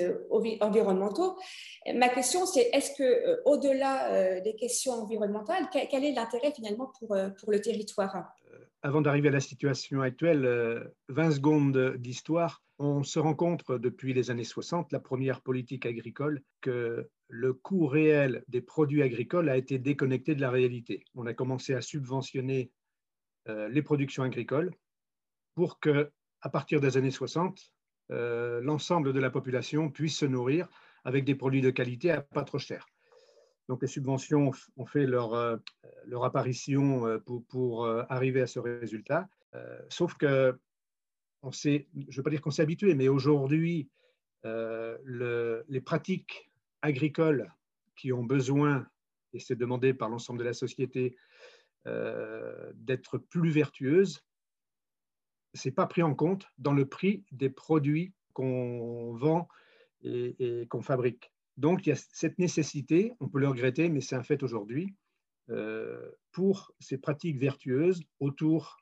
environnementaux. 0.60 1.36
Ma 1.94 2.08
question, 2.08 2.46
c'est 2.46 2.70
est-ce 2.72 2.92
que 2.96 3.42
au-delà 3.44 4.40
des 4.40 4.54
questions 4.54 4.92
environnementales, 4.92 5.68
quel 5.72 6.04
est 6.04 6.12
l'intérêt 6.12 6.52
finalement 6.52 6.92
pour, 6.98 7.16
pour 7.38 7.50
le 7.50 7.60
territoire? 7.60 8.32
Avant 8.84 9.00
d'arriver 9.00 9.28
à 9.28 9.32
la 9.32 9.40
situation 9.40 10.02
actuelle, 10.02 10.42
20 11.08 11.28
euh, 11.28 11.30
secondes 11.30 11.96
d'histoire. 11.98 12.62
On 12.80 13.04
se 13.04 13.20
rend 13.20 13.34
compte 13.34 13.70
depuis 13.70 14.12
les 14.12 14.32
années 14.32 14.42
60, 14.42 14.90
la 14.90 14.98
première 14.98 15.40
politique 15.40 15.86
agricole, 15.86 16.42
que 16.60 17.08
le 17.28 17.52
coût 17.52 17.86
réel 17.86 18.42
des 18.48 18.60
produits 18.60 19.02
agricoles 19.02 19.48
a 19.48 19.56
été 19.56 19.78
déconnecté 19.78 20.34
de 20.34 20.40
la 20.40 20.50
réalité. 20.50 21.04
On 21.14 21.26
a 21.26 21.32
commencé 21.32 21.74
à 21.74 21.80
subventionner 21.80 22.72
euh, 22.72 22.81
les 23.46 23.82
productions 23.82 24.22
agricoles 24.22 24.72
pour 25.54 25.80
que, 25.80 26.10
à 26.40 26.48
partir 26.48 26.80
des 26.80 26.96
années 26.96 27.10
60, 27.10 27.72
euh, 28.10 28.60
l'ensemble 28.60 29.12
de 29.12 29.20
la 29.20 29.30
population 29.30 29.90
puisse 29.90 30.18
se 30.18 30.26
nourrir 30.26 30.68
avec 31.04 31.24
des 31.24 31.34
produits 31.34 31.60
de 31.60 31.70
qualité 31.70 32.10
à 32.10 32.20
pas 32.20 32.44
trop 32.44 32.58
cher. 32.58 32.86
Donc 33.68 33.82
les 33.82 33.88
subventions 33.88 34.50
ont 34.76 34.86
fait 34.86 35.06
leur, 35.06 35.34
euh, 35.34 35.56
leur 36.06 36.24
apparition 36.24 37.06
euh, 37.06 37.18
pour, 37.18 37.44
pour, 37.46 37.84
euh, 37.84 38.02
arriver 38.08 38.42
à 38.42 38.46
ce 38.46 38.58
résultat. 38.58 39.28
sauf 39.88 40.14
que, 40.14 40.58
on 41.42 41.50
je 41.50 41.78
ne 41.96 42.16
veux 42.16 42.22
pas 42.22 42.30
dire 42.30 42.40
qu'on 42.40 42.50
s'est 42.50 42.62
habitué, 42.62 42.94
mais 42.94 43.08
aujourd'hui, 43.08 43.90
les 44.44 45.80
pratiques 45.84 46.50
agricoles 46.80 47.52
qui 47.96 48.12
ont 48.12 48.24
besoin, 48.24 48.86
et 49.32 49.40
c'est 49.40 49.56
demandé 49.56 49.92
par 49.92 50.08
l'ensemble 50.08 50.38
de 50.38 50.44
la 50.44 50.54
société, 50.54 51.16
d'être 51.84 53.18
plus 53.18 53.50
vertueuses, 53.50 54.24
ce 55.54 55.68
n'est 55.68 55.74
pas 55.74 55.86
pris 55.86 56.02
en 56.02 56.14
compte 56.14 56.46
dans 56.58 56.72
le 56.72 56.86
prix 56.86 57.24
des 57.32 57.50
produits 57.50 58.12
qu'on 58.32 59.12
vend 59.14 59.48
et, 60.02 60.62
et 60.62 60.66
qu'on 60.66 60.82
fabrique. 60.82 61.32
Donc, 61.56 61.86
il 61.86 61.90
y 61.90 61.92
a 61.92 61.96
cette 61.96 62.38
nécessité, 62.38 63.12
on 63.20 63.28
peut 63.28 63.40
le 63.40 63.48
regretter, 63.48 63.88
mais 63.88 64.00
c'est 64.00 64.16
un 64.16 64.22
fait 64.22 64.42
aujourd'hui, 64.42 64.94
euh, 65.50 66.10
pour 66.30 66.72
ces 66.78 66.98
pratiques 66.98 67.38
vertueuses 67.38 68.02
autour, 68.20 68.78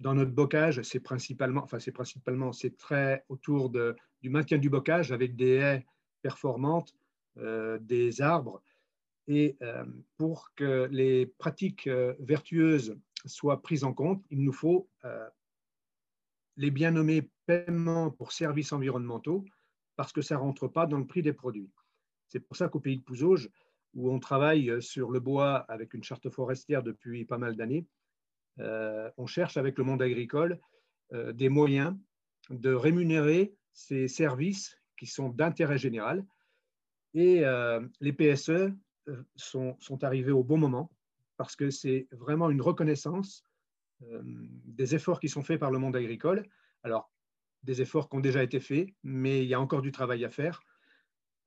dans 0.00 0.14
notre 0.14 0.30
bocage, 0.30 0.82
c'est 0.82 1.00
principalement, 1.00 1.64
enfin 1.64 1.80
c'est 1.80 1.92
principalement, 1.92 2.52
c'est 2.52 2.76
très 2.76 3.24
autour 3.28 3.70
de, 3.70 3.96
du 4.22 4.30
maintien 4.30 4.58
du 4.58 4.70
bocage 4.70 5.10
avec 5.10 5.34
des 5.34 5.54
haies 5.54 5.86
performantes, 6.22 6.94
euh, 7.38 7.78
des 7.80 8.20
arbres, 8.20 8.62
et 9.28 9.56
euh, 9.62 9.84
pour 10.16 10.52
que 10.56 10.88
les 10.90 11.26
pratiques 11.26 11.88
vertueuses 12.18 12.98
soient 13.24 13.62
prises 13.62 13.84
en 13.84 13.92
compte, 13.92 14.24
il 14.30 14.42
nous 14.42 14.52
faut 14.52 14.88
les 16.56 16.70
bien 16.72 16.90
nommés 16.90 17.30
paiements 17.46 18.10
pour 18.10 18.32
services 18.32 18.72
environnementaux, 18.72 19.44
parce 19.94 20.12
que 20.12 20.22
ça 20.22 20.34
ne 20.34 20.40
rentre 20.40 20.66
pas 20.66 20.86
dans 20.86 20.98
le 20.98 21.06
prix 21.06 21.22
des 21.22 21.32
produits. 21.32 21.70
C'est 22.26 22.40
pour 22.40 22.56
ça 22.56 22.68
qu'au 22.68 22.80
pays 22.80 22.96
de 22.96 23.02
Pouzauges, 23.02 23.48
où 23.94 24.10
on 24.10 24.18
travaille 24.18 24.82
sur 24.82 25.10
le 25.10 25.20
bois 25.20 25.58
avec 25.68 25.94
une 25.94 26.02
charte 26.02 26.28
forestière 26.30 26.82
depuis 26.82 27.24
pas 27.24 27.38
mal 27.38 27.56
d'années, 27.56 27.86
euh, 28.60 29.10
on 29.16 29.26
cherche 29.26 29.56
avec 29.56 29.78
le 29.78 29.84
monde 29.84 30.02
agricole 30.02 30.58
euh, 31.12 31.32
des 31.32 31.48
moyens 31.48 31.96
de 32.50 32.72
rémunérer 32.72 33.54
ces 33.72 34.08
services 34.08 34.76
qui 34.96 35.06
sont 35.06 35.28
d'intérêt 35.28 35.78
général. 35.78 36.24
Et 37.14 37.44
euh, 37.44 37.86
les 38.00 38.12
PSE 38.12 38.72
sont, 39.36 39.76
sont, 39.80 40.04
arrivés 40.04 40.32
au 40.32 40.44
bon 40.44 40.58
moment 40.58 40.90
parce 41.36 41.56
que 41.56 41.70
c'est 41.70 42.08
vraiment 42.12 42.50
une 42.50 42.62
reconnaissance 42.62 43.44
des 44.00 44.94
efforts 44.94 45.20
qui 45.20 45.28
sont 45.28 45.42
faits 45.42 45.58
par 45.58 45.70
le 45.70 45.78
monde 45.78 45.96
agricole. 45.96 46.46
Alors, 46.82 47.10
des 47.62 47.82
efforts 47.82 48.08
qui 48.08 48.16
ont 48.16 48.20
déjà 48.20 48.42
été 48.42 48.60
faits, 48.60 48.88
mais 49.02 49.42
il 49.42 49.48
y 49.48 49.54
a 49.54 49.60
encore 49.60 49.82
du 49.82 49.92
travail 49.92 50.24
à 50.24 50.30
faire 50.30 50.62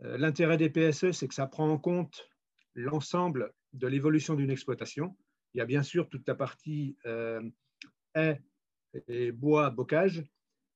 euh, 0.03 0.17
l'intérêt 0.17 0.57
des 0.57 0.69
PSE, 0.69 1.11
c'est 1.11 1.27
que 1.27 1.33
ça 1.33 1.47
prend 1.47 1.69
en 1.69 1.77
compte 1.77 2.29
l'ensemble 2.73 3.53
de 3.73 3.87
l'évolution 3.87 4.35
d'une 4.35 4.49
exploitation. 4.49 5.15
Il 5.53 5.59
y 5.59 5.61
a 5.61 5.65
bien 5.65 5.83
sûr 5.83 6.09
toute 6.09 6.27
la 6.27 6.35
partie 6.35 6.97
euh, 7.05 7.41
haies 8.15 8.41
et 9.07 9.31
bois, 9.31 9.69
bocage, 9.69 10.23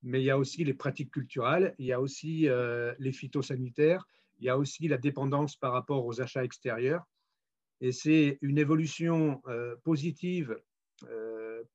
mais 0.04 0.22
il 0.22 0.26
y 0.26 0.30
a 0.30 0.38
aussi 0.38 0.64
les 0.64 0.74
pratiques 0.74 1.12
culturelles, 1.12 1.74
il 1.80 1.86
y 1.86 1.94
a 1.94 2.00
aussi 2.00 2.48
euh, 2.48 2.94
les 3.00 3.12
phytosanitaires, 3.12 4.08
il 4.38 4.46
y 4.46 4.50
a 4.50 4.58
aussi 4.58 4.88
la 4.88 4.98
dépendance 4.98 5.56
par 5.56 5.72
rapport 5.72 6.06
aux 6.06 6.22
achats 6.22 6.44
extérieurs. 6.44 7.04
Et 7.82 7.92
c'est 7.92 8.38
une 8.42 8.58
évolution 8.58 9.42
positive 9.84 10.58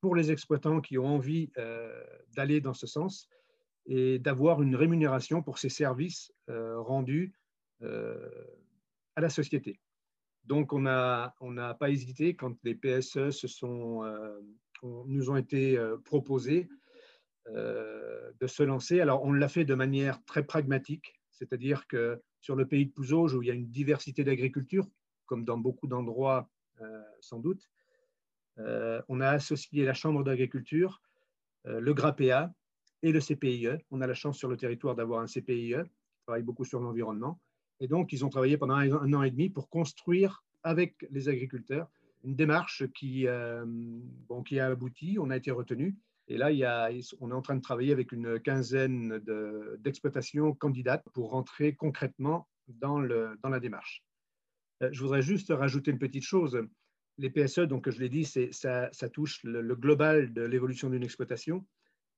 pour 0.00 0.16
les 0.16 0.32
exploitants 0.32 0.80
qui 0.80 0.96
ont 0.98 1.06
envie 1.06 1.52
d'aller 2.34 2.60
dans 2.60 2.72
ce 2.72 2.86
sens 2.86 3.28
et 3.86 4.18
d'avoir 4.18 4.62
une 4.62 4.76
rémunération 4.76 5.42
pour 5.42 5.58
ces 5.58 5.68
services 5.68 6.32
rendus 6.48 7.34
euh, 7.82 8.18
à 9.16 9.20
la 9.22 9.28
société. 9.28 9.80
Donc, 10.44 10.72
on 10.72 10.80
n'a 10.80 11.34
pas 11.80 11.90
hésité 11.90 12.36
quand 12.36 12.56
les 12.62 12.74
PSE 12.74 13.18
euh, 13.64 14.40
nous 14.82 15.30
ont 15.30 15.36
été 15.36 15.76
euh, 15.76 15.96
proposés 15.98 16.68
de 17.48 18.46
se 18.46 18.62
lancer. 18.62 19.00
Alors, 19.00 19.24
on 19.24 19.32
l'a 19.32 19.48
fait 19.48 19.64
de 19.64 19.74
manière 19.74 20.22
très 20.24 20.44
pragmatique, 20.44 21.19
c'est-à-dire 21.40 21.86
que 21.86 22.20
sur 22.40 22.54
le 22.54 22.66
pays 22.66 22.86
de 22.86 22.92
Pouzauges, 22.92 23.34
où 23.34 23.42
il 23.42 23.48
y 23.48 23.50
a 23.50 23.54
une 23.54 23.70
diversité 23.70 24.22
d'agriculture, 24.22 24.86
comme 25.26 25.44
dans 25.44 25.58
beaucoup 25.58 25.86
d'endroits 25.86 26.48
sans 27.20 27.38
doute, 27.38 27.70
on 28.56 29.20
a 29.20 29.28
associé 29.28 29.84
la 29.84 29.94
Chambre 29.94 30.22
d'agriculture, 30.22 31.02
le 31.64 31.92
GRAPEA 31.92 32.52
et 33.02 33.12
le 33.12 33.20
CPIE. 33.20 33.84
On 33.90 34.00
a 34.00 34.06
la 34.06 34.14
chance 34.14 34.38
sur 34.38 34.48
le 34.48 34.56
territoire 34.56 34.94
d'avoir 34.94 35.20
un 35.20 35.26
CPIE 35.26 35.74
qui 35.82 36.22
travaille 36.26 36.42
beaucoup 36.42 36.64
sur 36.64 36.80
l'environnement. 36.80 37.40
Et 37.80 37.88
donc, 37.88 38.12
ils 38.12 38.24
ont 38.24 38.28
travaillé 38.28 38.58
pendant 38.58 38.74
un, 38.74 39.12
an 39.14 39.22
et 39.22 39.30
demi 39.30 39.48
pour 39.48 39.70
construire 39.70 40.44
avec 40.62 41.06
les 41.10 41.28
agriculteurs 41.28 41.88
une 42.22 42.36
démarche 42.36 42.86
qui, 42.92 43.26
euh, 43.26 43.64
qui 44.46 44.60
a 44.60 44.66
abouti, 44.66 45.16
on 45.18 45.30
a 45.30 45.36
été 45.36 45.50
retenu. 45.50 45.96
Et 46.30 46.36
là, 46.36 46.50
on 47.18 47.30
est 47.32 47.34
en 47.34 47.42
train 47.42 47.56
de 47.56 47.60
travailler 47.60 47.90
avec 47.90 48.12
une 48.12 48.38
quinzaine 48.38 49.18
d'exploitations 49.78 50.54
candidates 50.54 51.04
pour 51.12 51.30
rentrer 51.30 51.74
concrètement 51.74 52.48
dans, 52.68 53.00
la 53.00 53.60
démarche. 53.60 54.04
Euh, 54.84 54.90
je 54.92 55.02
voudrais 55.02 55.22
juste 55.22 55.50
rajouter 55.50 55.90
une 55.90 55.98
petite 55.98 56.22
chose. 56.22 56.62
Les 57.18 57.30
PSE, 57.30 57.62
donc 57.62 57.90
je 57.90 57.98
l'ai 57.98 58.08
dit, 58.08 58.24
ça, 58.24 58.90
touche 59.12 59.42
le, 59.42 59.74
global 59.74 60.32
de 60.32 60.42
l'évolution 60.42 60.88
d'une 60.88 61.02
exploitation. 61.02 61.66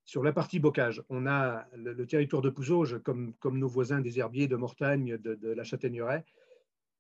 Sur 0.05 0.23
la 0.23 0.35
partie 0.35 0.61
bocage, 0.61 1.03
on 1.09 1.27
a 1.27 1.67
le, 1.75 2.07
territoire 2.07 2.43
de 2.43 2.51
Pouzauges, 2.51 2.99
comme, 3.03 3.35
nos 3.45 3.69
voisins 3.69 4.03
des 4.03 4.19
herbiers 4.19 4.47
de 4.47 4.57
Mortagne, 4.57 5.17
de, 5.17 5.49
la 5.49 5.65
Châtaigneraie. 5.65 6.27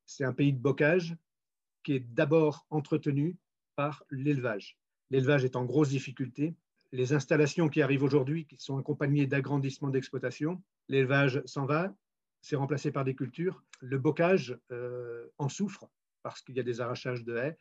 C'est 0.07 0.25
un 0.25 0.33
pays 0.33 0.55
de 0.55 0.59
bocage 0.59 1.15
qui 1.83 1.93
est 1.93 2.01
d'abord 2.15 2.67
entretenu 2.71 3.37
par 3.77 4.03
l'élevage. 4.11 4.79
L'élevage 5.11 5.45
est 5.45 5.57
en 5.57 5.67
grosse 5.67 5.91
difficulté. 5.91 6.55
Les 6.93 7.13
installations 7.15 7.69
qui 7.69 7.81
arrivent 7.83 8.03
aujourd'hui, 8.03 8.47
qui 8.47 8.57
sont 8.59 8.79
accompagnées 8.79 9.27
d'agrandissements 9.27 9.89
d'exploitation, 9.89 10.63
l'élevage 10.89 11.43
s'en 11.47 11.65
va, 11.65 11.95
c'est 12.43 12.57
remplacé 12.57 12.93
par 12.93 13.05
des 13.05 13.15
cultures. 13.15 13.65
Le 13.81 13.99
bocage 13.99 14.59
euh, 14.71 15.27
en 15.39 15.49
souffre 15.49 15.89
parce 16.23 16.43
qu'il 16.43 16.57
y 16.57 16.61
a 16.61 16.63
des 16.63 16.81
arrachages 16.81 17.25
de 17.25 17.37
haies 17.37 17.57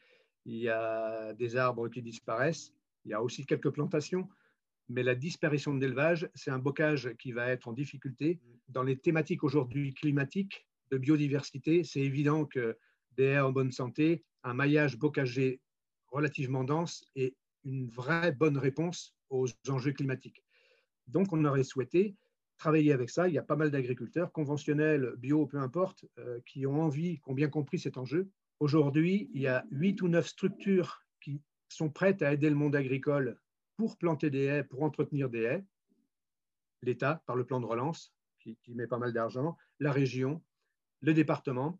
il 0.46 0.58
y 0.58 0.70
a 0.70 1.34
des 1.34 1.56
arbres 1.56 1.88
qui 1.90 2.02
disparaissent, 2.02 2.74
il 3.06 3.12
y 3.12 3.14
a 3.14 3.22
aussi 3.22 3.46
quelques 3.46 3.70
plantations, 3.70 4.28
mais 4.90 5.04
la 5.04 5.16
disparition 5.16 5.74
de 5.74 5.80
l'élevage, 5.80 6.30
c'est 6.36 6.52
un 6.52 6.60
bocage 6.60 7.14
qui 7.20 7.32
va 7.32 7.48
être 7.50 7.68
en 7.68 7.74
difficulté. 7.74 8.40
Dans 8.68 8.84
les 8.84 8.98
thématiques 8.98 9.44
aujourd'hui 9.44 9.94
climatiques, 9.94 10.68
de 10.92 10.98
biodiversité, 10.98 11.86
c'est 11.86 12.02
évident 12.02 12.46
que 12.46 12.78
des 13.12 13.24
haies 13.24 13.40
en 13.40 13.52
bonne 13.52 13.72
santé, 13.72 14.26
un 14.44 14.54
maillage 14.54 14.98
bocager 14.98 15.62
relativement 16.08 16.66
dense 16.66 17.06
est 17.16 17.36
une 17.64 17.88
vraie 17.88 18.34
bonne 18.34 18.58
réponse 18.58 19.16
aux 19.32 19.48
enjeux 19.68 19.94
climatiques. 19.94 20.44
Donc, 21.08 21.34
on 21.34 21.44
aurait 21.46 21.64
souhaité 21.64 22.16
travailler 22.58 22.94
avec 22.94 23.10
ça. 23.10 23.28
Il 23.28 23.34
y 23.34 23.40
a 23.40 23.44
pas 23.44 23.56
mal 23.56 23.72
d'agriculteurs, 23.72 24.32
conventionnels, 24.32 25.16
bio, 25.18 25.48
peu 25.48 25.58
importe, 25.58 26.06
euh, 26.20 26.40
qui 26.46 26.68
ont 26.68 26.82
envie, 26.84 27.20
qui 27.20 27.30
ont 27.30 27.34
bien 27.34 27.50
compris 27.50 27.80
cet 27.80 27.98
enjeu. 27.98 28.30
Aujourd'hui, 28.60 29.32
il 29.34 29.42
y 29.42 29.48
a 29.48 29.66
huit 29.72 30.02
ou 30.04 30.08
neuf 30.08 30.28
structures 30.28 31.04
qui 31.20 31.42
sont 31.70 31.90
prêtes 31.90 32.22
à 32.22 32.32
aider 32.32 32.50
le 32.50 32.56
monde 32.56 32.76
agricole 32.76 33.40
pour 33.78 33.98
planter 33.98 34.30
des 34.30 34.44
haies, 34.44 34.64
pour 34.64 34.84
entretenir 34.84 35.30
des 35.30 35.42
haies. 35.42 35.66
L'État, 36.84 37.24
par 37.26 37.36
le 37.36 37.46
plan 37.46 37.60
de 37.60 37.66
relance, 37.66 38.14
qui, 38.40 38.58
met 38.74 38.88
pas 38.88 38.98
mal 38.98 39.14
d'argent, 39.14 39.58
la 39.80 39.92
région, 39.92 40.44
le 41.02 41.14
département, 41.14 41.80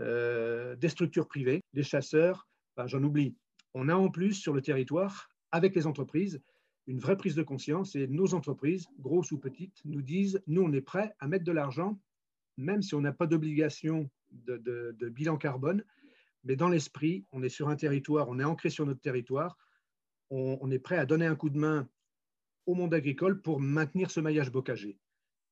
euh, 0.00 0.74
des 0.76 0.88
structures 0.88 1.28
privées, 1.28 1.60
les 1.72 1.82
chasseurs, 1.82 2.48
j'en 2.86 3.02
oublie. 3.02 3.36
On 3.74 3.88
a 3.88 3.94
en 3.94 4.10
plus 4.10 4.34
sur 4.34 4.52
le 4.52 4.62
territoire, 4.62 5.28
avec 5.50 5.74
les 5.74 5.86
entreprises, 5.86 6.42
une 6.86 6.98
vraie 6.98 7.16
prise 7.16 7.34
de 7.34 7.42
conscience 7.42 7.94
et 7.94 8.08
nos 8.08 8.34
entreprises, 8.34 8.86
grosses 8.98 9.32
ou 9.32 9.38
petites, 9.38 9.80
nous 9.84 10.02
disent, 10.02 10.42
nous, 10.46 10.62
on 10.62 10.72
est 10.72 10.80
prêts 10.80 11.14
à 11.20 11.28
mettre 11.28 11.44
de 11.44 11.52
l'argent, 11.52 12.00
même 12.56 12.82
si 12.82 12.94
on 12.94 13.00
n'a 13.00 13.12
pas 13.12 13.26
d'obligation 13.26 14.10
de, 14.30 15.08
bilan 15.08 15.36
carbone, 15.36 15.84
mais 16.44 16.56
dans 16.56 16.68
l'esprit, 16.68 17.24
on 17.32 17.42
est 17.42 17.48
sur 17.48 17.68
un 17.68 17.76
territoire, 17.76 18.28
on 18.28 18.40
est 18.40 18.44
ancré 18.44 18.70
sur 18.70 18.84
notre 18.86 19.00
territoire, 19.00 19.56
on, 20.30 20.70
est 20.70 20.78
prêt 20.78 20.96
à 20.96 21.04
donner 21.04 21.26
un 21.26 21.36
coup 21.36 21.50
de 21.50 21.58
main 21.58 21.88
au 22.64 22.74
monde 22.74 22.94
agricole 22.94 23.42
pour 23.42 23.60
maintenir 23.60 24.10
ce 24.10 24.18
maillage 24.18 24.50
bocager. 24.50 24.98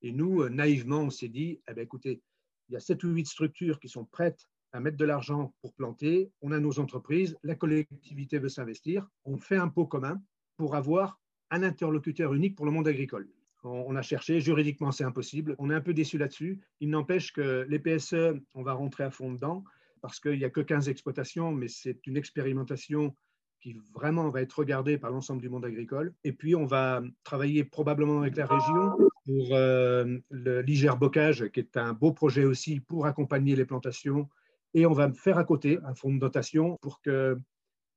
Et 0.00 0.10
nous, 0.10 0.40
euh, 0.40 0.48
naïvement, 0.48 1.00
on 1.00 1.10
s'est 1.10 1.28
dit, 1.28 1.60
eh 1.68 1.74
bien, 1.74 1.82
écoutez, 1.82 2.22
il 2.68 2.72
y 2.72 2.76
a 2.76 2.80
sept 2.80 3.04
ou 3.04 3.10
huit 3.10 3.26
structures 3.26 3.78
qui 3.78 3.90
sont 3.90 4.06
prêtes 4.06 4.48
à 4.72 4.80
mettre 4.80 4.96
de 4.96 5.04
l'argent 5.04 5.54
pour 5.60 5.74
planter, 5.74 6.32
on 6.40 6.52
a 6.52 6.58
nos 6.58 6.78
entreprises, 6.78 7.36
la 7.42 7.56
collectivité 7.56 8.38
veut 8.38 8.48
s'investir, 8.48 9.06
on 9.24 9.36
fait 9.36 9.56
un 9.56 9.68
pot 9.68 9.86
commun 9.86 10.22
pour 10.56 10.76
avoir 10.76 11.19
un 11.50 11.62
interlocuteur 11.62 12.34
unique 12.34 12.56
pour 12.56 12.66
le 12.66 12.72
monde 12.72 12.88
agricole. 12.88 13.28
On 13.62 13.94
a 13.94 14.02
cherché, 14.02 14.40
juridiquement 14.40 14.90
c'est 14.90 15.04
impossible, 15.04 15.54
on 15.58 15.70
est 15.70 15.74
un 15.74 15.80
peu 15.82 15.92
déçu 15.92 16.16
là-dessus. 16.16 16.60
Il 16.80 16.88
n'empêche 16.88 17.32
que 17.32 17.66
les 17.68 17.78
PSE, 17.78 18.40
on 18.54 18.62
va 18.62 18.72
rentrer 18.72 19.04
à 19.04 19.10
fond 19.10 19.32
dedans 19.32 19.64
parce 20.00 20.18
qu'il 20.18 20.38
n'y 20.38 20.44
a 20.44 20.50
que 20.50 20.60
15 20.60 20.88
exploitations, 20.88 21.52
mais 21.52 21.68
c'est 21.68 22.06
une 22.06 22.16
expérimentation 22.16 23.14
qui 23.60 23.76
vraiment 23.92 24.28
va 24.30 24.40
être 24.40 24.58
regardée 24.58 24.96
par 24.98 25.10
l'ensemble 25.10 25.42
du 25.42 25.48
monde 25.48 25.66
agricole. 25.66 26.14
Et 26.24 26.32
puis, 26.32 26.54
on 26.54 26.64
va 26.64 27.02
travailler 27.24 27.64
probablement 27.64 28.20
avec 28.20 28.36
la 28.36 28.46
région 28.46 28.96
pour 29.26 29.48
euh, 29.52 30.18
l'IGER 30.30 30.96
Bocage, 30.98 31.48
qui 31.50 31.60
est 31.60 31.76
un 31.76 31.92
beau 31.92 32.12
projet 32.12 32.44
aussi 32.44 32.80
pour 32.80 33.06
accompagner 33.06 33.54
les 33.56 33.66
plantations. 33.66 34.28
Et 34.72 34.86
on 34.86 34.92
va 34.92 35.12
faire 35.12 35.36
à 35.36 35.44
côté 35.44 35.78
un 35.84 35.94
fonds 35.94 36.14
de 36.14 36.18
dotation 36.18 36.78
pour 36.80 37.02
que 37.02 37.38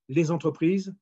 les 0.10 0.32
entreprises, 0.32 0.93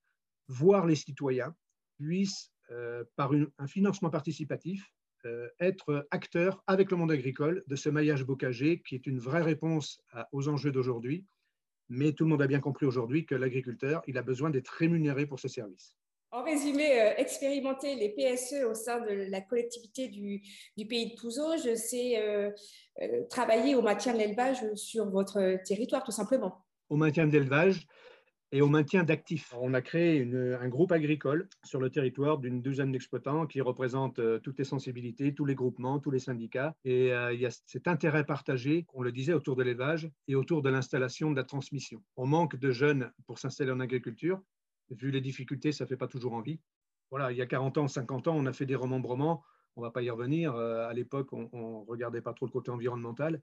voire 0.48 0.86
les 0.86 0.96
citoyens, 0.96 1.56
puissent 2.02 2.52
euh, 2.72 3.04
par 3.16 3.32
un 3.58 3.68
financement 3.68 4.10
participatif, 4.10 4.92
euh, 5.26 5.48
être 5.60 6.08
acteur 6.10 6.64
avec 6.68 6.90
le 6.90 6.98
monde 6.98 7.12
agricole 7.12 7.64
de 7.68 7.76
ce 7.76 7.90
maillage 7.90 8.24
bocager 8.24 8.82
qui 8.82 8.96
est 8.96 9.06
une 9.06 9.20
vraie 9.20 9.42
réponse 9.42 10.02
aux 10.32 10.48
enjeux 10.48 10.72
d'aujourd'hui. 10.72 11.26
Mais 11.90 12.14
tout 12.14 12.24
le 12.24 12.30
monde 12.30 12.42
a 12.42 12.48
bien 12.48 12.62
compris 12.62 12.86
aujourd'hui 12.86 13.26
que 13.26 13.36
l'agriculteur, 13.36 14.02
il 14.08 14.18
a 14.18 14.22
besoin 14.22 14.50
d'être 14.50 14.70
rémunéré 14.70 15.26
pour 15.26 15.40
ce 15.40 15.48
service. 15.48 15.98
En 16.32 16.44
résumé, 16.44 17.02
euh, 17.02 17.14
expérimenter 17.18 17.96
les 17.96 18.10
PSE 18.10 18.64
au 18.64 18.74
sein 18.74 19.02
de 19.02 19.30
la 19.30 19.42
collectivité 19.42 20.08
du, 20.08 20.42
pays 20.88 21.14
de 21.14 21.18
je 21.18 21.76
sais 21.76 22.54
travailler 23.30 23.76
au 23.76 23.82
maintien 23.82 24.14
de 24.14 24.20
l'élevage 24.20 24.64
sur 24.76 25.10
votre 25.10 25.62
territoire, 25.66 26.04
tout 26.04 26.14
simplement. 26.14 26.66
Au 26.90 26.96
maintien 26.96 27.28
de 27.28 27.34
l'élevage, 27.34 27.86
et 28.52 28.62
au 28.62 28.68
maintien 28.68 29.04
d'actifs. 29.04 29.54
On 29.60 29.74
a 29.74 29.82
créé 29.82 30.22
un 30.60 30.68
groupe 30.68 30.92
agricole 30.92 31.48
sur 31.64 31.80
le 31.80 31.90
territoire 31.90 32.38
d'une 32.38 32.62
douzaine 32.62 32.92
d'exploitants 32.92 33.48
qui 33.48 33.62
représentent 33.62 34.20
euh, 34.20 34.40
toutes 34.40 34.60
les 34.60 34.66
sensibilités, 34.66 35.34
tous 35.34 35.46
les 35.46 35.56
groupements, 35.56 36.00
tous 36.00 36.12
les 36.12 36.20
syndicats. 36.20 36.76
Et 36.84 37.14
euh, 37.14 37.34
il 37.34 37.40
y 37.40 37.46
a 37.46 37.52
cet 37.66 37.88
intérêt 37.88 38.26
partagé, 38.26 38.86
on 38.94 39.04
le 39.04 39.12
disait, 39.12 39.34
autour 39.34 39.56
de 39.56 39.64
l'élevage 39.64 40.10
et 40.28 40.36
autour 40.36 40.62
de 40.62 40.70
l'installation, 40.70 41.32
de 41.32 41.38
la 41.38 41.46
transmission. 41.46 42.04
On 42.18 42.26
manque 42.26 42.58
de 42.58 42.72
jeunes 42.72 43.12
pour 43.26 43.40
s'installer 43.40 43.72
en 43.72 43.80
agriculture. 43.80 44.42
Vu 44.90 45.12
les 45.12 45.22
difficultés, 45.22 45.72
ça 45.72 45.86
ne 45.86 45.90
fait 45.90 45.98
pas 45.98 46.08
toujours 46.08 46.34
envie. 46.34 46.60
Voilà, 47.10 47.32
il 47.32 47.38
y 47.38 47.42
a 47.42 47.46
40 47.46 47.78
ans, 47.78 47.88
50 47.88 48.28
ans, 48.28 48.36
on 48.36 48.46
a 48.46 48.54
fait 48.54 48.66
des 48.66 48.76
remembrements. 48.76 49.44
On 49.78 49.82
ne 49.82 49.86
va 49.86 49.92
pas 49.92 50.02
y 50.02 50.10
revenir. 50.10 50.56
Euh, 50.56 50.90
à 50.90 50.94
l'époque, 50.94 51.32
on 51.32 51.48
ne 51.54 51.90
regardait 51.90 52.22
pas 52.22 52.34
trop 52.34 52.46
le 52.46 52.52
côté 52.52 52.72
environnemental. 52.72 53.42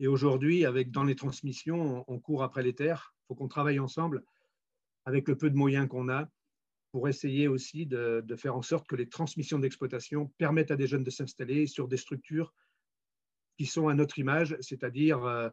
Et 0.00 0.08
aujourd'hui, 0.08 0.64
avec 0.64 0.90
dans 0.90 1.04
les 1.04 1.14
transmissions, 1.14 2.04
on 2.08 2.18
court 2.18 2.42
après 2.42 2.64
les 2.64 2.74
terres. 2.74 3.14
Il 3.22 3.26
faut 3.28 3.34
qu'on 3.36 3.48
travaille 3.48 3.78
ensemble 3.78 4.24
avec 5.08 5.26
le 5.26 5.38
peu 5.38 5.48
de 5.48 5.56
moyens 5.56 5.88
qu'on 5.88 6.10
a, 6.10 6.28
pour 6.92 7.08
essayer 7.08 7.48
aussi 7.48 7.86
de, 7.86 8.22
faire 8.36 8.54
en 8.54 8.60
sorte 8.60 8.86
que 8.86 8.94
les 8.94 9.08
transmissions 9.08 9.58
d'exploitation 9.58 10.30
permettent 10.36 10.70
à 10.70 10.76
des 10.76 10.86
jeunes 10.86 11.02
de 11.02 11.10
s'installer 11.10 11.66
sur 11.66 11.88
des 11.88 11.96
structures 11.96 12.52
qui 13.56 13.64
sont 13.64 13.88
à 13.88 13.94
notre 13.94 14.18
image, 14.18 14.54
c'est-à-dire 14.60 15.24
euh, 15.24 15.48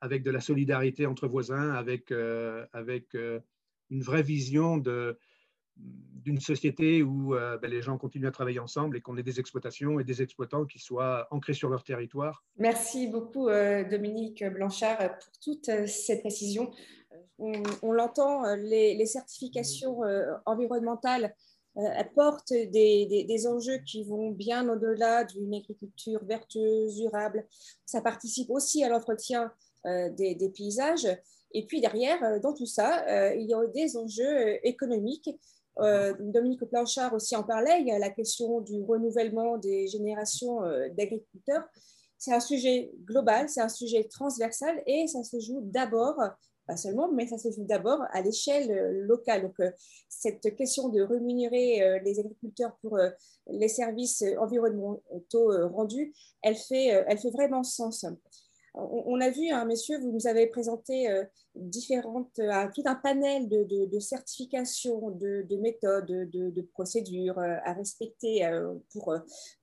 avec 0.00 0.22
de 0.22 0.30
la 0.30 0.40
solidarité 0.40 1.04
entre 1.04 1.28
voisins, 1.28 1.74
avec, 1.74 2.10
euh, 2.10 2.64
avec 2.72 3.14
euh, 3.14 3.38
une 3.90 4.00
vraie 4.00 4.22
vision 4.22 4.78
d'une 5.76 6.40
société 6.40 7.02
où 7.02 7.34
ben, 7.34 7.70
les 7.70 7.82
gens 7.82 7.98
continuent 7.98 8.28
à 8.28 8.32
travailler 8.32 8.60
ensemble 8.60 8.96
et 8.96 9.02
qu'on 9.02 9.18
ait 9.18 9.22
des 9.22 9.40
exploitations 9.40 10.00
et 10.00 10.04
des 10.04 10.22
exploitants 10.22 10.64
qui 10.64 10.78
soient 10.78 11.28
ancrés 11.30 11.52
sur 11.52 11.68
leur 11.68 11.84
territoire. 11.84 12.44
Merci 12.56 13.08
beaucoup 13.08 13.48
Dominique 13.90 14.42
Blanchard 14.42 15.18
pour 15.18 15.38
toutes 15.44 15.86
ces 15.86 16.18
précisions 16.20 16.72
on, 17.38 17.92
l'entend, 17.92 18.44
euh, 18.44 18.56
les, 18.56 19.06
certifications 19.06 20.04
euh, 20.04 20.32
environnementales 20.46 21.34
euh, 21.76 21.88
apportent 21.96 22.52
des, 22.52 23.46
enjeux 23.46 23.78
qui 23.78 24.04
vont 24.04 24.30
bien 24.30 24.68
au-delà 24.68 25.24
d'une 25.24 25.54
agriculture 25.54 26.24
vertueuse, 26.24 26.96
durable. 26.96 27.46
Ça 27.84 28.00
participe 28.00 28.50
aussi 28.50 28.82
à 28.84 28.88
l'entretien 28.88 29.52
des, 29.84 30.52
paysages. 30.56 31.06
Et 31.52 31.64
puis 31.64 31.80
derrière, 31.80 32.40
dans 32.40 32.52
tout 32.52 32.66
ça, 32.66 33.34
il 33.34 33.46
y 33.46 33.54
a 33.54 33.64
des 33.68 33.96
enjeux 33.96 34.66
économiques. 34.66 35.30
Dominique 35.78 36.64
Planchard 36.64 37.14
aussi 37.14 37.36
en 37.36 37.44
parlait, 37.44 37.82
il 37.82 37.86
y 37.86 37.92
a 37.92 37.98
la 37.98 38.10
question 38.10 38.60
du 38.62 38.82
renouvellement 38.82 39.58
des 39.58 39.86
générations 39.86 40.62
d'agriculteurs. 40.96 41.68
C'est 42.18 42.32
un 42.32 42.40
sujet 42.40 42.90
global, 43.04 43.48
c'est 43.48 43.60
un 43.60 43.68
sujet 43.68 44.04
transversal 44.04 44.82
et 44.86 45.06
ça 45.06 45.22
se 45.22 45.38
joue 45.38 45.60
d'abord 45.62 46.16
pas 46.66 46.76
seulement, 46.76 47.10
mais 47.12 47.26
ça 47.26 47.38
se 47.38 47.50
joue 47.50 47.64
d'abord 47.64 48.02
à 48.10 48.20
l'échelle 48.20 48.70
euh, 48.70 49.06
locale. 49.06 49.42
Donc, 49.42 49.58
euh, 49.60 49.70
cette 50.08 50.54
question 50.56 50.88
de 50.88 51.00
rémunérer 51.00 51.82
euh, 51.82 51.98
les 52.04 52.18
agriculteurs 52.18 52.76
pour 52.82 52.98
les 53.50 53.68
services 53.68 54.24
environnementaux 54.38 55.68
rendus, 55.68 56.12
elle 56.42 56.56
fait, 56.56 56.86
elle 56.86 57.18
fait 57.18 57.30
vraiment 57.30 57.62
sens. 57.62 58.04
On, 58.74 59.20
a 59.20 59.30
vu, 59.30 59.48
hein, 59.48 59.64
messieurs, 59.64 59.98
vous 60.00 60.12
nous 60.12 60.26
avez 60.26 60.46
présenté 60.48 61.08
différentes, 61.54 62.40
tout 62.74 62.82
un 62.84 62.94
panel 62.94 63.48
de, 63.48 63.86
de, 63.86 63.98
certifications, 63.98 65.10
de, 65.12 65.56
méthodes, 65.56 66.06
de, 66.06 66.62
procédures 66.72 67.38
à 67.38 67.72
respecter 67.72 68.46
pour, 68.92 69.14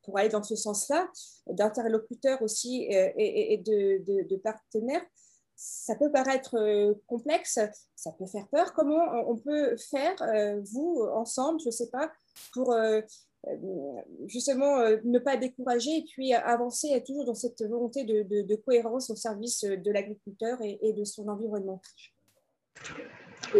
pour 0.04 0.18
aller 0.18 0.30
dans 0.30 0.42
ce 0.42 0.56
sens-là, 0.56 1.08
d'interlocuteurs 1.48 2.42
aussi 2.42 2.88
et 2.90 3.62
de, 3.64 4.36
partenaires 4.38 5.06
ça 5.56 5.96
peut 5.96 6.12
paraître 6.12 6.56
euh, 6.58 6.94
complexe, 7.08 7.60
ça 7.96 8.12
peut 8.18 8.26
faire 8.26 8.48
peur. 8.52 8.74
Comment 8.74 9.30
on 9.30 9.38
peut 9.38 9.76
faire, 9.78 10.16
euh, 10.22 10.62
vous, 10.72 11.08
ensemble, 11.14 11.60
je 11.62 11.68
ne 11.68 11.72
sais 11.72 11.90
pas, 11.90 12.12
pour 12.54 12.74
euh, 12.74 13.02
justement 14.26 14.80
ne 15.04 15.20
pas 15.20 15.38
décourager 15.38 15.98
et 15.98 16.06
puis 16.10 16.34
avancer 16.34 17.02
toujours 17.06 17.26
dans 17.26 17.36
cette 17.36 17.62
volonté 17.62 18.06
de, 18.06 18.56
cohérence 18.56 19.10
au 19.10 19.16
service 19.16 19.64
de 19.66 19.92
l'agriculteur 19.92 20.60
et, 20.62 20.94
de 20.94 21.04
son 21.04 21.28
environnement? 21.28 21.82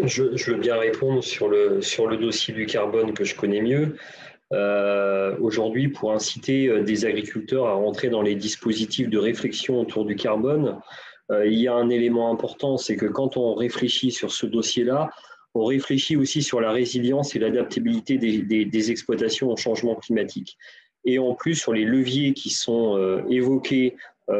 Je, 0.02 0.50
veux 0.50 0.58
bien 0.58 0.76
répondre 0.76 1.22
sur 1.22 1.48
le, 1.48 2.16
dossier 2.16 2.54
du 2.54 2.64
carbone 2.64 3.12
que 3.12 3.24
je 3.24 3.36
connais 3.36 3.60
mieux. 3.60 3.96
Aujourd'hui, 5.40 5.88
pour 5.88 6.12
inciter 6.12 6.82
des 6.82 7.04
agriculteurs 7.04 7.66
à 7.66 7.74
rentrer 7.74 8.08
dans 8.08 8.22
les 8.22 8.36
dispositifs 8.36 9.10
de 9.10 9.18
réflexion 9.18 9.78
autour 9.78 10.06
du 10.06 10.16
carbone, 10.16 10.80
il 11.30 11.54
y 11.54 11.68
a 11.68 11.74
un 11.74 11.88
élément 11.88 12.30
important, 12.30 12.76
c'est 12.76 12.96
que 12.96 13.06
quand 13.06 13.36
on 13.36 13.54
réfléchit 13.54 14.10
sur 14.10 14.30
ce 14.30 14.46
dossier-là, 14.46 15.10
on 15.54 15.64
réfléchit 15.64 16.16
aussi 16.16 16.42
sur 16.42 16.60
la 16.60 16.72
résilience 16.72 17.34
et 17.34 17.38
l'adaptabilité 17.38 18.18
des, 18.18 18.90
exploitations 18.90 19.50
au 19.50 19.56
changement 19.56 19.94
climatique. 19.94 20.58
Et 21.04 21.18
en 21.18 21.34
plus, 21.34 21.54
sur 21.54 21.72
les 21.72 21.84
leviers 21.84 22.34
qui 22.34 22.50
sont 22.50 22.96
euh, 22.96 23.22
évoqués 23.28 23.96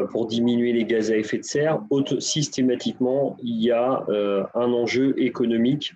pour 0.09 0.25
diminuer 0.25 0.73
les 0.73 0.83
gaz 0.83 1.11
à 1.11 1.17
effet 1.17 1.37
de 1.37 1.43
serre, 1.43 1.79
systématiquement, 2.17 3.37
il 3.43 3.61
y 3.61 3.69
a 3.69 4.03
un 4.55 4.73
enjeu 4.73 5.13
économique 5.19 5.93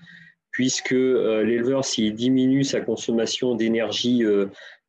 puisque 0.51 0.91
l'éleveur, 0.91 1.83
s'il 1.83 2.13
diminue 2.13 2.63
sa 2.63 2.81
consommation 2.81 3.55
d'énergie 3.55 4.23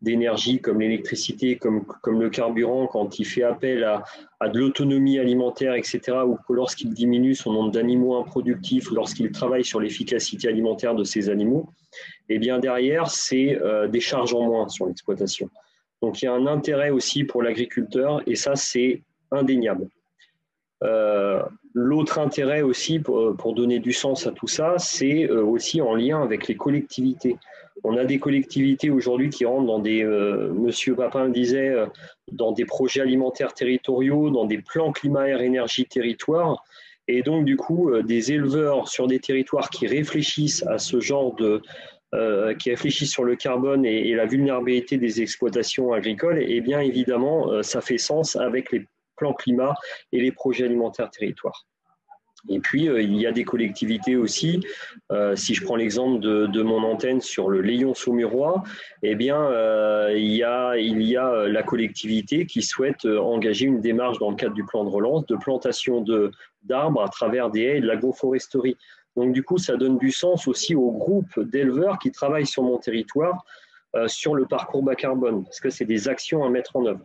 d'énergie 0.03 0.61
comme 0.61 0.81
l'électricité, 0.81 1.57
comme, 1.57 1.85
comme 1.85 2.21
le 2.21 2.31
carburant, 2.31 2.87
quand 2.87 3.19
il 3.19 3.25
fait 3.25 3.43
appel 3.43 3.85
à, 3.85 4.03
à 4.41 4.49
de 4.49 4.59
l'autonomie 4.59 5.19
alimentaire, 5.19 5.75
etc., 5.75 6.01
ou 6.27 6.39
lorsqu'il 6.53 6.93
diminue 6.95 7.35
son 7.35 7.53
nombre 7.53 7.71
d'animaux 7.71 8.17
improductifs, 8.17 8.91
lorsqu'il 8.91 9.31
travaille 9.31 9.65
sur 9.65 9.81
l'efficacité 9.81 10.49
alimentaire 10.49 10.95
de 10.95 11.05
ces 11.05 11.29
animaux, 11.29 11.69
eh 12.29 12.39
bien 12.39 12.59
derrière, 12.59 13.11
c'est 13.11 13.61
euh, 13.61 13.89
des 13.89 14.01
charges 14.01 14.33
en 14.35 14.43
moins 14.43 14.69
sur 14.69 14.87
l'exploitation. 14.87 15.51
Donc 16.03 16.23
il 16.23 16.25
y 16.25 16.29
a 16.29 16.33
un 16.33 16.47
intérêt 16.47 16.91
aussi 16.91 17.25
pour 17.25 17.43
l'agriculteur, 17.43 18.23
et 18.27 18.37
ça, 18.37 18.57
c'est 18.57 19.03
indéniable. 19.31 19.89
Euh, 20.83 21.43
l'autre 21.75 22.19
intérêt 22.19 22.63
aussi, 22.63 23.01
pour, 23.01 23.37
pour, 23.37 23.55
donner 23.55 23.81
du 23.81 23.93
sens 23.93 24.27
à 24.27 24.33
tout 24.33 24.47
ça, 24.47 24.77
c'est 24.79 25.29
euh, 25.29 25.45
aussi 25.45 25.83
en 25.83 25.95
lien 25.95 26.23
avec 26.23 26.49
les 26.49 26.57
collectivités. 26.57 27.37
On 27.85 27.97
a 27.97 28.05
des 28.05 28.19
collectivités 28.19 28.91
aujourd'hui 28.91 29.31
qui 29.31 29.45
rentrent 29.45 29.67
dans 29.67 29.79
des, 29.79 30.05
euh, 30.05 30.53
Monsieur 30.53 30.95
Papin 30.95 31.29
disait, 31.29 31.69
euh, 31.69 31.87
dans 32.31 32.53
des 32.53 32.65
projets 32.65 33.01
alimentaires 33.01 33.55
territoriaux, 33.55 34.31
dans 34.31 34.45
des 34.45 34.59
plans 34.59 34.93
climat, 34.93 35.29
air, 35.29 35.41
énergie, 35.41 35.87
territoire. 35.87 36.65
Et 37.09 37.23
donc, 37.23 37.45
du 37.45 37.57
coup, 37.57 37.91
euh, 37.91 38.03
des 38.03 38.33
éleveurs 38.33 38.89
sur 38.89 39.07
des 39.07 39.19
territoires 39.19 39.71
qui 39.71 39.87
réfléchissent 39.87 40.65
à 40.67 40.79
ce 40.79 41.01
genre 41.01 41.35
de, 41.35 41.63
qui 42.59 42.71
réfléchissent 42.71 43.13
sur 43.13 43.23
le 43.23 43.37
carbone 43.37 43.85
et, 43.87 44.13
la 44.15 44.27
vulnérabilité 44.27 44.97
des 44.97 45.23
exploitations 45.23 45.93
agricoles, 45.93 46.43
et 46.43 46.57
eh 46.57 46.61
bien 46.61 46.81
évidemment, 46.81 47.63
ça 47.63 47.81
fait 47.81 47.99
sens 47.99 48.35
avec 48.35 48.73
les 48.73 48.85
plans 49.15 49.33
climat 49.33 49.75
et 50.11 50.21
les 50.21 50.33
projets 50.33 50.65
alimentaires 50.65 51.09
territoires. 51.09 51.70
Et 52.49 52.61
puis, 52.61 52.89
euh, 52.89 53.03
il 53.03 53.17
y 53.17 53.27
a 53.27 53.33
des 53.33 53.45
collectivités 53.45 54.17
aussi. 54.17 54.61
Euh, 55.13 55.37
si 55.37 55.55
je 55.55 55.65
prends 55.65 55.77
l'exemple 55.77 56.21
de, 56.21 56.63
mon 56.63 56.83
antenne 56.83 57.21
sur 57.21 57.51
le 57.51 57.61
Léon 57.61 57.95
Saumurois, 57.95 58.63
eh 59.03 59.15
bien, 59.15 59.41
euh, 59.41 60.15
il, 60.17 60.33
y 60.33 60.45
a, 60.45 61.49
la 61.49 61.63
collectivité 61.63 62.47
qui 62.47 62.63
souhaite 62.63 63.05
engager 63.05 63.67
une 63.67 63.81
démarche 63.81 64.19
dans 64.19 64.31
le 64.31 64.37
cadre 64.37 64.55
du 64.55 64.65
plan 64.65 64.85
de 64.85 64.91
relance 64.91 65.27
de 65.27 65.37
plantation 65.37 66.05
d'arbres 66.63 67.03
à 67.03 67.09
travers 67.09 67.51
des 67.51 67.63
haies 67.63 67.79
et 67.79 67.81
de 67.81 67.87
l'agroforesterie. 67.87 68.77
Donc, 69.17 69.33
du 69.33 69.43
coup, 69.43 69.59
ça 69.59 69.77
donne 69.77 69.99
du 69.99 70.13
sens 70.13 70.47
aussi 70.47 70.75
au 70.75 70.93
groupe 70.93 71.41
d'éleveurs 71.41 71.99
qui 71.99 72.11
travaillent 72.11 72.47
sur 72.47 72.63
mon 72.63 72.79
territoire 72.79 73.45
sur 74.07 74.37
le 74.37 74.47
parcours 74.47 74.85
bas 74.85 74.95
carbone, 74.95 75.43
parce 75.43 75.59
que 75.59 75.69
c'est 75.69 75.85
des 75.85 76.09
actions 76.09 76.45
à 76.45 76.49
mettre 76.49 76.77
en 76.77 76.87
œuvre. 76.87 77.05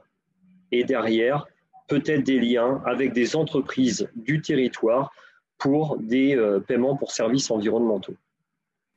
Et 0.72 0.84
derrière, 0.84 1.48
peut-être 1.88 2.24
des 2.24 2.40
liens 2.40 2.82
avec 2.86 3.14
des 3.14 3.36
entreprises 3.36 4.10
du 4.16 4.42
territoire 4.42 5.12
pour 5.58 5.97
des 5.97 6.36
euh, 6.36 6.60
paiements 6.60 6.95
pour 6.95 7.12
services 7.12 7.49
environnementaux. 7.51 8.16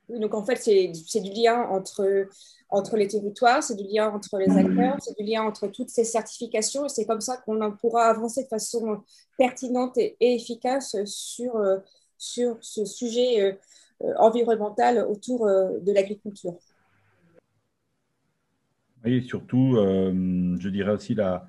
Donc 0.09 0.33
en 0.35 0.45
fait, 0.45 0.57
c'est 0.57 1.21
du 1.21 1.31
lien 1.31 1.61
entre, 1.69 2.29
entre 2.71 2.97
les 2.97 3.09
territoires, 3.09 3.63
c'est 3.63 3.77
du 3.77 3.85
lien 3.85 4.09
entre 4.09 4.39
les 4.39 4.51
acteurs, 4.57 4.97
c'est 5.01 5.15
du 5.19 5.31
lien 5.31 5.43
entre 5.43 5.69
toutes 5.69 5.91
ces 5.91 6.05
certifications 6.05 6.87
et 6.87 6.89
c'est 6.89 7.05
comme 7.05 7.21
ça 7.21 7.37
qu'on 7.37 7.73
pourra 7.73 8.07
avancer 8.07 8.45
de 8.45 8.49
façon 8.49 9.03
pertinente 9.37 9.99
et, 9.99 10.17
efficace 10.21 10.97
sur, 11.05 11.57
euh, 11.57 11.77
sur 12.17 12.57
ce 12.63 12.87
sujet 12.87 13.59
euh, 14.03 14.15
environnemental 14.17 15.07
autour 15.07 15.47
de 15.47 15.93
l'agriculture. 15.93 16.57
Oui, 19.05 19.23
surtout, 19.27 19.75
je 19.77 20.69
dirais 20.69 20.93
aussi 20.93 21.15
la, 21.15 21.47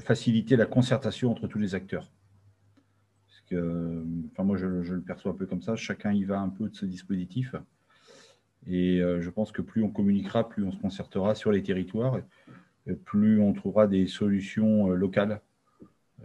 faciliter 0.00 0.56
la 0.56 0.66
concertation 0.66 1.32
entre 1.32 1.46
tous 1.46 1.58
les 1.58 1.74
acteurs 1.74 2.08
enfin 3.52 4.44
moi 4.44 4.56
je, 4.56 4.66
le 4.66 5.00
perçois 5.00 5.32
un 5.32 5.34
peu 5.34 5.46
comme 5.46 5.62
ça, 5.62 5.76
chacun 5.76 6.12
y 6.12 6.24
va 6.24 6.40
un 6.40 6.48
peu 6.48 6.68
de 6.68 6.74
ce 6.74 6.86
dispositif. 6.86 7.54
Et 8.66 9.00
euh, 9.00 9.20
je 9.20 9.30
pense 9.30 9.52
que 9.52 9.62
plus 9.62 9.82
on 9.82 9.90
communiquera, 9.90 10.48
plus 10.48 10.64
on 10.64 10.72
se 10.72 10.78
concertera 10.78 11.34
sur 11.34 11.52
les 11.52 11.62
territoires, 11.62 12.18
plus 13.04 13.40
on 13.40 13.52
trouvera 13.52 13.86
des 13.86 14.06
solutions 14.06 14.90
euh, 14.90 14.94
locales. 14.94 15.40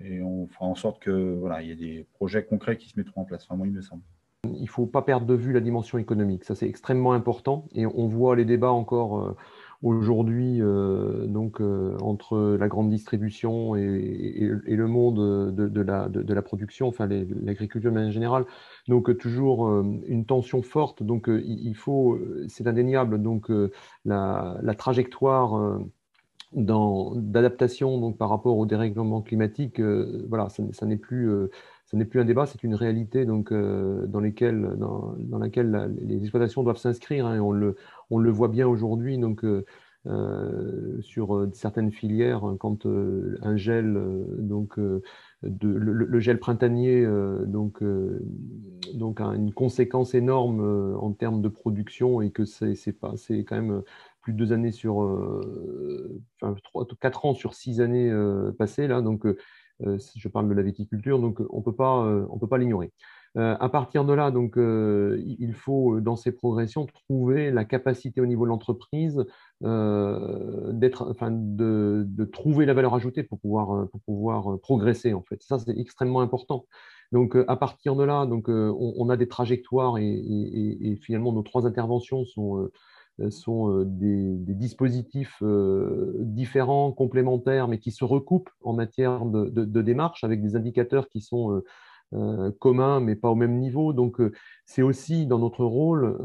Et 0.04 0.22
on 0.22 0.48
fera 0.48 0.66
en 0.66 0.76
sorte 0.76 1.02
que 1.02 1.36
voilà, 1.36 1.62
il 1.62 1.68
y 1.68 1.72
ait 1.72 1.76
des 1.76 2.08
projets 2.14 2.46
concrets 2.46 2.78
qui 2.78 2.90
se 2.90 2.98
mettront 2.98 3.22
en 3.22 3.26
place. 3.26 3.48
Moi, 3.50 3.68
il 3.68 3.74
me 3.74 3.82
semble. 3.82 4.02
Il 4.46 4.62
ne 4.62 4.68
faut 4.68 4.88
pas 4.88 5.02
perdre 5.02 5.28
de 5.28 5.36
vue 5.36 5.54
la 5.54 5.60
dimension 5.60 5.98
économique. 5.98 6.46
Ça, 6.46 6.56
c'est 6.56 6.68
extrêmement 6.68 7.14
important. 7.14 7.68
Et 7.74 7.86
on 7.86 8.08
voit 8.08 8.36
les 8.36 8.46
débats 8.46 8.72
encore 8.72 9.20
euh, 9.20 9.36
aujourd'hui 9.84 10.62
euh, 10.62 11.26
donc 11.26 11.60
euh, 11.60 11.98
entre 12.02 12.58
la 12.60 12.68
grande 12.68 12.90
distribution 12.90 13.76
et, 13.76 14.52
le 14.68 14.88
monde 14.88 15.56
de, 15.56 15.82
la, 15.82 16.08
de, 16.08 16.34
la, 16.34 16.42
production, 16.42 16.88
enfin 16.88 17.08
l'agriculture 17.08 17.92
en 17.92 18.12
général. 18.12 18.46
Donc 18.88 19.18
toujours 19.18 19.68
euh, 19.68 19.84
une 20.08 20.26
tension 20.26 20.62
forte. 20.62 21.04
Donc 21.04 21.30
il 21.30 21.74
faut, 21.76 22.20
c'est 22.48 22.68
indéniable, 22.68 23.22
donc 23.22 23.52
la, 24.06 24.76
trajectoire 24.78 25.80
d'adaptation 26.54 27.98
donc 28.00 28.18
par 28.18 28.30
rapport 28.30 28.58
au 28.58 28.66
dérèglement 28.66 29.22
climatique, 29.22 29.80
voilà, 29.80 30.50
ça, 30.50 30.64
ça 30.72 30.86
n'est 30.86 30.98
plus 30.98 31.30
ce 31.86 31.98
n'est 31.98 32.06
plus 32.06 32.22
un 32.22 32.26
débat, 32.26 32.46
c'est 32.46 32.64
une 32.64 32.76
réalité 32.76 33.26
donc, 33.26 33.52
dans, 33.52 34.20
laquelle 34.22 35.94
les 36.02 36.22
exploitations 36.22 36.64
doivent 36.64 36.78
s'inscrire. 36.78 37.26
Hein, 37.26 37.40
on 38.12 38.20
le 38.20 38.30
voit 38.32 38.48
bien 38.48 38.68
aujourd'hui 38.68 39.18
donc, 39.18 39.44
euh, 39.44 39.64
sur 41.02 41.48
certaines 41.54 41.92
filières, 41.92 42.44
hein, 42.44 42.58
quand 42.60 42.86
un 42.86 43.56
gel, 43.58 44.00
donc, 44.40 44.80
de, 44.80 45.68
le, 45.68 46.20
gel 46.20 46.40
printanier 46.40 47.06
donc, 47.48 47.82
a 47.82 49.26
une 49.36 49.54
conséquence 49.54 50.14
énorme 50.14 50.96
en 51.00 51.12
termes 51.14 51.42
de 51.42 51.50
production 51.50 52.22
et 52.22 52.32
que 52.32 52.46
c'est 52.46 52.76
quand 53.44 53.56
même 53.56 53.82
plus 54.22 54.34
de 54.34 54.38
deux 54.38 54.54
années 54.54 54.72
sur, 54.72 54.96
trois, 56.64 56.88
quatre 57.00 57.26
ans 57.26 57.34
sur 57.34 57.54
six 57.56 57.82
années 57.82 58.14
passées 58.58 58.88
là, 58.88 59.02
donc 59.02 59.26
euh, 59.88 59.98
je 60.16 60.28
parle 60.28 60.50
de 60.50 60.54
la 60.54 60.62
viticulture, 60.62 61.20
donc 61.20 61.40
on 61.50 61.62
peut 61.62 61.76
pas, 61.76 62.06
euh, 62.06 62.26
on 62.30 62.38
peut 62.38 62.48
pas 62.48 62.58
l'ignorer. 62.58 62.92
Euh, 63.38 63.56
à 63.60 63.70
partir 63.70 64.04
de 64.04 64.14
là, 64.14 64.30
donc, 64.32 64.56
il 64.58 65.54
faut, 65.54 66.00
dans 66.00 66.16
ces 66.16 66.32
progressions, 66.32 66.86
trouver 66.86 67.52
la 67.52 67.66
capacité 67.66 68.22
au 68.22 68.26
niveau 68.26 68.46
de 68.46 68.50
l'entreprise 68.50 69.26
d'être, 69.62 71.10
enfin, 71.10 71.32
de, 71.32 72.04
de, 72.08 72.26
trouver 72.26 72.66
la 72.66 72.74
valeur 72.74 72.94
ajoutée 72.94 73.24
pour 73.24 73.40
pouvoir, 73.40 73.88
pour 73.90 74.02
pouvoir 74.02 74.60
progresser. 74.60 75.14
En 75.14 75.22
fait, 75.22 75.42
ça 75.44 75.60
c'est 75.60 75.78
extrêmement 75.78 76.22
important. 76.22 76.66
Donc, 77.12 77.38
à 77.48 77.56
partir 77.56 77.96
de 77.96 78.04
là, 78.04 78.26
donc, 78.26 78.48
on, 78.48 79.10
a 79.10 79.18
des 79.18 79.28
trajectoires 79.28 79.98
et, 79.98 80.98
finalement 81.02 81.32
nos 81.32 81.44
trois 81.44 81.66
interventions 81.66 82.26
sont 82.26 82.70
euh, 83.20 83.30
sont 83.30 83.70
euh, 83.70 83.86
des, 83.86 84.54
dispositifs 84.56 85.38
euh, 85.42 86.14
différents, 86.20 86.92
complémentaires, 86.92 87.68
mais 87.68 87.80
qui 87.80 87.92
se 87.92 88.04
recoupent 88.04 88.50
en 88.64 88.74
matière 88.74 89.26
de, 89.26 89.82
démarche 89.82 90.24
avec 90.24 90.42
des 90.42 90.56
indicateurs 90.56 91.10
qui 91.10 91.22
sont 91.22 91.62
communs, 92.60 93.00
mais 93.00 93.16
pas 93.16 93.30
au 93.30 93.36
même 93.36 93.58
niveau. 93.58 93.94
Donc, 93.94 94.22
c'est 94.66 94.82
aussi 94.82 95.26
dans 95.26 95.40
notre 95.40 95.64
rôle, 95.66 96.18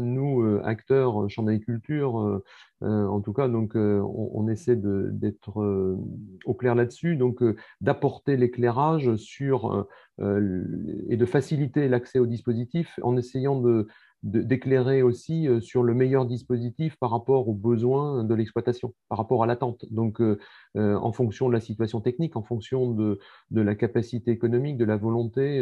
nous, 0.00 0.58
acteurs 0.64 1.28
champ 1.28 1.42
d'agriculture, 1.42 2.42
en 2.80 3.20
tout 3.20 3.32
cas, 3.32 3.48
donc, 3.48 3.72
on, 3.74 4.48
essaie 4.48 4.76
d'être 4.76 5.98
au 6.44 6.54
clair 6.54 6.74
là-dessus, 6.74 7.16
donc 7.16 7.42
d'apporter 7.80 8.36
l'éclairage 8.36 9.14
sur 9.16 9.86
et 10.20 11.16
de 11.16 11.26
faciliter 11.26 11.88
l'accès 11.88 12.18
au 12.18 12.26
dispositif 12.26 12.98
en 13.02 13.16
essayant 13.16 13.60
de 13.60 13.86
d'éclairer 14.22 15.02
aussi 15.02 15.46
euh, 15.46 15.60
sur 15.60 15.82
le 15.82 15.94
meilleur 15.94 16.26
dispositif 16.26 16.96
par 16.96 17.10
rapport 17.10 17.48
aux 17.48 17.54
besoins 17.54 18.24
de 18.24 18.34
l'exploitation, 18.34 18.94
par 19.08 19.18
rapport 19.18 19.44
à 19.44 19.46
l'attente. 19.46 19.84
Donc, 19.90 20.20
euh, 20.20 20.38
euh, 20.76 20.96
en 20.96 21.12
fonction 21.12 21.48
de 21.48 21.52
la 21.52 21.60
situation 21.60 22.00
technique, 22.00 22.36
en 22.36 22.42
fonction 22.42 22.90
de, 22.90 23.20
la 23.52 23.74
capacité 23.74 24.32
économique, 24.32 24.76
de 24.76 24.84
la 24.84 24.96
volonté 24.96 25.60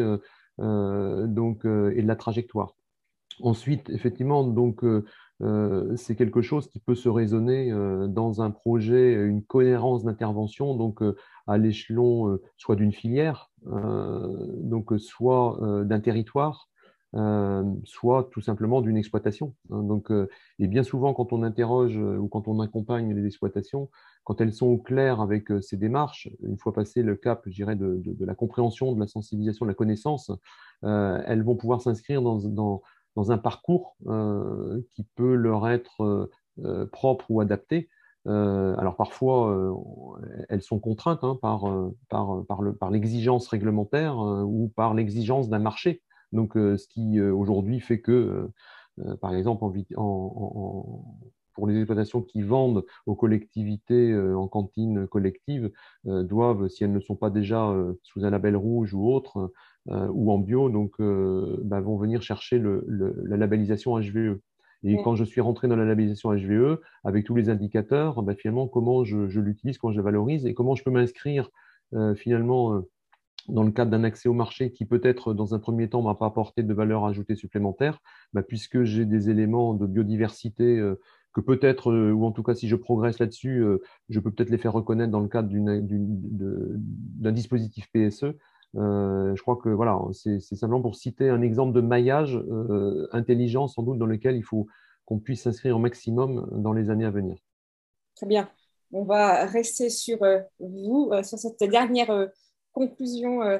donc, 0.58 1.64
et 1.64 2.02
de 2.02 2.06
la 2.06 2.16
trajectoire. 2.16 2.74
Ensuite, 3.40 3.90
effectivement, 3.90 4.44
donc, 4.44 4.84
c'est 5.96 6.16
quelque 6.16 6.40
chose 6.40 6.68
qui 6.68 6.80
peut 6.80 6.94
se 6.94 7.08
raisonner 7.08 7.70
dans 8.08 8.42
un 8.42 8.50
projet, 8.50 9.12
une 9.14 9.42
cohérence 9.42 10.04
d'intervention, 10.04 10.74
donc 10.74 11.02
à 11.46 11.58
l'échelon 11.58 12.38
soit 12.56 12.76
d'une 12.76 12.92
filière, 12.92 13.50
donc 13.64 14.92
soit 14.98 15.58
d'un 15.84 16.00
territoire, 16.00 16.68
euh, 17.16 17.64
soit 17.84 18.28
tout 18.30 18.42
simplement 18.42 18.82
d'une 18.82 18.98
exploitation. 18.98 19.54
Hein. 19.70 19.82
Donc, 19.84 20.10
euh, 20.10 20.28
et 20.58 20.66
bien 20.66 20.82
souvent, 20.82 21.14
quand 21.14 21.32
on 21.32 21.42
interroge 21.42 21.96
euh, 21.96 22.18
ou 22.18 22.28
quand 22.28 22.46
on 22.46 22.60
accompagne 22.60 23.14
les 23.14 23.24
exploitations, 23.24 23.88
quand 24.24 24.42
elles 24.42 24.52
sont 24.52 24.66
au 24.66 24.76
clair 24.76 25.22
avec 25.22 25.48
ces 25.62 25.78
démarches, 25.78 26.28
une 26.42 26.58
fois 26.58 26.74
passé 26.74 27.02
le 27.02 27.16
cap, 27.16 27.42
je 27.46 27.54
dirais, 27.54 27.76
de, 27.76 28.02
la 28.20 28.34
compréhension, 28.34 28.92
de 28.92 29.00
la 29.00 29.06
sensibilisation, 29.06 29.64
de 29.64 29.70
la 29.70 29.74
connaissance, 29.74 30.32
elles 30.82 31.44
vont 31.44 31.54
pouvoir 31.54 31.80
s'inscrire 31.80 32.22
dans, 32.22 33.30
un 33.30 33.38
parcours 33.38 33.96
qui 34.90 35.06
peut 35.14 35.34
leur 35.34 35.68
être 35.68 36.28
propre 36.90 37.30
ou 37.30 37.40
adapté 37.40 37.88
alors 38.24 38.96
parfois, 38.96 39.76
elles 40.48 40.62
sont 40.62 40.80
contraintes 40.80 41.22
hein, 41.22 41.38
par 41.40 42.90
l'exigence 42.90 43.46
réglementaire 43.46 44.18
ou 44.18 44.72
par 44.74 44.92
l'exigence 44.92 45.48
d'un 45.48 45.60
marché. 45.60 46.02
Donc, 46.36 46.52
ce 46.54 46.86
qui 46.88 47.20
aujourd'hui 47.20 47.80
fait 47.80 48.00
que, 48.00 48.50
par 49.20 49.34
exemple, 49.34 49.64
en, 49.96 51.02
pour 51.54 51.66
les 51.66 51.76
exploitations 51.76 52.22
qui 52.22 52.42
vendent 52.42 52.84
aux 53.06 53.14
collectivités 53.14 54.16
en 54.16 54.46
cantine 54.46 55.06
collective, 55.06 55.72
doivent, 56.04 56.68
si 56.68 56.84
elles 56.84 56.92
ne 56.92 57.00
sont 57.00 57.16
pas 57.16 57.30
déjà 57.30 57.74
sous 58.02 58.24
un 58.24 58.30
label 58.30 58.56
rouge 58.56 58.94
ou 58.94 59.10
autre, 59.10 59.52
ou 59.90 60.30
en 60.30 60.38
bio, 60.38 60.68
donc 60.68 60.96
bah, 61.00 61.80
vont 61.80 61.96
venir 61.96 62.22
chercher 62.22 62.62
la 62.62 63.36
labellisation 63.36 63.98
HVE. 63.98 64.38
Et 64.84 65.02
quand 65.02 65.16
je 65.16 65.24
suis 65.24 65.40
rentré 65.40 65.66
dans 65.66 65.76
la 65.76 65.84
labellisation 65.84 66.32
HVE, 66.32 66.80
avec 67.02 67.24
tous 67.24 67.34
les 67.34 67.48
indicateurs, 67.48 68.22
bah, 68.22 68.34
finalement, 68.34 68.68
comment 68.68 69.02
je, 69.04 69.26
je 69.28 69.40
l'utilise, 69.40 69.78
comment 69.78 69.92
je 69.92 69.96
la 69.96 70.04
valorise 70.04 70.46
et 70.46 70.54
comment 70.54 70.74
je 70.74 70.84
peux 70.84 70.90
m'inscrire 70.90 71.50
finalement 72.16 72.82
dans 73.48 73.62
le 73.62 73.70
cadre 73.70 73.90
d'un 73.90 74.04
accès 74.04 74.28
au 74.28 74.32
marché 74.32 74.72
qui 74.72 74.84
peut-être 74.84 75.34
dans 75.34 75.54
un 75.54 75.58
premier 75.58 75.88
temps 75.88 76.00
ne 76.00 76.06
m'a 76.06 76.14
pas 76.14 76.26
apporté 76.26 76.62
de 76.62 76.74
valeur 76.74 77.04
ajoutée 77.04 77.34
supplémentaire, 77.34 78.00
bah, 78.32 78.42
puisque 78.42 78.82
j'ai 78.84 79.04
des 79.04 79.30
éléments 79.30 79.74
de 79.74 79.86
biodiversité 79.86 80.78
euh, 80.78 81.00
que 81.32 81.40
peut-être, 81.40 81.92
euh, 81.92 82.12
ou 82.12 82.24
en 82.24 82.32
tout 82.32 82.42
cas 82.42 82.54
si 82.54 82.68
je 82.68 82.76
progresse 82.76 83.18
là-dessus, 83.18 83.62
euh, 83.62 83.82
je 84.08 84.20
peux 84.20 84.30
peut-être 84.30 84.50
les 84.50 84.58
faire 84.58 84.72
reconnaître 84.72 85.10
dans 85.10 85.20
le 85.20 85.28
cadre 85.28 85.48
d'un 87.20 87.32
dispositif 87.32 87.90
PSE. 87.92 88.34
je 88.74 89.42
crois 89.42 89.56
que 89.56 89.68
voilà, 89.68 89.98
c'est 90.12 90.40
simplement 90.40 90.82
pour 90.82 90.96
citer 90.96 91.28
un 91.28 91.42
exemple 91.42 91.72
de 91.72 91.80
maillage 91.80 92.38
intelligent 93.12 93.68
sans 93.68 93.82
doute 93.82 93.98
dans 93.98 94.06
lequel 94.06 94.36
il 94.36 94.44
faut 94.44 94.66
qu'on 95.04 95.18
puisse 95.18 95.42
s'inscrire 95.42 95.76
au 95.76 95.78
maximum 95.78 96.48
dans 96.52 96.72
les 96.72 96.90
années 96.90 97.04
à 97.04 97.10
venir. 97.10 97.36
Très 98.16 98.26
bien. 98.26 98.48
On 98.92 99.04
va 99.04 99.46
rester 99.46 99.90
sur 99.90 100.18
vous, 100.58 101.10
sur 101.22 101.38
cette 101.38 101.60
dernière 101.60 102.28
conclusion 102.76 103.42
euh, 103.42 103.58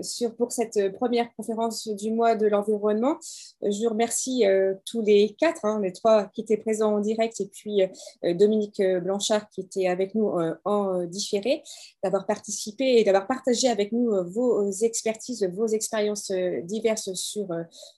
sur, 0.00 0.34
pour 0.34 0.50
cette 0.50 0.96
première 0.96 1.28
conférence 1.36 1.86
du 1.86 2.10
mois 2.10 2.34
de 2.34 2.46
l'environnement. 2.46 3.18
Je 3.62 3.86
remercie 3.86 4.46
euh, 4.46 4.74
tous 4.86 5.02
les 5.02 5.36
quatre, 5.38 5.66
hein, 5.66 5.80
les 5.82 5.92
trois 5.92 6.24
qui 6.32 6.40
étaient 6.40 6.56
présents 6.56 6.94
en 6.94 7.00
direct 7.00 7.38
et 7.40 7.46
puis 7.46 7.82
euh, 7.82 8.34
Dominique 8.34 8.80
Blanchard 9.02 9.50
qui 9.50 9.60
était 9.60 9.86
avec 9.86 10.14
nous 10.14 10.32
en 10.64 11.04
différé, 11.04 11.62
d'avoir 12.02 12.26
participé 12.26 12.98
et 12.98 13.04
d'avoir 13.04 13.26
partagé 13.26 13.68
avec 13.68 13.92
nous 13.92 14.10
vos 14.32 14.70
expertises, 14.70 15.46
vos 15.54 15.66
expériences 15.66 16.32
diverses 16.62 17.12
sur, 17.14 17.48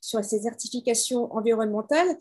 sur 0.00 0.24
ces 0.24 0.40
certifications 0.40 1.32
environnementales. 1.32 2.16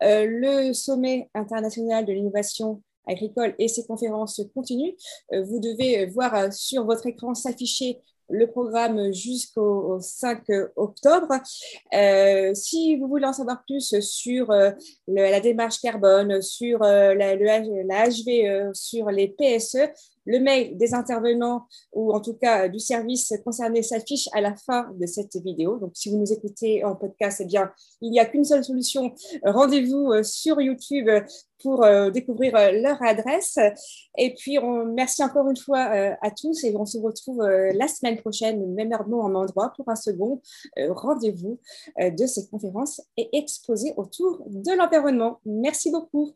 le 0.00 0.72
sommet 0.72 1.28
international 1.34 2.06
de 2.06 2.12
l'innovation 2.12 2.82
agricole 3.10 3.54
et 3.58 3.68
ces 3.68 3.84
conférences 3.86 4.40
continuent. 4.54 4.94
Euh, 5.32 5.42
vous 5.42 5.60
devez 5.60 6.06
voir 6.06 6.34
euh, 6.34 6.48
sur 6.50 6.84
votre 6.84 7.06
écran 7.06 7.34
s'afficher 7.34 7.98
le 8.32 8.46
programme 8.46 9.12
jusqu'au 9.12 9.98
5 10.00 10.44
octobre. 10.76 11.32
Euh, 11.92 12.54
si 12.54 12.96
vous 12.96 13.08
voulez 13.08 13.26
en 13.26 13.32
savoir 13.32 13.64
plus 13.66 13.98
sur 13.98 14.52
la 15.08 15.40
démarche 15.40 15.80
carbone, 15.80 16.40
sur 16.40 16.78
la, 16.78 17.14
la 17.14 17.60
HVE, 18.08 18.72
sur 18.72 19.10
les 19.10 19.34
PSE, 19.36 19.78
le 20.24 20.38
mail 20.38 20.76
des 20.76 20.94
intervenants 20.94 21.66
ou 21.92 22.12
en 22.12 22.20
tout 22.20 22.34
cas 22.34 22.68
du 22.68 22.78
service 22.78 23.32
concerné 23.44 23.82
s'affiche 23.82 24.28
à 24.32 24.40
la 24.40 24.54
fin 24.54 24.90
de 24.98 25.06
cette 25.06 25.36
vidéo. 25.36 25.78
Donc, 25.78 25.92
si 25.94 26.10
vous 26.10 26.18
nous 26.18 26.32
écoutez 26.32 26.84
en 26.84 26.94
podcast, 26.94 27.40
eh 27.42 27.46
bien, 27.46 27.70
il 28.00 28.10
n'y 28.10 28.20
a 28.20 28.26
qu'une 28.26 28.44
seule 28.44 28.64
solution. 28.64 29.12
Rendez-vous 29.44 30.12
euh, 30.12 30.22
sur 30.22 30.60
YouTube 30.60 31.08
pour 31.62 31.84
euh, 31.84 32.10
découvrir 32.10 32.56
euh, 32.56 32.70
leur 32.72 33.02
adresse. 33.02 33.58
Et 34.16 34.34
puis, 34.34 34.58
on, 34.58 34.86
merci 34.86 35.22
encore 35.22 35.48
une 35.48 35.56
fois 35.56 35.80
à 35.80 36.30
tous 36.30 36.64
et 36.64 36.74
on 36.76 36.86
se 36.86 36.98
retrouve 36.98 37.42
la 37.42 37.88
semaine 37.88 38.18
prochaine, 38.18 38.74
même 38.74 38.92
heure, 38.92 39.06
même 39.06 39.36
endroit, 39.36 39.72
pour 39.76 39.88
un 39.88 39.96
second 39.96 40.40
rendez-vous 40.76 41.58
de 41.98 42.26
cette 42.26 42.50
conférence 42.50 43.00
et 43.16 43.28
exposé 43.36 43.94
autour 43.96 44.42
de 44.46 44.76
l'environnement. 44.76 45.40
Merci 45.44 45.90
beaucoup. 45.90 46.34